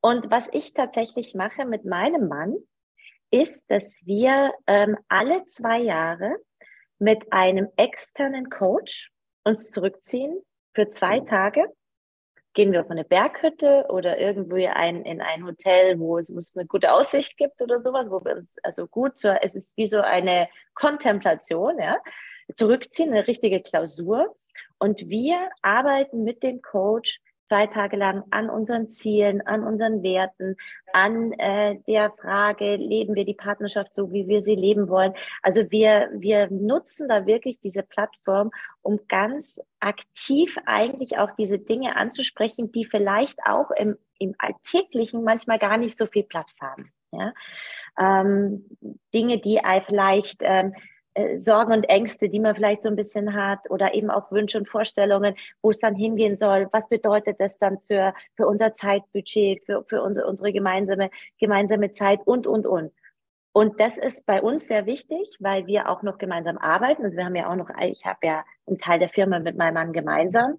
Und 0.00 0.30
was 0.30 0.48
ich 0.52 0.72
tatsächlich 0.72 1.34
mache 1.34 1.64
mit 1.64 1.84
meinem 1.84 2.28
Mann, 2.28 2.56
ist, 3.30 3.70
dass 3.70 4.02
wir 4.06 4.52
ähm, 4.66 4.96
alle 5.08 5.44
zwei 5.46 5.78
Jahre 5.80 6.36
mit 6.98 7.32
einem 7.32 7.68
externen 7.76 8.50
Coach 8.50 9.10
uns 9.44 9.70
zurückziehen 9.70 10.40
für 10.74 10.88
zwei 10.88 11.20
Tage. 11.20 11.64
Gehen 12.54 12.72
wir 12.72 12.80
auf 12.80 12.90
eine 12.90 13.04
Berghütte 13.04 13.86
oder 13.90 14.18
irgendwo 14.18 14.56
ein, 14.56 15.04
in 15.04 15.20
ein 15.20 15.44
Hotel, 15.44 15.98
wo 15.98 16.18
es, 16.18 16.32
wo 16.32 16.38
es 16.38 16.56
eine 16.56 16.66
gute 16.66 16.92
Aussicht 16.92 17.36
gibt 17.36 17.60
oder 17.60 17.78
sowas, 17.78 18.06
wo 18.08 18.24
wir 18.24 18.36
uns 18.36 18.56
also 18.62 18.86
gut, 18.86 19.18
so, 19.18 19.28
es 19.28 19.54
ist 19.54 19.76
wie 19.76 19.86
so 19.86 20.00
eine 20.00 20.48
Kontemplation, 20.74 21.78
ja, 21.78 21.98
zurückziehen, 22.54 23.12
eine 23.12 23.26
richtige 23.26 23.60
Klausur. 23.60 24.36
Und 24.78 25.08
wir 25.08 25.50
arbeiten 25.62 26.24
mit 26.24 26.42
dem 26.42 26.62
Coach 26.62 27.20
zwei 27.46 27.66
Tage 27.66 27.96
lang 27.96 28.24
an 28.30 28.50
unseren 28.50 28.90
Zielen, 28.90 29.40
an 29.46 29.64
unseren 29.64 30.02
Werten, 30.02 30.56
an 30.92 31.32
äh, 31.32 31.78
der 31.86 32.10
Frage, 32.10 32.76
leben 32.76 33.14
wir 33.14 33.24
die 33.24 33.34
Partnerschaft 33.34 33.94
so, 33.94 34.12
wie 34.12 34.28
wir 34.28 34.42
sie 34.42 34.54
leben 34.54 34.88
wollen. 34.88 35.14
Also 35.42 35.70
wir, 35.70 36.10
wir 36.12 36.50
nutzen 36.50 37.08
da 37.08 37.26
wirklich 37.26 37.60
diese 37.60 37.82
Plattform, 37.82 38.50
um 38.82 39.00
ganz 39.08 39.60
aktiv 39.80 40.56
eigentlich 40.66 41.18
auch 41.18 41.30
diese 41.32 41.58
Dinge 41.58 41.96
anzusprechen, 41.96 42.72
die 42.72 42.84
vielleicht 42.84 43.38
auch 43.46 43.70
im, 43.70 43.96
im 44.18 44.34
Alltäglichen 44.38 45.22
manchmal 45.22 45.58
gar 45.58 45.76
nicht 45.76 45.96
so 45.96 46.06
viel 46.06 46.24
Platz 46.24 46.50
haben. 46.60 46.92
Ja? 47.12 47.32
Ähm, 47.98 48.66
Dinge, 49.14 49.38
die 49.38 49.60
vielleicht 49.86 50.38
ähm, 50.40 50.74
äh, 50.74 50.80
Sorgen 51.36 51.72
und 51.72 51.84
Ängste, 51.84 52.28
die 52.28 52.40
man 52.40 52.54
vielleicht 52.54 52.82
so 52.82 52.88
ein 52.88 52.96
bisschen 52.96 53.34
hat 53.34 53.70
oder 53.70 53.94
eben 53.94 54.10
auch 54.10 54.30
Wünsche 54.30 54.58
und 54.58 54.68
Vorstellungen, 54.68 55.34
wo 55.62 55.70
es 55.70 55.78
dann 55.78 55.94
hingehen 55.94 56.36
soll. 56.36 56.68
Was 56.72 56.88
bedeutet 56.88 57.40
das 57.40 57.58
dann 57.58 57.78
für, 57.86 58.14
für 58.36 58.46
unser 58.46 58.74
Zeitbudget, 58.74 59.64
für, 59.64 59.84
für 59.84 60.02
unsere, 60.02 60.26
unsere 60.26 60.52
gemeinsame, 60.52 61.10
gemeinsame 61.38 61.92
Zeit 61.92 62.20
und, 62.26 62.46
und, 62.46 62.66
und. 62.66 62.92
Und 63.52 63.80
das 63.80 63.96
ist 63.96 64.26
bei 64.26 64.42
uns 64.42 64.68
sehr 64.68 64.84
wichtig, 64.84 65.34
weil 65.40 65.66
wir 65.66 65.88
auch 65.88 66.02
noch 66.02 66.18
gemeinsam 66.18 66.58
arbeiten. 66.58 67.04
Also 67.04 67.16
wir 67.16 67.24
haben 67.24 67.36
ja 67.36 67.50
auch 67.50 67.56
noch, 67.56 67.70
ich 67.80 68.04
habe 68.04 68.18
ja 68.22 68.44
einen 68.66 68.76
Teil 68.76 68.98
der 68.98 69.08
Firma 69.08 69.38
mit 69.38 69.56
meinem 69.56 69.74
Mann 69.74 69.92
gemeinsam. 69.94 70.58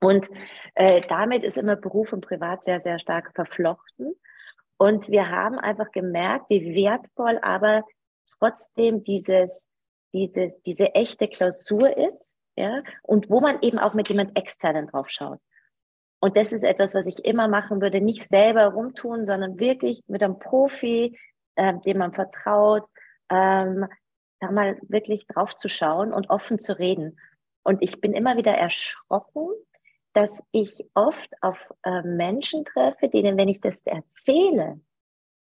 Und 0.00 0.30
äh, 0.74 1.02
damit 1.08 1.42
ist 1.42 1.58
immer 1.58 1.74
Beruf 1.74 2.12
und 2.12 2.24
Privat 2.24 2.62
sehr, 2.64 2.80
sehr 2.80 3.00
stark 3.00 3.32
verflochten. 3.34 4.14
Und 4.76 5.08
wir 5.08 5.30
haben 5.30 5.58
einfach 5.58 5.90
gemerkt, 5.90 6.50
wie 6.50 6.74
wertvoll 6.74 7.38
aber 7.42 7.84
trotzdem 8.38 9.04
dieses, 9.04 9.68
dieses, 10.12 10.60
diese 10.62 10.94
echte 10.94 11.28
Klausur 11.28 11.96
ist, 11.96 12.38
ja, 12.56 12.82
und 13.02 13.30
wo 13.30 13.40
man 13.40 13.62
eben 13.62 13.78
auch 13.78 13.94
mit 13.94 14.08
jemand 14.08 14.36
externen 14.36 14.86
drauf 14.86 15.08
schaut. 15.08 15.40
Und 16.20 16.36
das 16.36 16.52
ist 16.52 16.62
etwas, 16.62 16.94
was 16.94 17.06
ich 17.06 17.24
immer 17.24 17.48
machen 17.48 17.80
würde, 17.80 18.00
nicht 18.00 18.28
selber 18.28 18.66
rumtun, 18.66 19.24
sondern 19.24 19.58
wirklich 19.58 20.02
mit 20.06 20.22
einem 20.22 20.38
Profi, 20.38 21.18
äh, 21.56 21.74
dem 21.80 21.98
man 21.98 22.12
vertraut, 22.12 22.84
ähm, 23.28 23.86
da 24.40 24.50
mal 24.50 24.78
wirklich 24.82 25.26
drauf 25.26 25.56
zu 25.56 25.68
schauen 25.68 26.12
und 26.12 26.30
offen 26.30 26.58
zu 26.58 26.78
reden. 26.78 27.18
Und 27.64 27.82
ich 27.82 28.00
bin 28.00 28.12
immer 28.12 28.36
wieder 28.36 28.52
erschrocken, 28.52 29.48
dass 30.12 30.44
ich 30.52 30.84
oft 30.94 31.30
auf 31.40 31.72
äh, 31.84 32.02
Menschen 32.02 32.64
treffe, 32.64 33.08
denen, 33.08 33.36
wenn 33.36 33.48
ich 33.48 33.60
das 33.60 33.82
erzähle, 33.82 34.80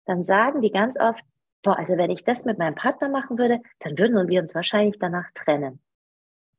dann 0.07 0.24
sagen 0.24 0.62
die 0.62 0.70
ganz 0.70 0.98
oft, 0.98 1.24
boah, 1.64 1.77
also 1.77 1.96
wenn 1.96 2.11
ich 2.11 2.22
das 2.22 2.44
mit 2.44 2.59
meinem 2.59 2.77
Partner 2.77 3.09
machen 3.09 3.37
würde, 3.38 3.61
dann 3.81 3.98
würden 3.98 4.29
wir 4.29 4.40
uns 4.40 4.55
wahrscheinlich 4.55 4.98
danach 5.00 5.31
trennen. 5.35 5.81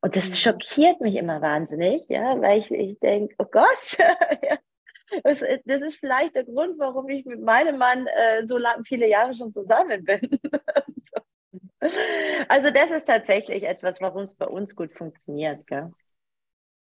Und 0.02 0.18
das 0.18 0.30
mhm. 0.30 0.36
schockiert 0.36 1.00
mich 1.00 1.16
immer 1.16 1.42
wahnsinnig, 1.42 2.06
ja, 2.10 2.40
weil 2.42 2.60
ich, 2.60 2.72
ich 2.72 3.00
denke, 3.00 3.34
oh 3.38 3.46
Gott, 3.46 3.98
das, 5.24 5.44
das, 5.66 5.82
ist 5.82 5.98
vielleicht 5.98 6.36
der 6.36 6.44
Grund, 6.44 6.78
warum 6.78 7.08
ich 7.10 7.26
mit 7.26 7.42
meinem 7.42 7.78
Mann 7.78 8.08
äh, 8.08 8.46
so 8.46 8.58
lang, 8.58 8.84
viele 8.84 9.08
Jahre 9.08 9.34
schon 9.36 9.54
zusammen 9.54 10.04
bin. 10.04 10.40
also 12.50 12.72
das 12.72 12.92
ist 12.92 13.06
tatsächlich 13.06 13.64
etwas, 13.64 14.02
warum 14.02 14.24
es 14.24 14.36
bei 14.36 14.48
uns 14.48 14.76
gut 14.76 14.92
funktioniert. 14.94 15.66
Gell? 15.68 15.92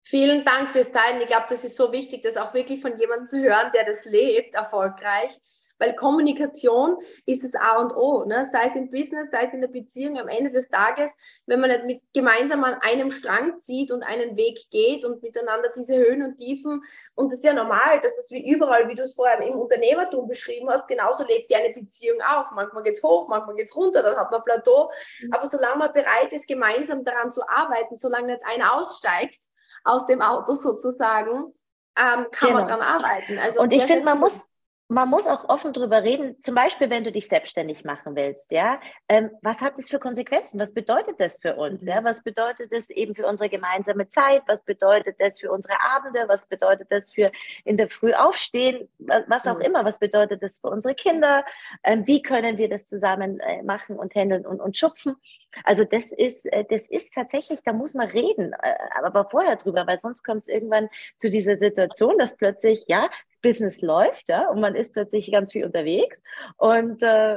Vielen 0.02 0.44
Dank 0.44 0.70
fürs 0.70 0.90
Teilen. 0.92 1.20
Ich 1.20 1.26
glaube, 1.26 1.46
das 1.48 1.64
ist 1.64 1.76
so 1.76 1.92
wichtig, 1.92 2.22
das 2.22 2.36
auch 2.36 2.54
wirklich 2.54 2.80
von 2.80 2.98
jemandem 2.98 3.26
zu 3.26 3.42
hören, 3.42 3.70
der 3.74 3.84
das 3.84 4.04
lebt, 4.04 4.54
erfolgreich 4.54 5.38
weil 5.78 5.94
Kommunikation 5.94 6.96
ist 7.26 7.44
das 7.44 7.54
A 7.54 7.78
und 7.78 7.94
O, 7.96 8.24
ne? 8.24 8.44
sei 8.44 8.66
es 8.66 8.74
im 8.74 8.90
Business, 8.90 9.30
sei 9.30 9.46
es 9.46 9.52
in 9.52 9.60
der 9.60 9.68
Beziehung. 9.68 10.18
Am 10.18 10.28
Ende 10.28 10.50
des 10.50 10.68
Tages, 10.68 11.16
wenn 11.46 11.60
man 11.60 11.70
nicht 11.70 11.84
mit, 11.84 12.02
gemeinsam 12.12 12.64
an 12.64 12.74
einem 12.80 13.10
Strang 13.10 13.56
zieht 13.58 13.92
und 13.92 14.02
einen 14.02 14.36
Weg 14.36 14.58
geht 14.70 15.04
und 15.04 15.22
miteinander 15.22 15.70
diese 15.74 15.96
Höhen 15.96 16.22
und 16.22 16.36
Tiefen, 16.36 16.82
und 17.14 17.32
das 17.32 17.40
ist 17.40 17.44
ja 17.44 17.52
normal, 17.52 18.00
dass 18.00 18.16
das 18.16 18.30
wie 18.30 18.50
überall, 18.50 18.88
wie 18.88 18.94
du 18.94 19.02
es 19.02 19.14
vorher 19.14 19.40
im 19.40 19.58
Unternehmertum 19.58 20.28
beschrieben 20.28 20.68
hast, 20.68 20.88
genauso 20.88 21.24
lebt 21.24 21.50
ja 21.50 21.58
eine 21.58 21.74
Beziehung 21.74 22.18
auf. 22.22 22.50
Manchmal 22.52 22.82
geht 22.82 22.96
es 22.96 23.02
hoch, 23.02 23.28
manchmal 23.28 23.56
geht 23.56 23.68
es 23.68 23.76
runter, 23.76 24.02
dann 24.02 24.16
hat 24.16 24.30
man 24.30 24.42
Plateau. 24.42 24.90
Mhm. 25.20 25.32
Aber 25.32 25.46
solange 25.46 25.78
man 25.78 25.92
bereit 25.92 26.32
ist, 26.32 26.48
gemeinsam 26.48 27.04
daran 27.04 27.30
zu 27.30 27.46
arbeiten, 27.48 27.94
solange 27.94 28.32
nicht 28.32 28.42
einer 28.44 28.74
aussteigt 28.74 29.38
aus 29.84 30.06
dem 30.06 30.20
Auto 30.20 30.54
sozusagen, 30.54 31.52
ähm, 31.98 32.26
kann 32.30 32.48
genau. 32.48 32.52
man 32.54 32.68
daran 32.68 32.82
arbeiten. 32.82 33.38
Also 33.38 33.60
und 33.60 33.72
ich 33.72 33.84
finde, 33.84 34.04
man 34.04 34.20
muss, 34.20 34.47
man 34.90 35.10
muss 35.10 35.26
auch 35.26 35.48
offen 35.50 35.74
drüber 35.74 36.02
reden, 36.02 36.40
zum 36.40 36.54
Beispiel, 36.54 36.88
wenn 36.88 37.04
du 37.04 37.12
dich 37.12 37.28
selbstständig 37.28 37.84
machen 37.84 38.16
willst, 38.16 38.50
ja, 38.50 38.80
ähm, 39.08 39.30
was 39.42 39.60
hat 39.60 39.76
das 39.76 39.90
für 39.90 39.98
Konsequenzen? 39.98 40.58
Was 40.58 40.72
bedeutet 40.72 41.20
das 41.20 41.38
für 41.40 41.56
uns? 41.56 41.82
Mhm. 41.82 41.88
Ja, 41.88 42.04
was 42.04 42.22
bedeutet 42.22 42.72
das 42.72 42.88
eben 42.88 43.14
für 43.14 43.26
unsere 43.26 43.50
gemeinsame 43.50 44.08
Zeit? 44.08 44.42
Was 44.46 44.62
bedeutet 44.64 45.16
das 45.18 45.40
für 45.40 45.52
unsere 45.52 45.78
Abende? 45.80 46.24
Was 46.26 46.46
bedeutet 46.46 46.90
das 46.90 47.12
für 47.12 47.30
in 47.64 47.76
der 47.76 47.90
Früh 47.90 48.14
aufstehen? 48.14 48.88
Was 49.26 49.46
auch 49.46 49.56
mhm. 49.56 49.62
immer. 49.62 49.84
Was 49.84 49.98
bedeutet 49.98 50.42
das 50.42 50.60
für 50.60 50.68
unsere 50.68 50.94
Kinder? 50.94 51.44
Ähm, 51.84 52.06
wie 52.06 52.22
können 52.22 52.56
wir 52.56 52.70
das 52.70 52.86
zusammen 52.86 53.40
äh, 53.40 53.62
machen 53.62 53.98
und 53.98 54.14
handeln 54.14 54.46
und, 54.46 54.58
und 54.58 54.78
schupfen? 54.78 55.16
Also 55.64 55.84
das 55.84 56.12
ist, 56.12 56.46
äh, 56.46 56.64
das 56.64 56.88
ist 56.88 57.12
tatsächlich, 57.12 57.60
da 57.62 57.74
muss 57.74 57.92
man 57.92 58.08
reden, 58.08 58.54
äh, 58.54 58.74
aber 59.04 59.28
vorher 59.28 59.56
drüber, 59.56 59.86
weil 59.86 59.98
sonst 59.98 60.24
kommt 60.24 60.42
es 60.42 60.48
irgendwann 60.48 60.88
zu 61.16 61.28
dieser 61.28 61.56
Situation, 61.56 62.16
dass 62.16 62.36
plötzlich, 62.36 62.84
ja, 62.88 63.10
Business 63.42 63.82
läuft, 63.82 64.28
ja, 64.28 64.48
und 64.50 64.60
man 64.60 64.74
ist 64.74 64.92
plötzlich 64.92 65.30
ganz 65.30 65.52
viel 65.52 65.64
unterwegs 65.64 66.22
und, 66.56 67.02
äh, 67.02 67.36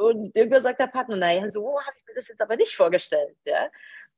und 0.00 0.34
irgendwann 0.36 0.62
sagt 0.62 0.80
der 0.80 0.86
Partner, 0.86 1.16
naja, 1.16 1.50
so 1.50 1.78
habe 1.80 1.96
ich 1.98 2.06
mir 2.06 2.14
das 2.14 2.28
jetzt 2.28 2.42
aber 2.42 2.56
nicht 2.56 2.76
vorgestellt, 2.76 3.36
ja. 3.44 3.68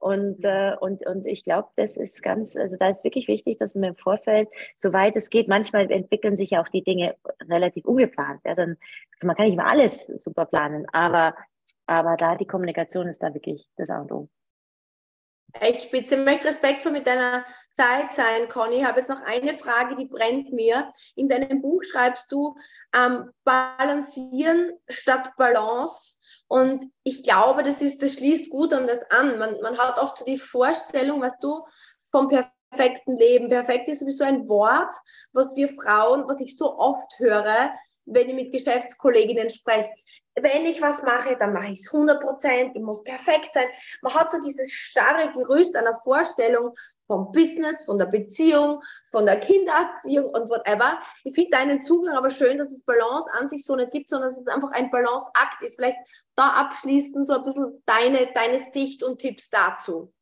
Und, 0.01 0.45
äh, 0.45 0.75
und, 0.81 1.07
und 1.07 1.27
ich 1.27 1.45
glaube, 1.45 1.69
das 1.77 1.99
ist 1.99 2.23
ganz, 2.23 2.57
also 2.57 2.77
da 2.79 2.89
ist 2.89 3.05
wirklich 3.05 3.29
wichtig, 3.29 3.59
dass 3.59 3.75
man 3.75 3.91
im 3.91 3.97
Vorfeld, 3.97 4.49
soweit 4.75 5.15
es 5.15 5.29
geht, 5.29 5.47
manchmal 5.47 5.91
entwickeln 5.91 6.37
sich 6.37 6.51
ja 6.51 6.63
auch 6.63 6.69
die 6.69 6.83
Dinge 6.83 7.17
relativ 7.51 7.85
ungeplant. 7.85 8.41
Ja, 8.47 8.55
dann, 8.55 8.79
man 9.23 9.37
kann 9.37 9.45
nicht 9.45 9.55
immer 9.55 9.67
alles 9.67 10.07
super 10.07 10.47
planen, 10.47 10.87
aber, 10.91 11.37
aber 11.87 12.17
da 12.17 12.35
die 12.35 12.47
Kommunikation 12.47 13.09
ist 13.09 13.23
da 13.23 13.35
wirklich 13.35 13.69
das 13.77 13.91
A 13.91 14.01
und 14.01 14.11
O. 14.11 14.29
Echt 15.55 15.83
spitze. 15.83 16.17
Ich 16.17 16.25
möchte 16.25 16.49
respektvoll 16.49 16.93
mit 16.93 17.07
deiner 17.07 17.45
Zeit 17.71 18.13
sein, 18.13 18.49
Conny. 18.49 18.77
Ich 18.77 18.85
habe 18.85 19.01
jetzt 19.01 19.09
noch 19.09 19.23
eine 19.23 19.55
Frage, 19.55 19.97
die 19.97 20.07
brennt 20.07 20.53
mir. 20.53 20.91
In 21.17 21.29
deinem 21.29 21.61
Buch 21.61 21.83
schreibst 21.83 22.31
du 22.31 22.57
ähm, 22.95 23.31
Balancieren 23.45 24.73
statt 24.89 25.31
Balance. 25.37 26.19
Und 26.49 26.85
ich 27.05 27.23
glaube, 27.23 27.63
das, 27.63 27.81
ist, 27.81 28.03
das 28.03 28.15
schließt 28.15 28.51
gut 28.51 28.73
an 28.73 28.87
das 28.87 29.01
an. 29.11 29.39
Man, 29.39 29.61
man 29.61 29.79
hat 29.79 29.99
oft 29.99 30.19
so 30.19 30.25
die 30.25 30.37
Vorstellung, 30.37 31.21
was 31.21 31.39
du 31.39 31.65
vom 32.11 32.29
perfekten 32.29 33.17
Leben. 33.17 33.49
Perfekt 33.49 33.89
ist 33.89 34.01
sowieso 34.01 34.25
ein 34.25 34.49
Wort, 34.49 34.95
was 35.33 35.57
wir 35.57 35.69
Frauen, 35.69 36.25
was 36.29 36.41
ich 36.41 36.57
so 36.57 36.77
oft 36.77 37.19
höre, 37.19 37.73
wenn 38.05 38.29
ich 38.29 38.35
mit 38.35 38.53
Geschäftskolleginnen 38.53 39.49
spreche. 39.49 39.91
Wenn 40.43 40.65
ich 40.67 40.81
was 40.81 41.03
mache, 41.03 41.37
dann 41.37 41.53
mache 41.53 41.73
ich 41.73 41.81
es 41.81 41.93
100 41.93 42.21
Prozent, 42.21 42.77
ich 42.77 42.83
muss 42.83 43.03
perfekt 43.03 43.53
sein. 43.53 43.67
Man 44.03 44.15
hat 44.15 44.31
so 44.31 44.39
dieses 44.41 44.73
starre 44.73 45.31
Gerüst 45.31 45.77
einer 45.77 45.95
Vorstellung 45.95 46.75
vom 47.07 47.33
Business, 47.33 47.85
von 47.85 47.99
der 47.99 48.07
Beziehung, 48.07 48.83
von 49.11 49.27
der 49.27 49.41
Kindererziehung 49.41 50.27
und 50.27 50.49
whatever. 50.49 51.01
Ich 51.25 51.35
finde 51.35 51.51
deinen 51.51 51.83
Zugang 51.83 52.17
aber 52.17 52.31
schön, 52.31 52.59
dass 52.59 52.71
es 52.71 52.85
Balance 52.85 53.29
an 53.33 53.49
sich 53.49 53.65
so 53.65 53.75
nicht 53.75 53.91
gibt, 53.91 54.09
sondern 54.09 54.29
dass 54.29 54.39
es 54.39 54.47
einfach 54.47 54.71
ein 54.73 54.91
Balanceakt 54.91 55.61
ist. 55.63 55.77
Vielleicht 55.77 55.99
da 56.37 56.51
abschließend 56.51 57.27
so 57.27 57.35
ein 57.35 57.43
bisschen 57.43 57.83
deine, 57.87 58.29
deine 58.33 58.67
Sicht 58.73 59.03
und 59.03 59.19
Tipps 59.19 59.51
dazu. 59.51 60.13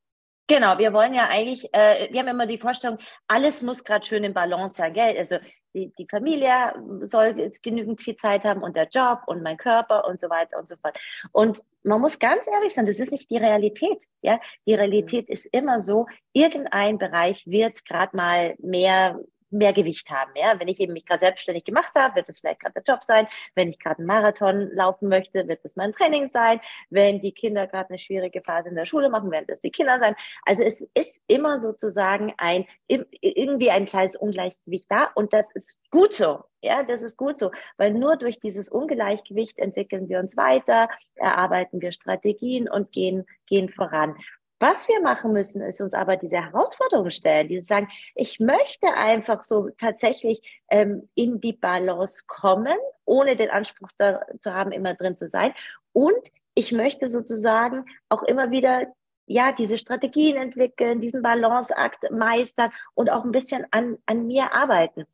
Genau, 0.46 0.78
wir 0.78 0.94
wollen 0.94 1.12
ja 1.12 1.28
eigentlich, 1.28 1.68
äh, 1.74 2.08
wir 2.10 2.20
haben 2.20 2.28
immer 2.28 2.46
die 2.46 2.58
Vorstellung, 2.58 2.98
alles 3.26 3.60
muss 3.60 3.84
gerade 3.84 4.06
schön 4.06 4.24
im 4.24 4.32
Balance 4.32 4.76
sein, 4.76 4.94
gell? 4.94 5.14
Also 5.18 5.36
die, 5.78 5.92
die 5.98 6.06
Familie 6.10 6.74
soll 7.02 7.50
genügend 7.62 8.00
viel 8.00 8.16
Zeit 8.16 8.44
haben 8.44 8.62
und 8.62 8.76
der 8.76 8.88
Job 8.88 9.20
und 9.26 9.42
mein 9.42 9.56
Körper 9.56 10.06
und 10.06 10.20
so 10.20 10.28
weiter 10.28 10.58
und 10.58 10.66
so 10.66 10.76
fort. 10.76 10.98
Und 11.32 11.62
man 11.84 12.00
muss 12.00 12.18
ganz 12.18 12.46
ehrlich 12.48 12.74
sein, 12.74 12.86
das 12.86 12.98
ist 12.98 13.12
nicht 13.12 13.30
die 13.30 13.36
Realität. 13.36 13.98
Ja, 14.22 14.40
die 14.66 14.74
Realität 14.74 15.28
ist 15.28 15.46
immer 15.46 15.80
so, 15.80 16.06
irgendein 16.32 16.98
Bereich 16.98 17.46
wird 17.46 17.84
gerade 17.84 18.16
mal 18.16 18.54
mehr 18.58 19.20
mehr 19.50 19.72
Gewicht 19.72 20.10
haben. 20.10 20.32
Ja? 20.34 20.58
Wenn 20.58 20.68
ich 20.68 20.80
eben 20.80 20.92
mich 20.92 21.06
gerade 21.06 21.20
selbstständig 21.20 21.64
gemacht 21.64 21.92
habe, 21.94 22.16
wird 22.16 22.28
es 22.28 22.40
vielleicht 22.40 22.60
gerade 22.60 22.74
der 22.74 22.82
Job 22.94 23.04
sein. 23.04 23.26
Wenn 23.54 23.68
ich 23.68 23.78
gerade 23.78 23.98
einen 23.98 24.06
Marathon 24.06 24.70
laufen 24.72 25.08
möchte, 25.08 25.48
wird 25.48 25.60
es 25.64 25.76
mein 25.76 25.92
Training 25.92 26.28
sein. 26.28 26.60
Wenn 26.90 27.20
die 27.20 27.32
Kinder 27.32 27.66
gerade 27.66 27.90
eine 27.90 27.98
schwierige 27.98 28.42
Phase 28.42 28.68
in 28.68 28.74
der 28.74 28.86
Schule 28.86 29.08
machen, 29.08 29.30
werden 29.30 29.46
es 29.48 29.60
die 29.60 29.70
Kinder 29.70 29.98
sein. 29.98 30.14
Also 30.44 30.62
es 30.64 30.82
ist 30.94 31.20
immer 31.26 31.58
sozusagen 31.58 32.32
ein, 32.36 32.66
irgendwie 32.86 33.70
ein 33.70 33.86
kleines 33.86 34.16
Ungleichgewicht 34.16 34.86
da 34.88 35.10
und 35.14 35.32
das 35.32 35.50
ist 35.52 35.78
gut 35.90 36.14
so. 36.14 36.44
Ja, 36.60 36.82
das 36.82 37.02
ist 37.02 37.16
gut 37.16 37.38
so, 37.38 37.52
weil 37.76 37.92
nur 37.92 38.16
durch 38.16 38.40
dieses 38.40 38.68
Ungleichgewicht 38.68 39.58
entwickeln 39.58 40.08
wir 40.08 40.18
uns 40.18 40.36
weiter, 40.36 40.88
erarbeiten 41.14 41.80
wir 41.80 41.92
Strategien 41.92 42.68
und 42.68 42.90
gehen, 42.90 43.26
gehen 43.46 43.68
voran. 43.68 44.16
Was 44.60 44.88
wir 44.88 45.00
machen 45.00 45.32
müssen, 45.32 45.62
ist 45.62 45.80
uns 45.80 45.94
aber 45.94 46.16
diese 46.16 46.42
Herausforderung 46.42 47.10
stellen, 47.10 47.48
die 47.48 47.60
sagen, 47.60 47.88
ich 48.16 48.40
möchte 48.40 48.88
einfach 48.88 49.44
so 49.44 49.70
tatsächlich 49.70 50.42
ähm, 50.68 51.08
in 51.14 51.40
die 51.40 51.52
Balance 51.52 52.24
kommen, 52.26 52.76
ohne 53.04 53.36
den 53.36 53.50
Anspruch 53.50 53.90
da, 53.98 54.20
zu 54.40 54.52
haben, 54.52 54.72
immer 54.72 54.94
drin 54.94 55.16
zu 55.16 55.28
sein. 55.28 55.54
Und 55.92 56.18
ich 56.54 56.72
möchte 56.72 57.08
sozusagen 57.08 57.84
auch 58.08 58.24
immer 58.24 58.50
wieder 58.50 58.86
ja, 59.26 59.52
diese 59.52 59.78
Strategien 59.78 60.36
entwickeln, 60.36 61.00
diesen 61.00 61.22
Balanceakt 61.22 62.10
meistern 62.10 62.72
und 62.94 63.10
auch 63.10 63.24
ein 63.24 63.30
bisschen 63.30 63.66
an, 63.70 63.98
an 64.06 64.26
mir 64.26 64.54
arbeiten. 64.54 65.04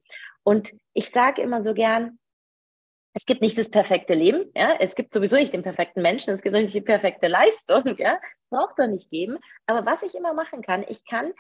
Und 0.43 0.73
ich 0.93 1.11
sage 1.11 1.43
immer 1.43 1.63
so 1.63 1.75
gern, 1.75 2.19
es 3.15 3.27
gibt 3.27 3.41
nicht 3.41 3.57
das 3.57 3.71
perfekte 3.71 4.15
Leben, 4.15 4.51
ja, 4.57 4.77
es 4.81 4.97
gibt 4.97 5.15
sowieso 5.15 5.37
nicht 5.37 5.53
den 5.53 5.63
perfekten 5.63 6.03
Menschen, 6.03 6.35
es 6.35 6.43
gibt 6.43 6.55
nicht 6.55 6.75
die 6.75 6.81
perfekte 6.81 7.29
Leistung, 7.29 7.97
ja, 7.99 8.15
es 8.15 8.49
braucht 8.51 8.79
es 8.79 8.89
nicht 8.89 9.11
geben. 9.11 9.39
Aber 9.67 9.87
was 9.87 10.03
ich 10.03 10.15
immer 10.15 10.35
machen 10.35 10.63
kann, 10.63 10.85
ich 10.89 11.05
kann 11.05 11.33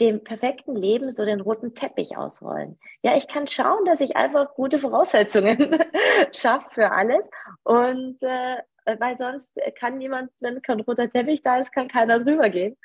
dem 0.00 0.24
perfekten 0.24 0.74
Leben 0.74 1.10
so 1.10 1.24
den 1.24 1.40
roten 1.40 1.74
Teppich 1.74 2.16
ausrollen. 2.16 2.78
Ja, 3.02 3.16
ich 3.16 3.28
kann 3.28 3.46
schauen, 3.46 3.84
dass 3.84 4.00
ich 4.00 4.16
einfach 4.16 4.54
gute 4.54 4.80
Voraussetzungen 4.80 5.78
schaffe 6.32 6.68
für 6.72 6.90
alles 6.90 7.30
und 7.62 8.16
äh, 8.22 8.56
weil 8.98 9.14
sonst 9.14 9.52
kann 9.78 9.98
niemand, 9.98 10.32
wenn 10.40 10.62
kein 10.62 10.80
roter 10.80 11.08
Teppich 11.08 11.42
da 11.42 11.58
ist, 11.58 11.72
kann 11.72 11.86
keiner 11.86 12.18
drüber 12.18 12.48
gehen. 12.48 12.76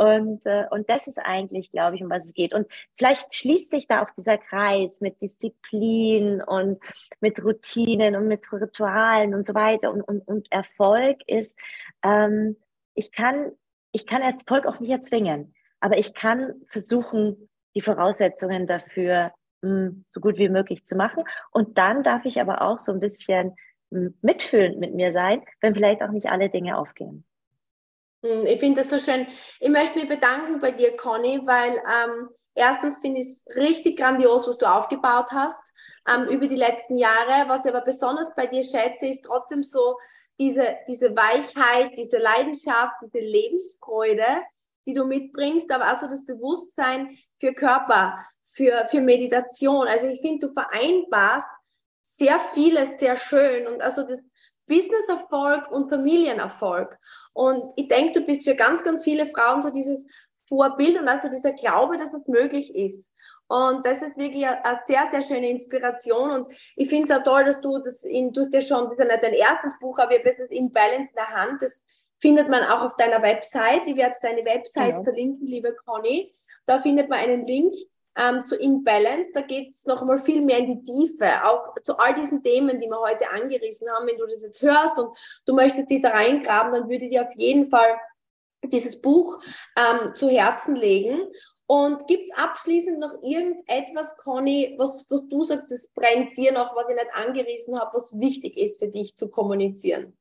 Und, 0.00 0.46
äh, 0.46 0.64
und 0.70 0.88
das 0.88 1.06
ist 1.06 1.18
eigentlich, 1.18 1.72
glaube 1.72 1.94
ich, 1.94 2.02
um 2.02 2.08
was 2.08 2.24
es 2.24 2.32
geht. 2.32 2.54
Und 2.54 2.66
vielleicht 2.96 3.34
schließt 3.34 3.70
sich 3.70 3.86
da 3.86 4.02
auch 4.02 4.08
dieser 4.16 4.38
Kreis 4.38 5.02
mit 5.02 5.20
Disziplin 5.20 6.40
und 6.40 6.80
mit 7.20 7.44
Routinen 7.44 8.16
und 8.16 8.26
mit 8.26 8.50
Ritualen 8.50 9.34
und 9.34 9.44
so 9.44 9.54
weiter. 9.54 9.92
Und, 9.92 10.00
und, 10.00 10.26
und 10.26 10.50
Erfolg 10.50 11.18
ist, 11.26 11.58
ähm, 12.02 12.56
ich 12.94 13.12
kann, 13.12 13.52
ich 13.92 14.06
kann 14.06 14.22
Erfolg 14.22 14.64
auch 14.64 14.80
nicht 14.80 14.90
erzwingen, 14.90 15.54
aber 15.80 15.98
ich 15.98 16.14
kann 16.14 16.54
versuchen, 16.68 17.50
die 17.74 17.82
Voraussetzungen 17.82 18.66
dafür 18.66 19.32
mh, 19.60 19.68
hm, 19.68 20.04
so 20.08 20.20
gut 20.20 20.38
wie 20.38 20.48
möglich 20.48 20.86
zu 20.86 20.96
machen. 20.96 21.24
Und 21.50 21.76
dann 21.76 22.02
darf 22.02 22.24
ich 22.24 22.40
aber 22.40 22.62
auch 22.62 22.78
so 22.78 22.90
ein 22.90 23.00
bisschen 23.00 23.54
hm, 23.90 24.16
mitfühlend 24.22 24.78
mit 24.78 24.94
mir 24.94 25.12
sein, 25.12 25.42
wenn 25.60 25.74
vielleicht 25.74 26.02
auch 26.02 26.10
nicht 26.10 26.30
alle 26.30 26.48
Dinge 26.48 26.78
aufgehen. 26.78 27.26
Hm, 28.22 28.46
ich 28.46 28.60
finde 28.60 28.82
das 28.82 28.90
so 28.90 28.98
schön. 28.98 29.26
Ich 29.60 29.70
möchte 29.70 29.98
mich 29.98 30.08
bedanken 30.08 30.60
bei 30.60 30.72
dir, 30.72 30.96
Conny, 30.96 31.40
weil 31.44 31.80
ähm, 31.90 32.28
erstens 32.54 32.98
finde 32.98 33.20
ich 33.20 33.26
es 33.26 33.56
richtig 33.56 33.98
grandios, 33.98 34.46
was 34.46 34.58
du 34.58 34.66
aufgebaut 34.66 35.30
hast 35.32 35.72
ähm, 36.08 36.26
über 36.28 36.46
die 36.46 36.56
letzten 36.56 36.98
Jahre. 36.98 37.48
Was 37.48 37.64
ich 37.64 37.74
aber 37.74 37.84
besonders 37.84 38.34
bei 38.34 38.46
dir 38.46 38.62
schätze, 38.62 39.06
ist 39.06 39.24
trotzdem 39.24 39.62
so 39.62 39.96
diese, 40.38 40.76
diese 40.88 41.16
Weichheit, 41.16 41.96
diese 41.96 42.16
Leidenschaft, 42.16 42.94
diese 43.02 43.24
Lebensfreude, 43.24 44.26
die 44.86 44.94
du 44.94 45.04
mitbringst, 45.04 45.70
aber 45.70 45.92
auch 45.92 45.98
so 45.98 46.06
das 46.06 46.24
Bewusstsein 46.24 47.16
für 47.38 47.52
Körper, 47.52 48.18
für, 48.42 48.86
für 48.90 49.02
Meditation. 49.02 49.86
Also 49.86 50.08
ich 50.08 50.20
finde, 50.20 50.46
du 50.46 50.52
vereinbarst 50.52 51.46
sehr 52.02 52.40
vieles 52.40 52.98
sehr 52.98 53.16
schön 53.16 53.66
und 53.66 53.82
also 53.82 54.02
das, 54.02 54.20
Business-Erfolg 54.70 55.70
und 55.70 55.90
Familienerfolg. 55.90 56.96
Und 57.32 57.72
ich 57.76 57.88
denke, 57.88 58.20
du 58.20 58.24
bist 58.24 58.44
für 58.44 58.54
ganz, 58.54 58.84
ganz 58.84 59.02
viele 59.02 59.26
Frauen 59.26 59.60
so 59.60 59.70
dieses 59.70 60.06
Vorbild 60.48 60.98
und 60.98 61.08
also 61.08 61.28
dieser 61.28 61.52
Glaube, 61.52 61.96
dass 61.96 62.12
es 62.14 62.26
möglich 62.28 62.74
ist. 62.74 63.12
Und 63.48 63.84
das 63.84 64.00
ist 64.00 64.16
wirklich 64.16 64.46
eine, 64.46 64.80
sehr, 64.86 65.08
sehr 65.10 65.22
schöne 65.22 65.50
Inspiration. 65.50 66.30
Und 66.30 66.48
ich 66.76 66.88
finde 66.88 67.12
es 67.12 67.18
auch 67.18 67.24
toll, 67.24 67.44
dass 67.44 67.60
du 67.60 67.78
das 67.78 68.04
in, 68.04 68.32
du 68.32 68.42
hast 68.42 68.54
ja 68.54 68.60
schon, 68.60 68.84
das 68.84 68.92
ist 68.92 68.98
ja 69.00 69.06
nicht 69.06 69.24
dein 69.24 69.34
erstes 69.34 69.76
Buch, 69.80 69.98
aber 69.98 70.12
ich 70.12 70.20
habe 70.20 70.30
es 70.30 70.50
in 70.50 70.70
Balance 70.70 71.10
in 71.10 71.16
der 71.16 71.30
Hand. 71.30 71.60
Das 71.60 71.84
findet 72.20 72.48
man 72.48 72.62
auch 72.62 72.84
auf 72.84 72.94
deiner 72.96 73.20
Website. 73.22 73.88
Ich 73.88 73.96
werde 73.96 74.14
deine 74.22 74.44
Website 74.44 74.98
ja. 74.98 75.02
verlinken, 75.02 75.48
liebe 75.48 75.74
Conny. 75.74 76.32
Da 76.66 76.78
findet 76.78 77.08
man 77.08 77.18
einen 77.18 77.44
Link 77.44 77.74
ähm, 78.16 78.44
zu 78.44 78.56
Imbalance. 78.56 79.30
Da 79.34 79.42
geht 79.42 79.74
es 79.74 79.86
noch 79.86 80.00
einmal 80.00 80.18
viel 80.18 80.42
mehr 80.42 80.58
in 80.58 80.66
die 80.66 80.82
Tiefe, 80.82 81.44
auch 81.44 81.74
zu 81.82 81.98
all 81.98 82.14
diesen 82.14 82.42
Themen, 82.42 82.78
die 82.78 82.88
wir 82.88 83.00
heute 83.00 83.30
angerissen 83.30 83.88
haben. 83.90 84.06
Wenn 84.06 84.18
du 84.18 84.26
das 84.26 84.42
jetzt 84.42 84.62
hörst 84.62 84.98
und 84.98 85.16
du 85.46 85.54
möchtest 85.54 85.90
dich 85.90 86.02
da 86.02 86.10
reingraben, 86.10 86.72
dann 86.72 86.88
würde 86.88 87.04
ich 87.06 87.10
dir 87.10 87.26
auf 87.26 87.34
jeden 87.36 87.68
Fall 87.68 87.98
dieses 88.64 89.00
Buch 89.00 89.42
ähm, 89.76 90.14
zu 90.14 90.28
Herzen 90.28 90.76
legen. 90.76 91.28
Und 91.66 92.08
gibt 92.08 92.24
es 92.24 92.36
abschließend 92.36 92.98
noch 92.98 93.14
irgendetwas, 93.22 94.16
Conny, 94.16 94.74
was, 94.76 95.06
was 95.08 95.28
du 95.28 95.44
sagst, 95.44 95.70
das 95.70 95.92
brennt 95.94 96.36
dir 96.36 96.50
noch, 96.50 96.74
was 96.74 96.90
ich 96.90 96.96
nicht 96.96 97.14
angerissen 97.14 97.78
habe, 97.78 97.96
was 97.96 98.18
wichtig 98.18 98.56
ist 98.56 98.80
für 98.80 98.88
dich 98.88 99.14
zu 99.14 99.30
kommunizieren? 99.30 100.16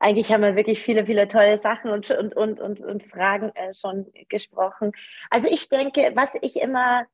Eigentlich 0.00 0.32
haben 0.32 0.42
wir 0.42 0.56
wirklich 0.56 0.80
viele, 0.80 1.06
viele 1.06 1.28
tolle 1.28 1.58
Sachen 1.58 1.90
und, 1.90 2.10
und, 2.10 2.36
und, 2.36 2.60
und, 2.60 2.80
und 2.80 3.02
Fragen 3.04 3.50
äh, 3.54 3.74
schon 3.74 4.06
gesprochen. 4.28 4.92
Also 5.30 5.48
ich 5.48 5.68
denke, 5.68 6.12
was 6.14 6.34
ich 6.40 6.56
immer, 6.56 7.06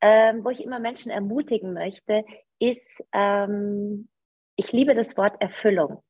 ähm, 0.00 0.44
wo 0.44 0.50
ich 0.50 0.62
immer 0.62 0.78
Menschen 0.78 1.10
ermutigen 1.10 1.72
möchte, 1.72 2.24
ist, 2.58 3.02
ähm, 3.12 4.08
ich 4.56 4.72
liebe 4.72 4.94
das 4.94 5.16
Wort 5.16 5.40
Erfüllung. 5.40 6.02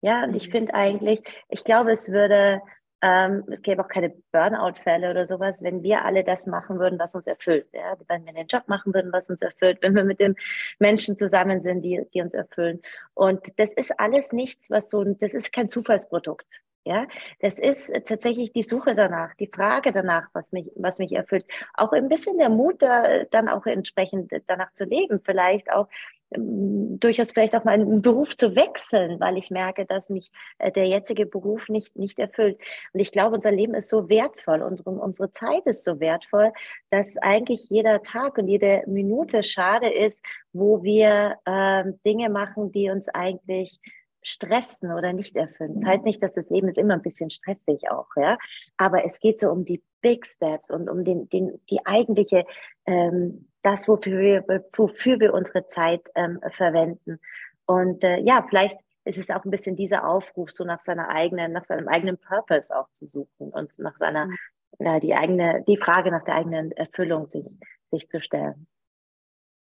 Ja, 0.00 0.24
und 0.24 0.34
ich 0.34 0.48
mhm. 0.48 0.52
finde 0.52 0.74
eigentlich, 0.74 1.22
ich 1.48 1.64
glaube, 1.64 1.92
es 1.92 2.10
würde 2.10 2.60
ähm, 3.02 3.44
es 3.50 3.62
gäbe 3.62 3.84
auch 3.84 3.88
keine 3.88 4.10
Burnout-Fälle 4.30 5.10
oder 5.10 5.26
sowas, 5.26 5.60
wenn 5.62 5.82
wir 5.82 6.04
alle 6.04 6.22
das 6.22 6.46
machen 6.46 6.78
würden, 6.78 6.98
was 7.00 7.14
uns 7.16 7.26
erfüllt. 7.26 7.66
Ja? 7.72 7.96
Wenn 8.06 8.24
wir 8.24 8.32
den 8.32 8.46
Job 8.46 8.62
machen 8.68 8.94
würden, 8.94 9.12
was 9.12 9.28
uns 9.28 9.42
erfüllt, 9.42 9.78
wenn 9.82 9.94
wir 9.96 10.04
mit 10.04 10.20
den 10.20 10.36
Menschen 10.78 11.16
zusammen 11.16 11.60
sind, 11.60 11.82
die, 11.82 12.06
die 12.14 12.22
uns 12.22 12.32
erfüllen. 12.32 12.80
Und 13.14 13.58
das 13.58 13.74
ist 13.74 13.98
alles 13.98 14.32
nichts, 14.32 14.70
was 14.70 14.88
so, 14.88 15.02
das 15.04 15.34
ist 15.34 15.52
kein 15.52 15.68
Zufallsprodukt. 15.68 16.62
Ja, 16.84 17.06
das 17.40 17.60
ist 17.60 17.92
tatsächlich 18.06 18.52
die 18.52 18.64
Suche 18.64 18.96
danach, 18.96 19.34
die 19.36 19.46
Frage 19.46 19.92
danach, 19.92 20.28
was 20.32 20.50
mich, 20.50 20.66
was 20.74 20.98
mich 20.98 21.12
erfüllt. 21.12 21.46
Auch 21.74 21.92
ein 21.92 22.08
bisschen 22.08 22.38
der 22.38 22.48
Mut, 22.48 22.82
da, 22.82 23.22
dann 23.30 23.48
auch 23.48 23.66
entsprechend 23.66 24.32
danach 24.48 24.72
zu 24.74 24.84
leben. 24.84 25.20
Vielleicht 25.24 25.70
auch 25.70 25.86
ähm, 26.34 26.98
durchaus 26.98 27.32
vielleicht 27.32 27.54
auch 27.54 27.64
mal 27.64 27.72
einen 27.72 28.02
Beruf 28.02 28.36
zu 28.36 28.56
wechseln, 28.56 29.20
weil 29.20 29.36
ich 29.38 29.50
merke, 29.50 29.86
dass 29.86 30.10
mich 30.10 30.30
äh, 30.58 30.72
der 30.72 30.86
jetzige 30.86 31.26
Beruf 31.26 31.68
nicht, 31.68 31.96
nicht 31.96 32.18
erfüllt. 32.18 32.58
Und 32.92 33.00
ich 33.00 33.12
glaube, 33.12 33.36
unser 33.36 33.52
Leben 33.52 33.74
ist 33.74 33.88
so 33.88 34.08
wertvoll, 34.08 34.62
unsere, 34.62 34.90
unsere 34.90 35.30
Zeit 35.32 35.64
ist 35.66 35.84
so 35.84 36.00
wertvoll, 36.00 36.52
dass 36.90 37.16
eigentlich 37.18 37.68
jeder 37.70 38.02
Tag 38.02 38.38
und 38.38 38.48
jede 38.48 38.82
Minute 38.86 39.42
schade 39.42 39.92
ist, 39.92 40.24
wo 40.52 40.82
wir 40.82 41.36
äh, 41.44 41.84
Dinge 42.04 42.28
machen, 42.28 42.72
die 42.72 42.90
uns 42.90 43.08
eigentlich 43.08 43.78
stressen 44.22 44.92
oder 44.92 45.12
nicht 45.12 45.36
erfüllen. 45.36 45.74
Das 45.74 45.84
heißt 45.84 46.04
nicht, 46.04 46.22
dass 46.22 46.34
das 46.34 46.48
Leben 46.50 46.68
ist 46.68 46.78
immer 46.78 46.94
ein 46.94 47.02
bisschen 47.02 47.30
stressig 47.30 47.90
auch, 47.90 48.08
ja. 48.16 48.38
Aber 48.76 49.04
es 49.04 49.20
geht 49.20 49.40
so 49.40 49.50
um 49.50 49.64
die 49.64 49.82
Big 50.00 50.26
Steps 50.26 50.70
und 50.70 50.88
um 50.88 51.04
den, 51.04 51.28
den, 51.28 51.60
die 51.70 51.84
eigentliche, 51.84 52.44
ähm, 52.86 53.48
das, 53.62 53.88
wofür 53.88 54.18
wir, 54.18 54.62
wofür 54.76 55.20
wir 55.20 55.34
unsere 55.34 55.66
Zeit 55.66 56.02
ähm, 56.14 56.40
verwenden. 56.56 57.18
Und 57.66 58.02
äh, 58.04 58.20
ja, 58.20 58.44
vielleicht 58.48 58.78
ist 59.04 59.18
es 59.18 59.30
auch 59.30 59.44
ein 59.44 59.50
bisschen 59.50 59.76
dieser 59.76 60.06
Aufruf, 60.06 60.50
so 60.52 60.64
nach 60.64 60.80
seiner 60.80 61.08
eigenen, 61.08 61.52
nach 61.52 61.64
seinem 61.64 61.88
eigenen 61.88 62.18
Purpose 62.18 62.76
auch 62.76 62.90
zu 62.92 63.06
suchen 63.06 63.50
und 63.50 63.78
nach 63.78 63.96
seiner, 63.98 64.26
mhm. 64.26 64.36
ja, 64.78 65.00
die 65.00 65.14
eigene, 65.14 65.64
die 65.66 65.76
Frage 65.76 66.10
nach 66.10 66.24
der 66.24 66.36
eigenen 66.36 66.72
Erfüllung 66.72 67.26
sich, 67.26 67.46
sich 67.88 68.08
zu 68.08 68.20
stellen. 68.20 68.66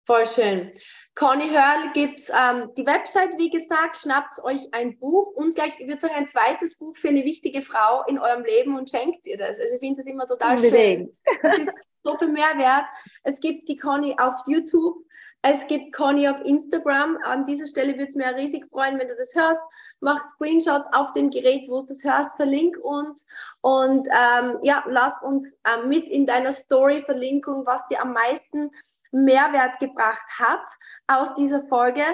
Voll 0.07 0.27
schön. 0.27 0.73
Conny 1.15 1.51
Hörl 1.51 1.93
gibt 1.93 2.23
ähm, 2.31 2.71
die 2.77 2.87
Website, 2.87 3.37
wie 3.37 3.51
gesagt, 3.51 3.99
schnappt 3.99 4.43
euch 4.43 4.73
ein 4.73 4.99
Buch 4.99 5.29
und 5.35 5.55
gleich, 5.55 5.79
ich 5.79 5.87
würde 5.87 6.01
sagen, 6.01 6.15
ein 6.15 6.27
zweites 6.27 6.79
Buch 6.79 6.97
für 6.97 7.09
eine 7.09 7.25
wichtige 7.25 7.63
Frau 7.63 8.05
in 8.07 8.19
eurem 8.19 8.45
Leben 8.45 8.77
und 8.79 8.91
schenkt 8.91 9.27
ihr 9.27 9.37
das. 9.37 9.61
Also 9.61 9.75
ich 9.75 9.81
finde 9.81 9.99
das 9.99 10.07
immer 10.07 10.27
total 10.27 10.57
Unbedingt. 10.57 11.11
schön. 11.17 11.39
Es 11.43 11.59
ist 11.59 11.89
so 12.03 12.17
viel 12.17 12.29
Mehrwert. 12.29 12.85
Es 13.23 13.41
gibt 13.41 13.69
die 13.69 13.77
Conny 13.77 14.17
auf 14.19 14.35
YouTube, 14.47 15.05
es 15.43 15.67
gibt 15.67 15.93
Conny 15.95 16.29
auf 16.29 16.41
Instagram. 16.45 17.19
An 17.25 17.45
dieser 17.45 17.67
Stelle 17.67 17.95
würde 17.95 18.05
es 18.05 18.15
mir 18.15 18.35
riesig 18.37 18.67
freuen, 18.69 18.99
wenn 18.99 19.09
du 19.09 19.17
das 19.17 19.35
hörst. 19.35 19.63
Mach 20.01 20.19
Screenshot 20.19 20.85
auf 20.93 21.13
dem 21.15 21.31
Gerät, 21.31 21.69
wo 21.69 21.79
du 21.79 21.93
es 21.93 22.05
hörst, 22.05 22.37
verlink 22.37 22.77
uns 22.79 23.27
und 23.61 24.07
ähm, 24.09 24.59
ja, 24.63 24.85
lass 24.87 25.23
uns 25.23 25.59
äh, 25.65 25.87
mit 25.87 26.09
in 26.09 26.27
deiner 26.27 26.53
Story 26.53 27.03
Verlinkung, 27.03 27.67
was 27.67 27.87
dir 27.89 28.01
am 28.01 28.13
meisten 28.13 28.71
Mehrwert 29.13 29.79
gebracht 29.79 30.27
hat 30.39 30.65
aus 31.07 31.35
dieser 31.35 31.61
Folge. 31.61 32.05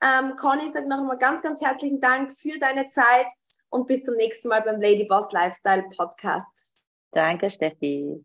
Ähm, 0.00 0.34
Conny, 0.36 0.66
ich 0.66 0.72
sage 0.72 0.88
noch 0.88 0.98
einmal 0.98 1.18
ganz, 1.18 1.42
ganz 1.42 1.60
herzlichen 1.60 2.00
Dank 2.00 2.32
für 2.32 2.58
deine 2.58 2.86
Zeit 2.86 3.26
und 3.68 3.86
bis 3.86 4.04
zum 4.04 4.14
nächsten 4.16 4.48
Mal 4.48 4.62
beim 4.62 4.80
Lady 4.80 5.04
Boss 5.04 5.30
Lifestyle 5.32 5.84
Podcast. 5.96 6.66
Danke, 7.12 7.50
Steffi. 7.50 8.24